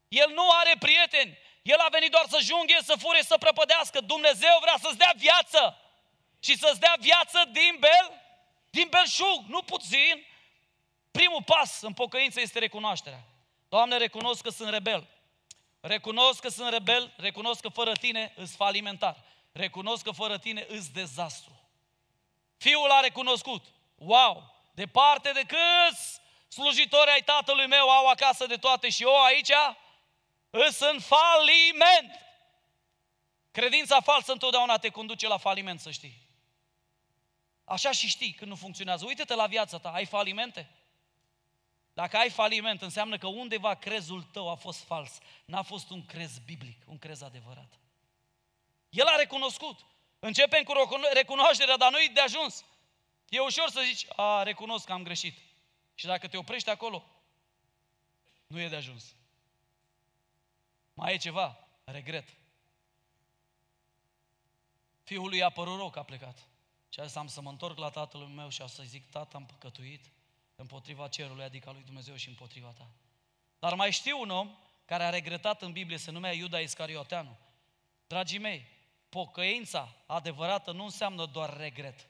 El 0.07 0.29
nu 0.33 0.49
are 0.49 0.73
prieteni. 0.79 1.37
El 1.61 1.79
a 1.79 1.87
venit 1.89 2.11
doar 2.11 2.25
să 2.29 2.39
junghe, 2.41 2.77
să 2.83 2.95
fure, 2.99 3.21
să 3.21 3.37
prăpădească. 3.37 3.99
Dumnezeu 4.01 4.57
vrea 4.61 4.75
să-ți 4.81 4.97
dea 4.97 5.13
viață. 5.15 5.81
Și 6.39 6.57
să-ți 6.57 6.79
dea 6.79 6.95
viață 6.99 7.49
din 7.51 7.75
bel, 7.79 8.11
din 8.69 8.87
belșug, 8.89 9.43
nu 9.47 9.61
puțin. 9.61 10.25
Primul 11.11 11.43
pas 11.43 11.81
în 11.81 11.93
pocăință 11.93 12.41
este 12.41 12.59
recunoașterea. 12.59 13.23
Doamne, 13.69 13.97
recunosc 13.97 14.41
că 14.41 14.49
sunt 14.49 14.69
rebel. 14.69 15.07
Recunosc 15.87 16.41
că 16.41 16.49
sunt 16.49 16.69
rebel, 16.69 17.13
recunosc 17.17 17.61
că 17.61 17.69
fără 17.69 17.91
tine 17.91 18.33
îs 18.35 18.55
falimentar. 18.55 19.23
Recunosc 19.51 20.03
că 20.03 20.11
fără 20.11 20.37
tine 20.37 20.65
îs 20.69 20.89
dezastru. 20.89 21.59
Fiul 22.57 22.89
a 22.89 22.99
recunoscut. 22.99 23.65
Wow! 23.95 24.55
Departe 24.73 25.31
de 25.31 25.41
câți 25.41 26.19
slujitori 26.47 27.09
ai 27.09 27.23
tatălui 27.23 27.67
meu 27.67 27.89
au 27.89 28.07
acasă 28.07 28.45
de 28.45 28.55
toate 28.55 28.89
și 28.89 29.03
eu 29.03 29.23
aici 29.23 29.51
îs 30.49 30.79
în 30.79 30.99
faliment. 30.99 32.11
Credința 33.51 34.01
falsă 34.01 34.31
întotdeauna 34.31 34.77
te 34.77 34.89
conduce 34.89 35.27
la 35.27 35.37
faliment, 35.37 35.79
să 35.79 35.91
știi. 35.91 36.27
Așa 37.63 37.91
și 37.91 38.07
știi 38.07 38.33
când 38.33 38.49
nu 38.49 38.55
funcționează. 38.55 39.05
Uită-te 39.05 39.35
la 39.35 39.45
viața 39.45 39.77
ta, 39.77 39.89
ai 39.89 40.05
falimente? 40.05 40.69
Dacă 41.97 42.17
ai 42.17 42.29
faliment, 42.29 42.81
înseamnă 42.81 43.17
că 43.17 43.27
undeva 43.27 43.75
crezul 43.75 44.23
tău 44.23 44.49
a 44.49 44.55
fost 44.55 44.83
fals. 44.83 45.17
N-a 45.45 45.61
fost 45.61 45.89
un 45.89 46.05
crez 46.05 46.37
biblic, 46.37 46.81
un 46.85 46.97
crez 46.97 47.21
adevărat. 47.21 47.79
El 48.89 49.05
a 49.05 49.15
recunoscut. 49.15 49.85
Începem 50.19 50.63
cu 50.63 50.73
recunoașterea, 51.13 51.77
dar 51.77 51.91
nu-i 51.91 52.09
de 52.09 52.19
ajuns. 52.19 52.65
E 53.29 53.39
ușor 53.39 53.69
să 53.69 53.81
zici, 53.85 54.05
a, 54.15 54.43
recunosc 54.43 54.85
că 54.85 54.91
am 54.91 55.03
greșit. 55.03 55.37
Și 55.95 56.05
dacă 56.05 56.27
te 56.27 56.37
oprești 56.37 56.69
acolo, 56.69 57.05
nu 58.47 58.59
e 58.59 58.69
de 58.69 58.75
ajuns. 58.75 59.15
Mai 60.93 61.13
e 61.13 61.17
ceva, 61.17 61.67
regret. 61.83 62.29
Fiul 65.03 65.29
lui 65.29 65.43
a 65.43 65.49
părut 65.49 65.77
rău 65.77 65.89
că 65.89 65.99
a 65.99 66.03
plecat. 66.03 66.37
Și 66.89 66.99
a 66.99 67.05
zis, 67.05 67.15
am 67.15 67.27
să 67.27 67.41
mă 67.41 67.49
întorc 67.49 67.77
la 67.77 67.89
tatăl 67.89 68.21
meu 68.21 68.49
și 68.49 68.61
am 68.61 68.67
să 68.67 68.83
zic, 68.83 69.09
tată, 69.09 69.35
am 69.35 69.45
păcătuit 69.45 70.11
împotriva 70.57 71.07
cerului, 71.07 71.43
adică 71.43 71.69
a 71.69 71.71
lui 71.71 71.83
Dumnezeu 71.83 72.15
și 72.15 72.27
împotriva 72.27 72.73
ta. 72.77 72.87
Dar 73.59 73.73
mai 73.73 73.91
știu 73.91 74.19
un 74.19 74.29
om 74.29 74.57
care 74.85 75.03
a 75.03 75.09
regretat 75.09 75.61
în 75.61 75.71
Biblie, 75.71 75.97
se 75.97 76.11
numea 76.11 76.33
Iuda 76.33 76.59
Iscarioteanu. 76.59 77.37
Dragii 78.07 78.39
mei, 78.39 78.65
pocăința 79.09 79.95
adevărată 80.05 80.71
nu 80.71 80.83
înseamnă 80.83 81.25
doar 81.25 81.57
regret. 81.57 82.07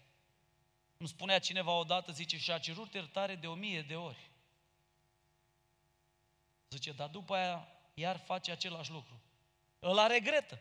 Îmi 0.97 1.09
spunea 1.09 1.39
cineva 1.39 1.71
odată, 1.71 2.11
zice, 2.11 2.37
și 2.37 2.51
a 2.51 2.59
cerut 2.59 2.93
iertare 2.93 3.35
de 3.35 3.47
o 3.47 3.53
mie 3.53 3.81
de 3.81 3.95
ori. 3.95 4.31
Zice, 6.69 6.91
dar 6.91 7.09
după 7.09 7.35
aia 7.35 7.67
iar 7.93 8.17
face 8.17 8.51
același 8.51 8.91
lucru. 8.91 9.21
Ăla 9.83 10.07
regretă. 10.07 10.59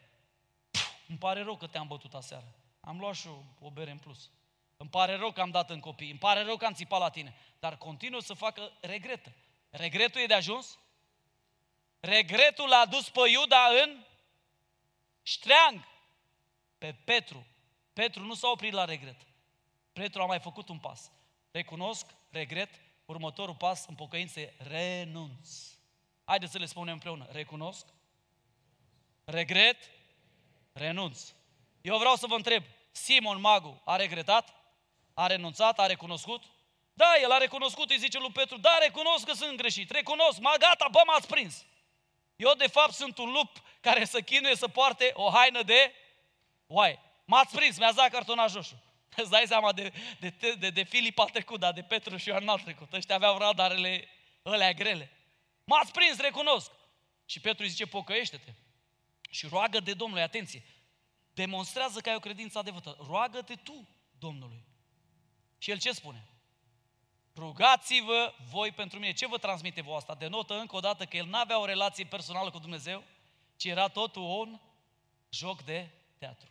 Puh, 0.70 0.80
îmi 1.08 1.18
pare 1.18 1.42
rău 1.42 1.56
că 1.56 1.66
te-am 1.66 1.86
bătut 1.86 2.14
aseară. 2.14 2.54
Am 2.80 2.98
luat 2.98 3.14
și 3.14 3.26
o, 3.26 3.42
o 3.60 3.70
bere 3.70 3.90
în 3.90 3.98
plus. 3.98 4.30
Îmi 4.76 4.90
pare 4.90 5.14
rău 5.14 5.32
că 5.32 5.40
am 5.40 5.50
dat 5.50 5.70
în 5.70 5.80
copii, 5.80 6.10
îmi 6.10 6.18
pare 6.18 6.42
rău 6.42 6.56
că 6.56 6.64
am 6.64 6.72
țipat 6.72 7.00
la 7.00 7.10
tine, 7.10 7.34
dar 7.58 7.76
continuă 7.76 8.20
să 8.20 8.34
facă 8.34 8.72
regretă. 8.80 9.32
Regretul 9.70 10.20
e 10.20 10.26
de 10.26 10.34
ajuns? 10.34 10.78
Regretul 12.00 12.68
l-a 12.68 12.86
dus 12.86 13.08
pe 13.08 13.20
Iuda 13.28 13.66
în 13.84 14.04
ștreang 15.22 15.84
pe 16.78 16.96
Petru. 17.04 17.46
Petru 17.92 18.22
nu 18.22 18.34
s-a 18.34 18.48
oprit 18.48 18.72
la 18.72 18.84
regret. 18.84 19.16
Petru 19.92 20.22
a 20.22 20.26
mai 20.26 20.40
făcut 20.40 20.68
un 20.68 20.78
pas. 20.78 21.10
Recunosc, 21.50 22.06
regret, 22.30 22.70
următorul 23.04 23.54
pas 23.54 23.86
în 23.86 23.94
pocăință 23.94 24.40
e 24.40 24.54
renunț. 24.58 25.48
Haideți 26.24 26.52
să 26.52 26.58
le 26.58 26.66
spunem 26.66 26.92
împreună. 26.92 27.26
Recunosc, 27.30 27.86
regret, 29.24 29.90
renunț. 30.72 31.32
Eu 31.80 31.98
vreau 31.98 32.14
să 32.14 32.26
vă 32.26 32.34
întreb, 32.34 32.64
Simon 32.90 33.40
Magu 33.40 33.82
a 33.84 33.96
regretat? 33.96 34.55
A 35.18 35.26
renunțat? 35.26 35.78
A 35.78 35.86
recunoscut? 35.86 36.42
Da, 36.92 37.12
el 37.22 37.30
a 37.30 37.38
recunoscut, 37.38 37.90
îi 37.90 37.98
zice 37.98 38.18
lui 38.18 38.30
Petru, 38.30 38.56
da, 38.56 38.78
recunosc 38.80 39.24
că 39.24 39.32
sunt 39.32 39.56
greșit, 39.56 39.90
recunosc, 39.90 40.38
ma 40.38 40.54
gata, 40.58 40.88
bă, 40.90 41.02
m-ați 41.06 41.26
prins. 41.26 41.64
Eu, 42.36 42.54
de 42.54 42.66
fapt, 42.66 42.92
sunt 42.92 43.18
un 43.18 43.30
lup 43.32 43.62
care 43.80 44.04
să 44.04 44.20
chinuie 44.20 44.56
să 44.56 44.68
poarte 44.68 45.10
o 45.14 45.30
haină 45.30 45.62
de 45.62 45.92
oaie. 46.66 47.00
M-ați 47.24 47.56
prins, 47.56 47.78
mi-ați 47.78 47.96
dat 47.96 48.10
cartonaj 48.10 48.52
roșu. 48.52 48.82
Îți 49.22 49.30
dai 49.30 49.44
seama 49.46 49.72
de, 49.72 49.92
de, 50.20 50.28
de, 50.28 50.52
de, 50.52 50.70
de 50.70 50.82
Filip 50.82 51.18
a 51.18 51.24
trecut, 51.24 51.60
dar 51.60 51.72
de 51.72 51.82
Petru 51.82 52.16
și 52.16 52.28
Ioan 52.28 52.44
n-a 52.44 52.56
trecut. 52.56 52.92
Ăștia 52.92 53.14
aveau 53.14 53.38
radarele 53.38 54.08
ălea 54.44 54.72
grele. 54.72 55.12
M-ați 55.64 55.92
prins, 55.92 56.18
recunosc. 56.18 56.70
Și 57.24 57.40
Petru 57.40 57.62
îi 57.62 57.68
zice, 57.68 57.86
pocăiește-te. 57.86 58.52
Și 59.30 59.46
roagă 59.46 59.80
de 59.80 59.92
Domnului, 59.92 60.22
atenție, 60.22 60.64
demonstrează 61.32 62.00
că 62.00 62.08
ai 62.08 62.14
o 62.14 62.20
credință 62.20 62.58
adevărată. 62.58 62.96
Roagă-te 63.08 63.54
tu 63.54 63.88
Domnului. 64.18 64.64
Și 65.66 65.72
el 65.72 65.78
ce 65.78 65.92
spune? 65.92 66.26
Rugați-vă 67.36 68.34
voi 68.50 68.72
pentru 68.72 68.98
mine. 68.98 69.12
Ce 69.12 69.26
vă 69.26 69.38
transmite 69.38 69.80
voi 69.80 69.96
asta? 69.96 70.14
Denotă 70.14 70.54
încă 70.54 70.76
o 70.76 70.80
dată 70.80 71.04
că 71.04 71.16
el 71.16 71.26
n-avea 71.26 71.60
o 71.60 71.64
relație 71.64 72.04
personală 72.04 72.50
cu 72.50 72.58
Dumnezeu, 72.58 73.02
ci 73.56 73.64
era 73.64 73.88
totul 73.88 74.22
un 74.22 74.58
joc 75.30 75.62
de 75.62 75.88
teatru. 76.18 76.48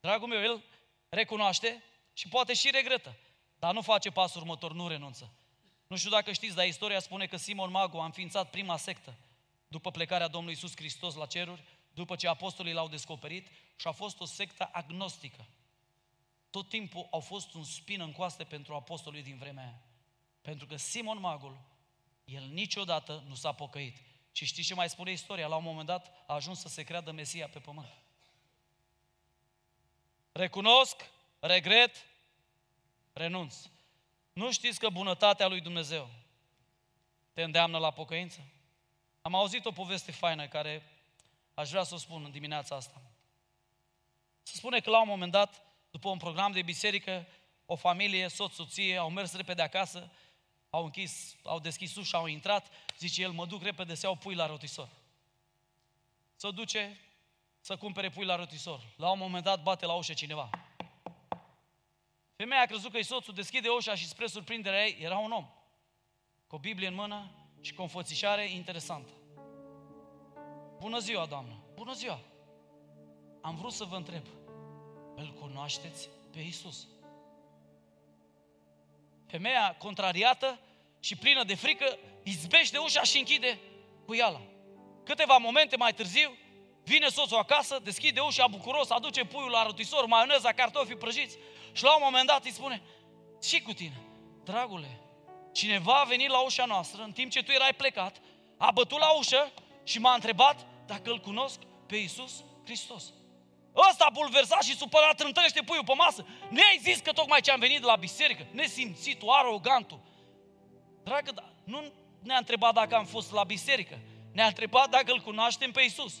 Dragul 0.00 0.28
meu, 0.28 0.42
el 0.42 0.62
recunoaște 1.08 1.82
și 2.12 2.28
poate 2.28 2.54
și 2.54 2.70
regretă, 2.70 3.16
dar 3.58 3.74
nu 3.74 3.80
face 3.80 4.10
pasul 4.10 4.40
următor, 4.40 4.72
nu 4.72 4.88
renunță. 4.88 5.32
Nu 5.86 5.96
știu 5.96 6.10
dacă 6.10 6.32
știți, 6.32 6.54
dar 6.54 6.66
istoria 6.66 7.00
spune 7.00 7.26
că 7.26 7.36
Simon 7.36 7.70
Mago 7.70 8.00
a 8.00 8.04
înființat 8.04 8.50
prima 8.50 8.76
sectă 8.76 9.14
după 9.68 9.90
plecarea 9.90 10.28
Domnului 10.28 10.56
Isus 10.56 10.76
Hristos 10.76 11.14
la 11.14 11.26
ceruri, 11.26 11.64
după 11.94 12.16
ce 12.16 12.28
apostolii 12.28 12.72
l-au 12.72 12.88
descoperit 12.88 13.48
și 13.76 13.86
a 13.86 13.92
fost 13.92 14.20
o 14.20 14.24
sectă 14.24 14.68
agnostică. 14.72 15.46
Tot 16.54 16.68
timpul 16.68 17.06
au 17.10 17.20
fost 17.20 17.54
un 17.54 17.64
spin 17.64 18.00
în 18.00 18.12
coaste 18.12 18.44
pentru 18.44 18.74
apostolii 18.74 19.22
din 19.22 19.36
vremea 19.36 19.64
aia. 19.64 19.82
Pentru 20.40 20.66
că 20.66 20.76
Simon 20.76 21.20
Magul, 21.20 21.60
el 22.24 22.44
niciodată 22.44 23.24
nu 23.26 23.34
s-a 23.34 23.52
pocăit. 23.52 23.96
Și 24.32 24.44
știți 24.44 24.66
ce 24.66 24.74
mai 24.74 24.88
spune 24.88 25.12
istoria? 25.12 25.46
La 25.46 25.56
un 25.56 25.64
moment 25.64 25.86
dat 25.86 26.24
a 26.26 26.34
ajuns 26.34 26.60
să 26.60 26.68
se 26.68 26.82
creadă 26.82 27.12
Mesia 27.12 27.48
pe 27.48 27.58
pământ. 27.58 27.88
Recunosc, 30.32 31.10
regret, 31.38 32.06
renunț. 33.12 33.56
Nu 34.32 34.52
știți 34.52 34.78
că 34.78 34.88
bunătatea 34.88 35.46
lui 35.46 35.60
Dumnezeu 35.60 36.10
te 37.32 37.42
îndeamnă 37.42 37.78
la 37.78 37.90
pocăință? 37.90 38.40
Am 39.22 39.34
auzit 39.34 39.64
o 39.64 39.72
poveste 39.72 40.12
faină 40.12 40.48
care 40.48 40.82
aș 41.54 41.70
vrea 41.70 41.82
să 41.82 41.94
o 41.94 41.98
spun 41.98 42.24
în 42.24 42.30
dimineața 42.30 42.76
asta. 42.76 43.02
Se 44.42 44.56
spune 44.56 44.80
că 44.80 44.90
la 44.90 45.00
un 45.00 45.08
moment 45.08 45.32
dat, 45.32 45.63
după 45.94 46.08
un 46.08 46.18
program 46.18 46.52
de 46.52 46.62
biserică, 46.62 47.26
o 47.66 47.76
familie, 47.76 48.28
soț, 48.28 48.54
soție, 48.54 48.96
au 48.96 49.10
mers 49.10 49.34
repede 49.34 49.62
acasă, 49.62 50.10
au 50.70 50.84
închis, 50.84 51.36
au 51.42 51.58
deschis 51.58 51.96
ușa, 51.96 52.18
au 52.18 52.26
intrat, 52.26 52.70
zice 52.98 53.22
el, 53.22 53.30
mă 53.30 53.46
duc 53.46 53.62
repede 53.62 53.94
să 53.94 54.06
iau 54.06 54.16
pui 54.16 54.34
la 54.34 54.46
rotisor. 54.46 54.88
Să 56.36 56.50
duce 56.50 57.00
să 57.60 57.76
cumpere 57.76 58.08
pui 58.08 58.24
la 58.24 58.36
rotisor. 58.36 58.80
La 58.96 59.10
un 59.10 59.18
moment 59.18 59.44
dat 59.44 59.62
bate 59.62 59.86
la 59.86 59.94
ușă 59.94 60.12
cineva. 60.12 60.50
Femeia 62.36 62.60
a 62.60 62.66
crezut 62.66 62.90
că 62.90 62.98
e 62.98 63.02
soțul, 63.02 63.34
deschide 63.34 63.68
ușa 63.68 63.94
și 63.94 64.08
spre 64.08 64.26
surprinderea 64.26 64.84
ei, 64.84 64.96
era 65.00 65.18
un 65.18 65.32
om. 65.32 65.48
Cu 66.46 66.54
o 66.54 66.58
Biblie 66.58 66.88
în 66.88 66.94
mână 66.94 67.30
și 67.60 67.74
cu 67.74 67.80
o 67.80 67.84
înfățișare 67.84 68.50
interesantă. 68.50 69.10
Bună 70.78 70.98
ziua, 70.98 71.26
doamnă! 71.26 71.64
Bună 71.74 71.92
ziua! 71.92 72.20
Am 73.40 73.56
vrut 73.56 73.72
să 73.72 73.84
vă 73.84 73.96
întreb, 73.96 74.26
îl 75.16 75.32
cunoașteți 75.40 76.08
pe 76.32 76.40
Isus? 76.40 76.86
Femeia 79.26 79.76
contrariată 79.78 80.58
și 81.00 81.16
plină 81.16 81.44
de 81.44 81.54
frică 81.54 81.98
izbește 82.22 82.78
ușa 82.78 83.02
și 83.02 83.18
închide 83.18 83.58
cu 84.06 84.14
iala. 84.14 84.40
Câteva 85.04 85.36
momente 85.36 85.76
mai 85.76 85.92
târziu, 85.92 86.36
vine 86.84 87.08
soțul 87.08 87.38
acasă, 87.38 87.80
deschide 87.82 88.20
ușa 88.20 88.46
bucuros, 88.46 88.90
aduce 88.90 89.24
puiul 89.24 89.50
la 89.50 89.62
rotisor, 89.62 90.06
maioneza, 90.06 90.52
cartofi 90.52 90.94
prăjiți 90.94 91.38
și 91.72 91.82
la 91.82 91.94
un 91.94 92.02
moment 92.04 92.26
dat 92.26 92.44
îi 92.44 92.50
spune, 92.50 92.82
și 93.42 93.62
cu 93.62 93.72
tine, 93.72 94.00
dragule, 94.44 95.00
cineva 95.52 96.00
a 96.00 96.04
venit 96.04 96.28
la 96.28 96.38
ușa 96.38 96.64
noastră 96.64 97.02
în 97.02 97.12
timp 97.12 97.30
ce 97.30 97.42
tu 97.42 97.50
erai 97.50 97.74
plecat, 97.76 98.20
a 98.56 98.70
bătut 98.70 98.98
la 98.98 99.16
ușă 99.18 99.52
și 99.84 99.98
m-a 99.98 100.14
întrebat 100.14 100.66
dacă 100.86 101.10
îl 101.10 101.18
cunosc 101.18 101.58
pe 101.86 101.96
Iisus 101.96 102.44
Hristos. 102.64 103.12
Ăsta 103.90 104.08
bulversat 104.12 104.62
și 104.62 104.76
supărat 104.76 105.16
trântărește 105.16 105.62
puiul 105.62 105.84
pe 105.84 105.92
masă. 105.94 106.26
Ne-ai 106.48 106.78
zis 106.82 106.98
că 106.98 107.12
tocmai 107.12 107.40
ce 107.40 107.50
am 107.50 107.60
venit 107.60 107.80
de 107.80 107.86
la 107.86 107.96
biserică, 107.96 108.46
nesimțitul, 108.50 109.28
arogantul. 109.28 110.00
Dragă, 111.04 111.30
da, 111.32 111.52
nu 111.64 111.92
ne-a 112.22 112.36
întrebat 112.36 112.74
dacă 112.74 112.94
am 112.94 113.04
fost 113.04 113.32
la 113.32 113.44
biserică, 113.44 113.98
ne-a 114.32 114.46
întrebat 114.46 114.88
dacă 114.88 115.12
îl 115.12 115.20
cunoaștem 115.20 115.70
pe 115.70 115.82
Iisus. 115.82 116.14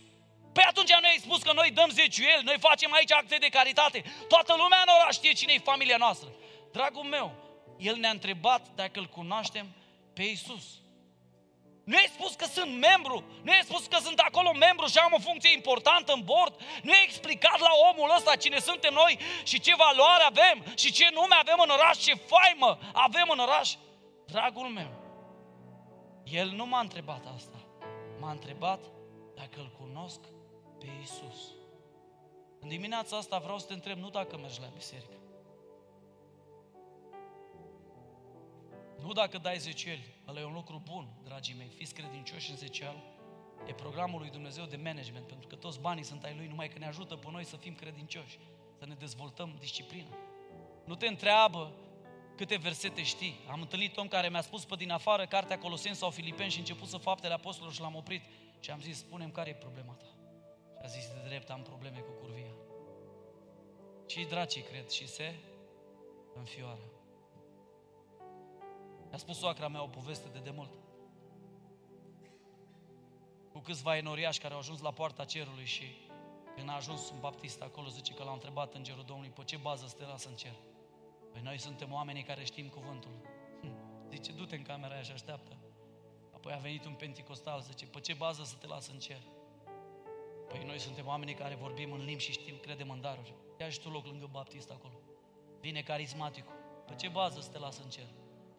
Păi 0.52 0.64
atunci 0.68 0.90
noi 0.90 1.10
ai 1.10 1.18
spus 1.20 1.42
că 1.42 1.52
noi 1.52 1.70
dăm 1.70 1.90
zeciuieli, 1.90 2.44
noi 2.44 2.56
facem 2.58 2.92
aici 2.92 3.12
acte 3.12 3.36
de 3.36 3.48
caritate. 3.48 4.04
Toată 4.28 4.54
lumea 4.56 4.78
în 4.86 4.92
oraș 5.00 5.14
știe 5.14 5.32
cine 5.32 5.52
e 5.52 5.58
familia 5.58 5.96
noastră. 5.96 6.28
Dragul 6.72 7.02
meu, 7.02 7.34
el 7.78 7.96
ne-a 7.96 8.10
întrebat 8.10 8.68
dacă 8.74 8.98
îl 8.98 9.06
cunoaștem 9.06 9.66
pe 10.14 10.22
Iisus. 10.22 10.64
Nu 11.84 11.96
ai 11.96 12.10
spus 12.16 12.34
că 12.34 12.44
sunt 12.44 12.70
membru, 12.88 13.24
nu 13.42 13.52
ai 13.52 13.60
spus 13.62 13.86
că 13.86 13.98
sunt 14.00 14.18
acolo 14.18 14.52
membru 14.52 14.86
și 14.86 14.98
am 14.98 15.12
o 15.12 15.18
funcție 15.18 15.52
importantă 15.52 16.12
în 16.12 16.22
bord, 16.24 16.54
nu 16.82 16.92
ai 16.92 17.04
explicat 17.04 17.58
la 17.58 17.72
omul 17.90 18.14
ăsta 18.16 18.36
cine 18.36 18.58
suntem 18.58 18.94
noi 18.94 19.18
și 19.44 19.60
ce 19.60 19.74
valoare 19.74 20.22
avem 20.22 20.74
și 20.76 20.92
ce 20.92 21.08
nume 21.12 21.34
avem 21.38 21.58
în 21.62 21.70
oraș, 21.70 21.96
ce 21.96 22.14
faimă 22.14 22.78
avem 22.92 23.28
în 23.30 23.38
oraș. 23.38 23.74
Dragul 24.26 24.68
meu, 24.68 24.90
el 26.24 26.48
nu 26.48 26.66
m-a 26.66 26.80
întrebat 26.80 27.24
asta, 27.34 27.58
m-a 28.20 28.30
întrebat 28.30 28.84
dacă 29.34 29.60
îl 29.60 29.70
cunosc 29.80 30.20
pe 30.78 30.86
Isus. 31.02 31.40
În 32.60 32.68
dimineața 32.68 33.16
asta 33.16 33.38
vreau 33.38 33.58
să 33.58 33.66
te 33.66 33.72
întreb 33.72 33.98
nu 33.98 34.10
dacă 34.10 34.36
mergi 34.36 34.60
la 34.60 34.66
biserică, 34.74 35.16
Nu 39.04 39.12
dacă 39.12 39.38
dai 39.38 39.58
zeciuieli, 39.58 40.14
ăla 40.28 40.40
e 40.40 40.44
un 40.44 40.52
lucru 40.52 40.82
bun, 40.84 41.08
dragii 41.24 41.54
mei, 41.54 41.68
fiți 41.76 41.94
credincioși 41.94 42.50
în 42.50 42.56
zecial, 42.56 42.96
e 43.66 43.72
programul 43.72 44.20
lui 44.20 44.30
Dumnezeu 44.30 44.64
de 44.64 44.76
management, 44.76 45.26
pentru 45.26 45.48
că 45.48 45.54
toți 45.54 45.80
banii 45.80 46.04
sunt 46.04 46.24
ai 46.24 46.34
Lui, 46.36 46.46
numai 46.46 46.68
că 46.68 46.78
ne 46.78 46.86
ajută 46.86 47.16
pe 47.16 47.30
noi 47.30 47.44
să 47.44 47.56
fim 47.56 47.74
credincioși, 47.74 48.38
să 48.78 48.86
ne 48.86 48.94
dezvoltăm 48.94 49.56
disciplina. 49.58 50.16
Nu 50.84 50.94
te 50.94 51.06
întreabă 51.06 51.72
câte 52.36 52.56
versete 52.56 53.02
știi. 53.02 53.40
Am 53.50 53.60
întâlnit 53.60 53.96
om 53.96 54.08
care 54.08 54.28
mi-a 54.28 54.40
spus 54.40 54.64
pe 54.64 54.74
din 54.74 54.90
afară 54.90 55.26
cartea 55.26 55.58
Coloseni 55.58 55.94
sau 55.94 56.10
Filipeni 56.10 56.50
și 56.50 56.56
a 56.56 56.60
început 56.60 56.88
să 56.88 56.96
faptele 56.96 57.34
apostolilor 57.34 57.74
și 57.74 57.80
l-am 57.80 57.94
oprit. 57.94 58.22
Și 58.60 58.70
am 58.70 58.80
zis, 58.80 58.98
spunem 58.98 59.30
care 59.30 59.50
e 59.50 59.54
problema 59.54 59.92
ta. 59.92 60.06
Și 60.74 60.80
a 60.82 60.86
zis, 60.86 61.06
de 61.06 61.20
drept, 61.28 61.50
am 61.50 61.62
probleme 61.62 61.98
cu 61.98 62.10
curvia. 62.10 62.54
Și 64.06 64.24
dracii 64.24 64.62
cred 64.62 64.88
și 64.88 65.08
se 65.08 65.34
înfioară. 66.34 66.93
Mi-a 69.14 69.22
spus 69.22 69.38
soacra 69.38 69.68
mea 69.68 69.82
o 69.82 69.86
poveste 69.86 70.28
de 70.32 70.38
demult. 70.38 70.70
Cu 73.52 73.58
câțiva 73.58 73.96
enoriași 73.96 74.40
care 74.40 74.52
au 74.52 74.58
ajuns 74.58 74.80
la 74.80 74.90
poarta 74.90 75.24
cerului 75.24 75.64
și 75.64 75.84
când 76.54 76.68
a 76.68 76.74
ajuns 76.74 77.10
un 77.10 77.20
baptist 77.20 77.62
acolo, 77.62 77.88
zice 77.88 78.14
că 78.14 78.22
l-a 78.22 78.32
întrebat 78.32 78.74
îngerul 78.74 79.04
Domnului, 79.06 79.30
pe 79.30 79.44
ce 79.44 79.56
bază 79.56 79.86
să 79.86 79.94
te 79.96 80.04
lasă 80.04 80.28
în 80.28 80.34
cer? 80.34 80.54
Păi 81.32 81.40
noi 81.42 81.58
suntem 81.58 81.92
oamenii 81.92 82.22
care 82.22 82.44
știm 82.44 82.68
cuvântul. 82.68 83.10
Hm. 83.60 83.74
Zice, 84.10 84.32
du-te 84.32 84.56
în 84.56 84.62
camera 84.62 84.94
aia 84.94 85.02
și 85.02 85.12
așteaptă. 85.12 85.56
Apoi 86.34 86.52
a 86.52 86.58
venit 86.58 86.84
un 86.84 86.94
penticostal, 86.94 87.60
zice, 87.60 87.86
pe 87.86 88.00
ce 88.00 88.14
bază 88.14 88.42
să 88.44 88.54
te 88.60 88.66
lasă 88.66 88.90
în 88.92 88.98
cer? 88.98 89.20
Păi 90.48 90.64
noi 90.66 90.78
suntem 90.78 91.06
oamenii 91.06 91.34
care 91.34 91.54
vorbim 91.54 91.92
în 91.92 92.04
limbi 92.04 92.22
și 92.22 92.32
știm, 92.32 92.56
credem 92.56 92.90
în 92.90 93.00
daruri. 93.00 93.34
Ia 93.60 93.68
și 93.68 93.80
tu 93.80 93.90
loc 93.90 94.06
lângă 94.06 94.28
baptist 94.30 94.70
acolo. 94.70 94.94
Vine 95.60 95.80
carismaticul. 95.80 96.54
Pe 96.86 96.94
ce 96.94 97.08
bază 97.08 97.40
să 97.40 97.50
te 97.50 97.58
lasă 97.58 97.80
în 97.82 97.90
cer? 97.90 98.06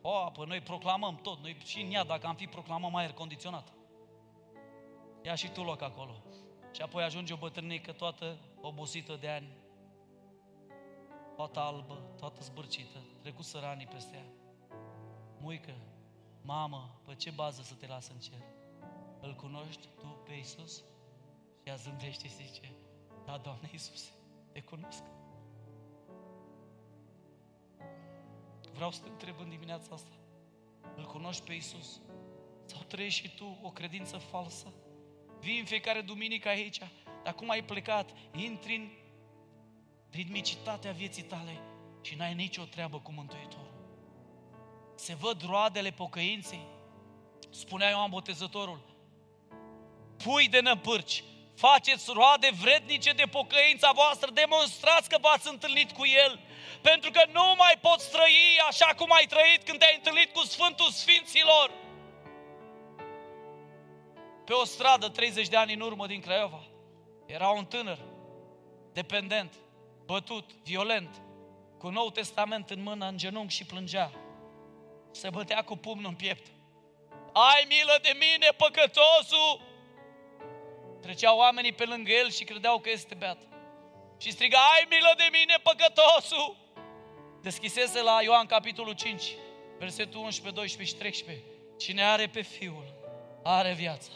O, 0.07 0.09
oh, 0.09 0.31
păi 0.33 0.45
noi 0.47 0.61
proclamăm 0.61 1.15
tot, 1.15 1.39
noi 1.39 1.57
și 1.63 1.81
în 1.81 1.91
ea, 1.91 2.03
dacă 2.03 2.27
am 2.27 2.35
fi 2.35 2.47
proclamăm 2.47 2.95
aer 2.95 3.11
condiționat. 3.11 3.73
Ia 5.23 5.35
și 5.35 5.49
tu 5.49 5.63
loc 5.63 5.81
acolo. 5.81 6.23
Și 6.71 6.81
apoi 6.81 7.03
ajunge 7.03 7.33
o 7.33 7.37
bătrânică 7.37 7.91
toată 7.91 8.37
obosită 8.61 9.15
de 9.15 9.29
ani, 9.29 9.47
toată 11.35 11.59
albă, 11.59 12.01
toată 12.17 12.41
zbârcită, 12.41 12.97
trecut 13.21 13.45
săranii 13.45 13.87
peste 13.87 14.15
ea. 14.15 14.25
Muică, 15.39 15.73
mamă, 16.41 16.99
pe 17.05 17.15
ce 17.15 17.31
bază 17.31 17.61
să 17.61 17.73
te 17.73 17.87
lasă 17.87 18.11
în 18.13 18.19
cer? 18.19 18.41
Îl 19.21 19.35
cunoști 19.35 19.87
tu 19.99 20.17
pe 20.25 20.33
Iisus? 20.33 20.75
Și 20.75 20.83
ea 21.63 21.75
zâmbește 21.75 22.27
și 22.27 22.33
zice, 22.33 22.71
da, 23.25 23.37
Doamne 23.37 23.69
Iisuse, 23.71 24.11
te 24.51 24.61
cunosc. 24.61 25.03
Vreau 28.75 28.91
să 28.91 29.01
te 29.01 29.09
întreb 29.09 29.35
în 29.39 29.49
dimineața 29.49 29.93
asta. 29.93 30.11
Îl 30.95 31.05
cunoști 31.05 31.43
pe 31.43 31.53
Isus? 31.53 32.01
Sau 32.65 32.81
trăiești 32.87 33.27
și 33.27 33.35
tu 33.35 33.57
o 33.61 33.71
credință 33.71 34.17
falsă? 34.17 34.73
Vii 35.39 35.59
în 35.59 35.65
fiecare 35.65 36.01
duminică 36.01 36.47
aici, 36.47 36.79
dar 37.23 37.33
cum 37.33 37.49
ai 37.49 37.63
plecat? 37.63 38.09
Intri 38.35 38.75
în 38.75 38.89
ritmicitatea 40.11 40.91
vieții 40.91 41.23
tale 41.23 41.59
și 42.01 42.15
n-ai 42.15 42.33
nicio 42.33 42.63
treabă 42.63 42.99
cu 42.99 43.11
Mântuitorul. 43.11 43.73
Se 44.95 45.13
văd 45.13 45.41
roadele 45.41 45.91
pocăinței. 45.91 46.65
Spunea 47.49 47.89
Ioan 47.89 48.09
Botezătorul, 48.09 48.79
pui 50.23 50.47
de 50.47 50.59
năpârci, 50.59 51.23
faceți 51.55 52.11
roade 52.13 52.49
vrednice 52.61 53.11
de 53.11 53.25
pocăința 53.31 53.91
voastră, 53.91 54.31
demonstrați 54.31 55.09
că 55.09 55.17
v-ați 55.21 55.49
întâlnit 55.49 55.91
cu 55.91 56.05
El, 56.05 56.39
pentru 56.81 57.11
că 57.11 57.21
nu 57.31 57.53
mai 57.57 57.75
poți 57.81 58.11
trăi 58.11 58.59
așa 58.69 58.93
cum 58.97 59.11
ai 59.11 59.25
trăit 59.25 59.63
când 59.63 59.79
te-ai 59.79 59.95
întâlnit 59.95 60.33
cu 60.33 60.45
Sfântul 60.45 60.89
Sfinților. 60.91 61.71
Pe 64.45 64.53
o 64.53 64.65
stradă, 64.65 65.09
30 65.09 65.47
de 65.47 65.57
ani 65.57 65.73
în 65.73 65.81
urmă 65.81 66.07
din 66.07 66.21
Craiova, 66.21 66.63
era 67.25 67.47
un 67.47 67.65
tânăr, 67.65 67.99
dependent, 68.93 69.53
bătut, 70.05 70.51
violent, 70.63 71.21
cu 71.77 71.89
Nou 71.89 72.09
Testament 72.09 72.69
în 72.69 72.83
mână, 72.83 73.07
în 73.07 73.17
genunchi 73.17 73.55
și 73.55 73.65
plângea. 73.65 74.11
Se 75.11 75.29
bătea 75.29 75.63
cu 75.63 75.77
pumnul 75.77 76.09
în 76.09 76.15
piept. 76.15 76.45
Ai 77.33 77.65
milă 77.67 77.99
de 78.01 78.17
mine, 78.19 78.47
păcătosul! 78.57 79.73
Treceau 81.05 81.37
oamenii 81.37 81.71
pe 81.73 81.85
lângă 81.85 82.11
el 82.11 82.31
și 82.31 82.43
credeau 82.43 82.79
că 82.79 82.89
este 82.89 83.15
beat. 83.15 83.37
Și 84.17 84.31
striga, 84.31 84.57
ai 84.57 84.85
milă 84.89 85.13
de 85.17 85.27
mine, 85.31 85.55
păcătosul! 85.63 86.55
Deschisese 87.41 88.01
la 88.01 88.19
Ioan 88.21 88.45
capitolul 88.45 88.93
5, 88.93 89.23
versetul 89.77 90.19
11, 90.19 90.59
12 90.59 90.95
și 90.95 91.01
13. 91.01 91.43
Cine 91.77 92.03
are 92.03 92.27
pe 92.27 92.41
Fiul, 92.41 92.93
are 93.43 93.73
viața. 93.73 94.11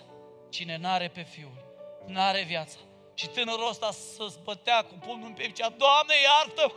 Cine 0.50 0.78
n-are 0.78 1.08
pe 1.08 1.22
Fiul, 1.22 1.66
n-are 2.06 2.42
viața. 2.42 2.78
Și 3.14 3.28
tânărul 3.28 3.68
ăsta 3.70 3.92
să 3.92 4.34
bătea 4.44 4.84
cu 4.84 4.94
pumnul 4.94 5.28
în 5.28 5.34
piept, 5.34 5.56
zicea, 5.56 5.70
Doamne, 5.70 6.14
iartă 6.24 6.74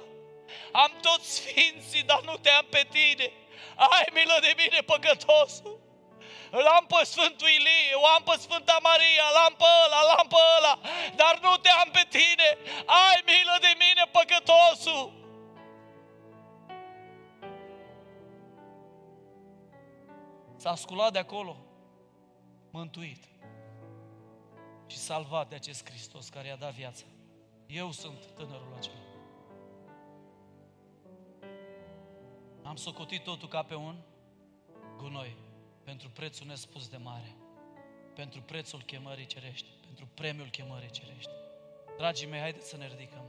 Am 0.73 0.93
toți 1.01 1.35
sfinții, 1.35 2.03
dar 2.03 2.23
nu 2.25 2.37
te 2.37 2.51
am 2.51 2.67
pe 2.71 2.87
tine. 2.91 3.33
Ai 3.77 4.07
milă 4.13 4.39
de 4.41 4.55
mine, 4.57 4.81
păcătosul! 4.81 5.81
Îl 6.59 6.67
am 6.67 6.85
pe 6.87 7.05
Sfântul 7.05 7.49
Ilie, 7.49 7.95
o 8.03 8.07
am 8.07 8.23
pe 8.23 8.35
Sfânta 8.45 8.79
Maria, 8.83 9.27
l-am 9.37 9.55
pe 9.61 9.69
ăla, 9.85 10.01
l-am 10.09 10.29
pe 10.35 10.41
ăla, 10.57 10.75
dar 11.21 11.35
nu 11.43 11.57
te 11.57 11.69
am 11.69 11.91
pe 11.97 12.05
tine. 12.17 12.49
Ai 13.03 13.19
milă 13.31 13.57
de 13.67 13.73
mine, 13.83 14.05
păcătosul! 14.17 15.21
S-a 20.57 20.75
sculat 20.75 21.13
de 21.13 21.19
acolo, 21.19 21.57
mântuit 22.71 23.25
și 24.87 24.97
salvat 24.97 25.49
de 25.49 25.55
acest 25.55 25.89
Hristos 25.89 26.29
care 26.29 26.47
i-a 26.47 26.57
dat 26.57 26.73
viața. 26.73 27.05
Eu 27.67 27.91
sunt 27.91 28.25
tânărul 28.35 28.75
acela. 28.77 28.97
Am 32.63 32.77
socotit 32.77 33.23
totul 33.25 33.49
ca 33.49 33.63
pe 33.63 33.75
un 33.75 33.97
gunoi 34.97 35.42
pentru 35.85 36.11
prețul 36.11 36.47
nespus 36.47 36.89
de 36.89 36.97
mare, 36.97 37.37
pentru 38.15 38.41
prețul 38.41 38.83
chemării 38.83 39.27
cerești, 39.27 39.67
pentru 39.85 40.09
premiul 40.15 40.49
chemării 40.49 40.91
cerești. 40.91 41.31
Dragii 41.97 42.27
mei, 42.27 42.41
haideți 42.41 42.69
să 42.69 42.77
ne 42.77 42.89
ridicăm 42.89 43.25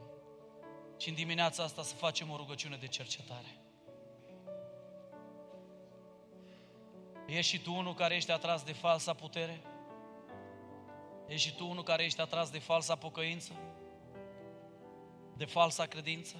și 0.97 1.09
în 1.09 1.15
dimineața 1.15 1.63
asta 1.63 1.83
să 1.83 1.95
facem 1.95 2.29
o 2.29 2.35
rugăciune 2.35 2.77
de 2.77 2.87
cercetare. 2.87 3.57
Ești 7.25 7.55
și 7.55 7.61
tu 7.61 7.73
unul 7.73 7.93
care 7.93 8.15
ești 8.15 8.31
atras 8.31 8.63
de 8.63 8.73
falsa 8.73 9.13
putere? 9.13 9.61
Ești 11.27 11.47
și 11.47 11.55
tu 11.55 11.67
unul 11.67 11.83
care 11.83 12.03
ești 12.03 12.21
atras 12.21 12.49
de 12.49 12.59
falsa 12.59 12.95
pocăință? 12.95 13.51
De 15.37 15.45
falsa 15.45 15.85
credință? 15.85 16.35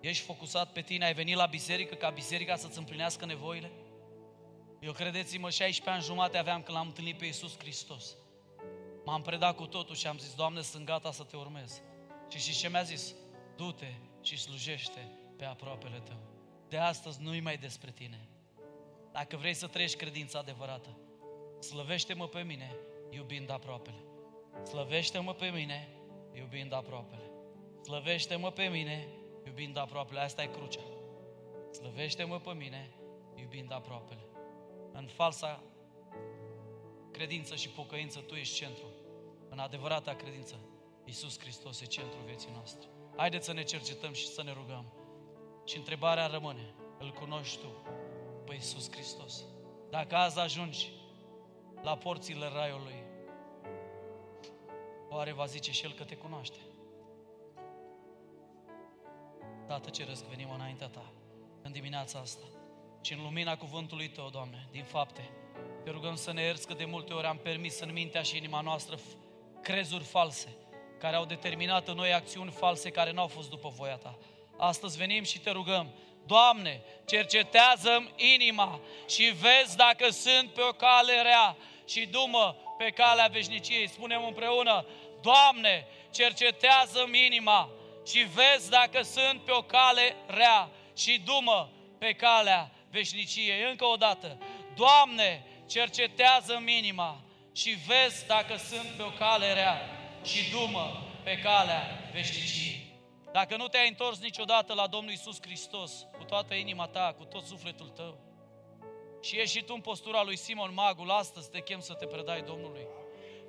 Ești 0.00 0.24
focusat 0.24 0.72
pe 0.72 0.80
tine, 0.80 1.04
ai 1.04 1.14
venit 1.14 1.36
la 1.36 1.46
biserică 1.46 1.94
ca 1.94 2.10
biserica 2.10 2.56
să-ți 2.56 2.78
împlinească 2.78 3.26
nevoile? 3.26 3.70
Eu 4.82 4.92
credeți-mă, 4.92 5.50
16 5.50 5.90
ani 5.90 6.02
jumate 6.02 6.38
aveam 6.38 6.62
când 6.62 6.76
l-am 6.76 6.86
întâlnit 6.86 7.18
pe 7.18 7.24
Iisus 7.24 7.58
Hristos. 7.58 8.16
M-am 9.04 9.22
predat 9.22 9.56
cu 9.56 9.66
totul 9.66 9.94
și 9.94 10.06
am 10.06 10.18
zis, 10.18 10.34
Doamne, 10.34 10.60
sunt 10.60 10.84
gata 10.84 11.12
să 11.12 11.22
te 11.22 11.36
urmez. 11.36 11.82
Și 12.28 12.38
și 12.38 12.58
ce 12.58 12.68
mi-a 12.68 12.82
zis? 12.82 13.14
Du-te 13.56 13.94
și 14.22 14.38
slujește 14.38 15.10
pe 15.36 15.44
aproapele 15.44 15.98
tău. 15.98 16.16
De 16.68 16.76
astăzi 16.76 17.22
nu-i 17.22 17.40
mai 17.40 17.56
despre 17.56 17.90
tine. 17.90 18.28
Dacă 19.12 19.36
vrei 19.36 19.54
să 19.54 19.66
trăiești 19.66 19.96
credința 19.96 20.38
adevărată, 20.38 20.96
slăvește-mă 21.60 22.26
pe 22.26 22.40
mine 22.40 22.76
iubind 23.10 23.50
aproapele. 23.50 24.04
Slăvește-mă 24.64 25.32
pe 25.32 25.46
mine 25.46 25.88
iubind 26.32 26.72
aproapele. 26.72 27.30
Slăvește-mă 27.82 28.50
pe 28.50 28.64
mine 28.64 29.08
iubind 29.46 29.76
aproapele. 29.76 30.20
Asta 30.20 30.42
e 30.42 30.46
crucea. 30.46 30.84
Slăvește-mă 31.72 32.38
pe 32.38 32.52
mine 32.52 32.90
iubind 33.34 33.72
aproapele. 33.72 34.20
În 34.92 35.06
falsa 35.06 35.62
credință 37.10 37.54
și 37.54 37.68
pocăință, 37.68 38.20
Tu 38.20 38.34
ești 38.34 38.54
centru. 38.54 38.86
În 39.48 39.58
adevărata 39.58 40.14
credință, 40.14 40.54
Iisus 41.04 41.38
Hristos 41.38 41.80
e 41.80 41.84
centrul 41.86 42.22
vieții 42.24 42.50
noastre. 42.52 42.88
Haideți 43.16 43.46
să 43.46 43.52
ne 43.52 43.62
cercetăm 43.62 44.12
și 44.12 44.26
să 44.26 44.42
ne 44.42 44.52
rugăm. 44.52 44.92
Și 45.64 45.76
întrebarea 45.76 46.26
rămâne, 46.26 46.74
îl 46.98 47.10
cunoști 47.10 47.58
Tu 47.58 47.68
pe 48.44 48.54
Iisus 48.54 48.90
Hristos? 48.90 49.44
Dacă 49.90 50.16
azi 50.16 50.38
ajungi 50.38 50.92
la 51.82 51.96
porțile 51.96 52.48
raiului, 52.48 53.02
oare 55.08 55.32
va 55.32 55.46
zice 55.46 55.72
și 55.72 55.84
El 55.84 55.92
că 55.92 56.04
te 56.04 56.16
cunoaște? 56.16 56.58
Tată 59.66 59.90
Ceresc, 59.90 60.24
venim 60.24 60.50
înaintea 60.50 60.88
Ta 60.88 61.12
în 61.62 61.72
dimineața 61.72 62.18
asta 62.18 62.44
și 63.02 63.12
în 63.12 63.22
lumina 63.22 63.56
cuvântului 63.56 64.08
Tău, 64.08 64.28
Doamne, 64.30 64.68
din 64.70 64.84
fapte. 64.84 65.30
Te 65.84 65.90
rugăm 65.90 66.14
să 66.14 66.32
ne 66.32 66.42
ierți 66.42 66.66
că 66.66 66.74
de 66.74 66.84
multe 66.84 67.12
ori 67.12 67.26
am 67.26 67.36
permis 67.36 67.80
în 67.80 67.92
mintea 67.92 68.22
și 68.22 68.36
inima 68.36 68.60
noastră 68.60 68.98
crezuri 69.62 70.04
false, 70.04 70.56
care 70.98 71.16
au 71.16 71.24
determinat 71.24 71.88
în 71.88 71.94
noi 71.94 72.12
acțiuni 72.12 72.50
false 72.50 72.90
care 72.90 73.12
n-au 73.12 73.26
fost 73.26 73.50
după 73.50 73.72
voia 73.76 73.96
Ta. 73.96 74.18
Astăzi 74.58 74.96
venim 74.96 75.22
și 75.22 75.38
te 75.38 75.50
rugăm, 75.50 75.94
Doamne, 76.26 76.82
cercetează 77.06 78.12
inima 78.34 78.80
și 79.08 79.22
vezi 79.22 79.76
dacă 79.76 80.10
sunt 80.10 80.50
pe 80.52 80.60
o 80.68 80.72
cale 80.72 81.22
rea 81.22 81.56
și 81.88 82.06
dumă 82.06 82.56
pe 82.78 82.90
calea 82.90 83.26
veșniciei. 83.26 83.88
Spunem 83.88 84.24
împreună, 84.24 84.86
Doamne, 85.22 85.86
cercetează 86.10 87.08
inima 87.26 87.70
și 88.06 88.18
vezi 88.18 88.70
dacă 88.70 89.02
sunt 89.02 89.40
pe 89.44 89.52
o 89.52 89.62
cale 89.62 90.16
rea 90.26 90.68
și 90.96 91.20
dumă 91.24 91.70
pe 91.98 92.12
calea 92.12 92.70
veșniciei. 92.92 93.62
Încă 93.70 93.84
o 93.84 93.96
dată, 93.96 94.38
Doamne, 94.74 95.46
cercetează 95.66 96.62
inima 96.66 97.20
și 97.54 97.70
vezi 97.70 98.26
dacă 98.26 98.56
sunt 98.56 98.88
pe 98.96 99.02
o 99.02 99.10
cale 99.10 99.52
rea 99.52 99.80
și 100.24 100.50
dumă 100.50 101.06
pe 101.24 101.38
calea 101.38 102.10
veșniciei. 102.12 102.80
Dacă 103.32 103.56
nu 103.56 103.68
te-ai 103.68 103.88
întors 103.88 104.18
niciodată 104.20 104.74
la 104.74 104.86
Domnul 104.86 105.12
Isus 105.12 105.38
Hristos, 105.40 106.06
cu 106.16 106.24
toată 106.24 106.54
inima 106.54 106.86
ta, 106.86 107.14
cu 107.18 107.24
tot 107.24 107.44
sufletul 107.44 107.88
tău, 107.88 108.18
și 109.22 109.38
ești 109.38 109.56
și 109.56 109.64
tu 109.64 109.72
în 109.74 109.80
postura 109.80 110.22
lui 110.22 110.36
Simon 110.36 110.74
Magul, 110.74 111.10
astăzi 111.10 111.50
te 111.50 111.60
chem 111.60 111.80
să 111.80 111.92
te 111.94 112.06
predai 112.06 112.42
Domnului. 112.42 112.86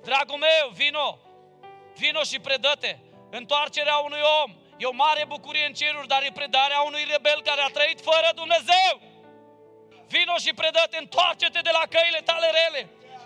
Dragul 0.02 0.38
meu, 0.38 0.68
vino! 0.72 1.18
Vino 1.94 2.22
și 2.22 2.38
predă-te! 2.38 2.96
Întoarcerea 3.30 3.96
unui 3.96 4.20
om 4.42 4.56
e 4.78 4.84
o 4.86 4.92
mare 4.92 5.24
bucurie 5.26 5.66
în 5.66 5.74
ceruri, 5.74 6.06
dar 6.06 6.22
e 6.22 6.30
predarea 6.32 6.80
unui 6.80 7.04
rebel 7.10 7.42
care 7.42 7.60
a 7.60 7.68
trăit 7.68 8.00
fără 8.00 8.28
Dumnezeu. 8.34 8.92
Vino 10.12 10.36
și 10.44 10.52
predă-te, 10.60 10.96
întoarce-te 10.96 11.60
de 11.60 11.70
la 11.78 11.84
căile 11.94 12.20
tale 12.30 12.48
rele. 12.58 12.82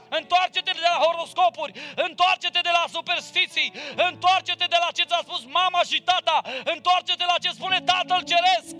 Întoarce-te 0.09 0.73
de 0.79 0.85
la 0.91 0.97
horoscopuri, 1.05 1.73
întoarce-te 2.07 2.61
de 2.69 2.73
la 2.79 2.85
superstiții, 2.97 3.73
întoarce-te 4.09 4.67
de 4.75 4.79
la 4.85 4.89
ce 4.93 5.05
ți-a 5.05 5.21
spus 5.23 5.43
mama 5.45 5.83
și 5.91 5.99
tata, 6.01 6.41
întoarce-te 6.65 7.25
la 7.25 7.39
ce 7.41 7.51
spune 7.51 7.81
Tatăl 7.81 8.23
Ceresc. 8.31 8.77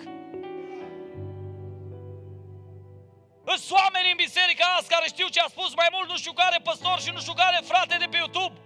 Sunt 3.57 3.79
oameni 3.79 4.11
în 4.11 4.17
biserica 4.17 4.67
asta 4.77 4.95
care 4.95 5.07
știu 5.09 5.29
ce 5.29 5.41
a 5.41 5.49
spus 5.49 5.75
mai 5.75 5.89
mult 5.93 6.09
nu 6.09 6.17
știu 6.17 6.33
care 6.33 6.59
păstor 6.63 7.01
și 7.01 7.11
nu 7.11 7.21
știu 7.21 7.33
care 7.33 7.59
frate 7.65 7.97
de 7.97 8.07
pe 8.11 8.17
YouTube. 8.17 8.57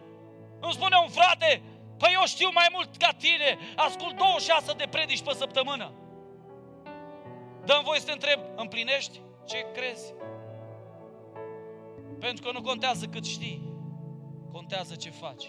Îmi 0.61 0.73
spune 0.73 0.97
un 0.97 1.09
frate, 1.09 1.63
păi 1.99 2.13
eu 2.13 2.25
știu 2.27 2.51
mai 2.53 2.69
mult 2.73 2.97
ca 2.97 3.11
tine, 3.19 3.59
ascult 3.77 4.17
26 4.17 4.73
de 4.73 4.87
predici 4.91 5.23
pe 5.23 5.35
săptămână. 5.35 6.02
Dăm 7.65 7.83
voi 7.85 7.99
să 7.99 8.07
te 8.07 8.13
întreb, 8.13 8.41
împlinești 8.57 9.21
ce 9.47 9.67
crezi? 9.73 10.15
Pentru 12.21 12.45
că 12.45 12.53
nu 12.53 12.61
contează 12.63 13.07
cât 13.07 13.25
știi, 13.25 13.63
contează 14.53 14.95
ce 14.95 15.11
faci. 15.11 15.49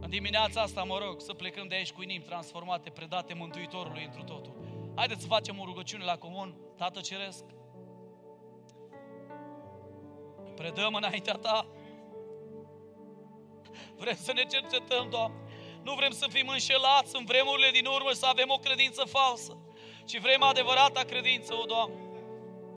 În 0.00 0.10
dimineața 0.10 0.60
asta 0.60 0.82
mă 0.82 0.98
rog 0.98 1.20
să 1.20 1.32
plecăm 1.32 1.68
de 1.68 1.74
aici 1.74 1.92
cu 1.92 2.02
inimi 2.02 2.24
transformate, 2.24 2.90
predate 2.90 3.34
Mântuitorului 3.34 4.04
întru 4.04 4.22
totul. 4.22 4.52
Haideți 4.94 5.20
să 5.20 5.26
facem 5.26 5.58
o 5.58 5.64
rugăciune 5.64 6.04
la 6.04 6.16
comun, 6.16 6.56
Tată 6.76 7.00
Ceresc. 7.00 7.44
Predăm 10.54 10.94
înaintea 10.94 11.34
Ta 11.34 11.66
Vrem 13.96 14.16
să 14.16 14.32
ne 14.32 14.44
cercetăm, 14.44 15.08
Doamne. 15.10 15.38
Nu 15.82 15.94
vrem 15.94 16.10
să 16.10 16.26
fim 16.30 16.48
înșelați 16.48 17.16
în 17.16 17.24
vremurile 17.24 17.70
din 17.70 17.86
urmă 17.86 18.08
și 18.08 18.16
să 18.16 18.26
avem 18.26 18.50
o 18.50 18.56
credință 18.56 19.04
falsă, 19.04 19.56
ci 20.10 20.18
vrem 20.18 20.42
adevărata 20.42 21.02
credință, 21.02 21.54
o 21.54 21.64
Doamne. 21.64 22.09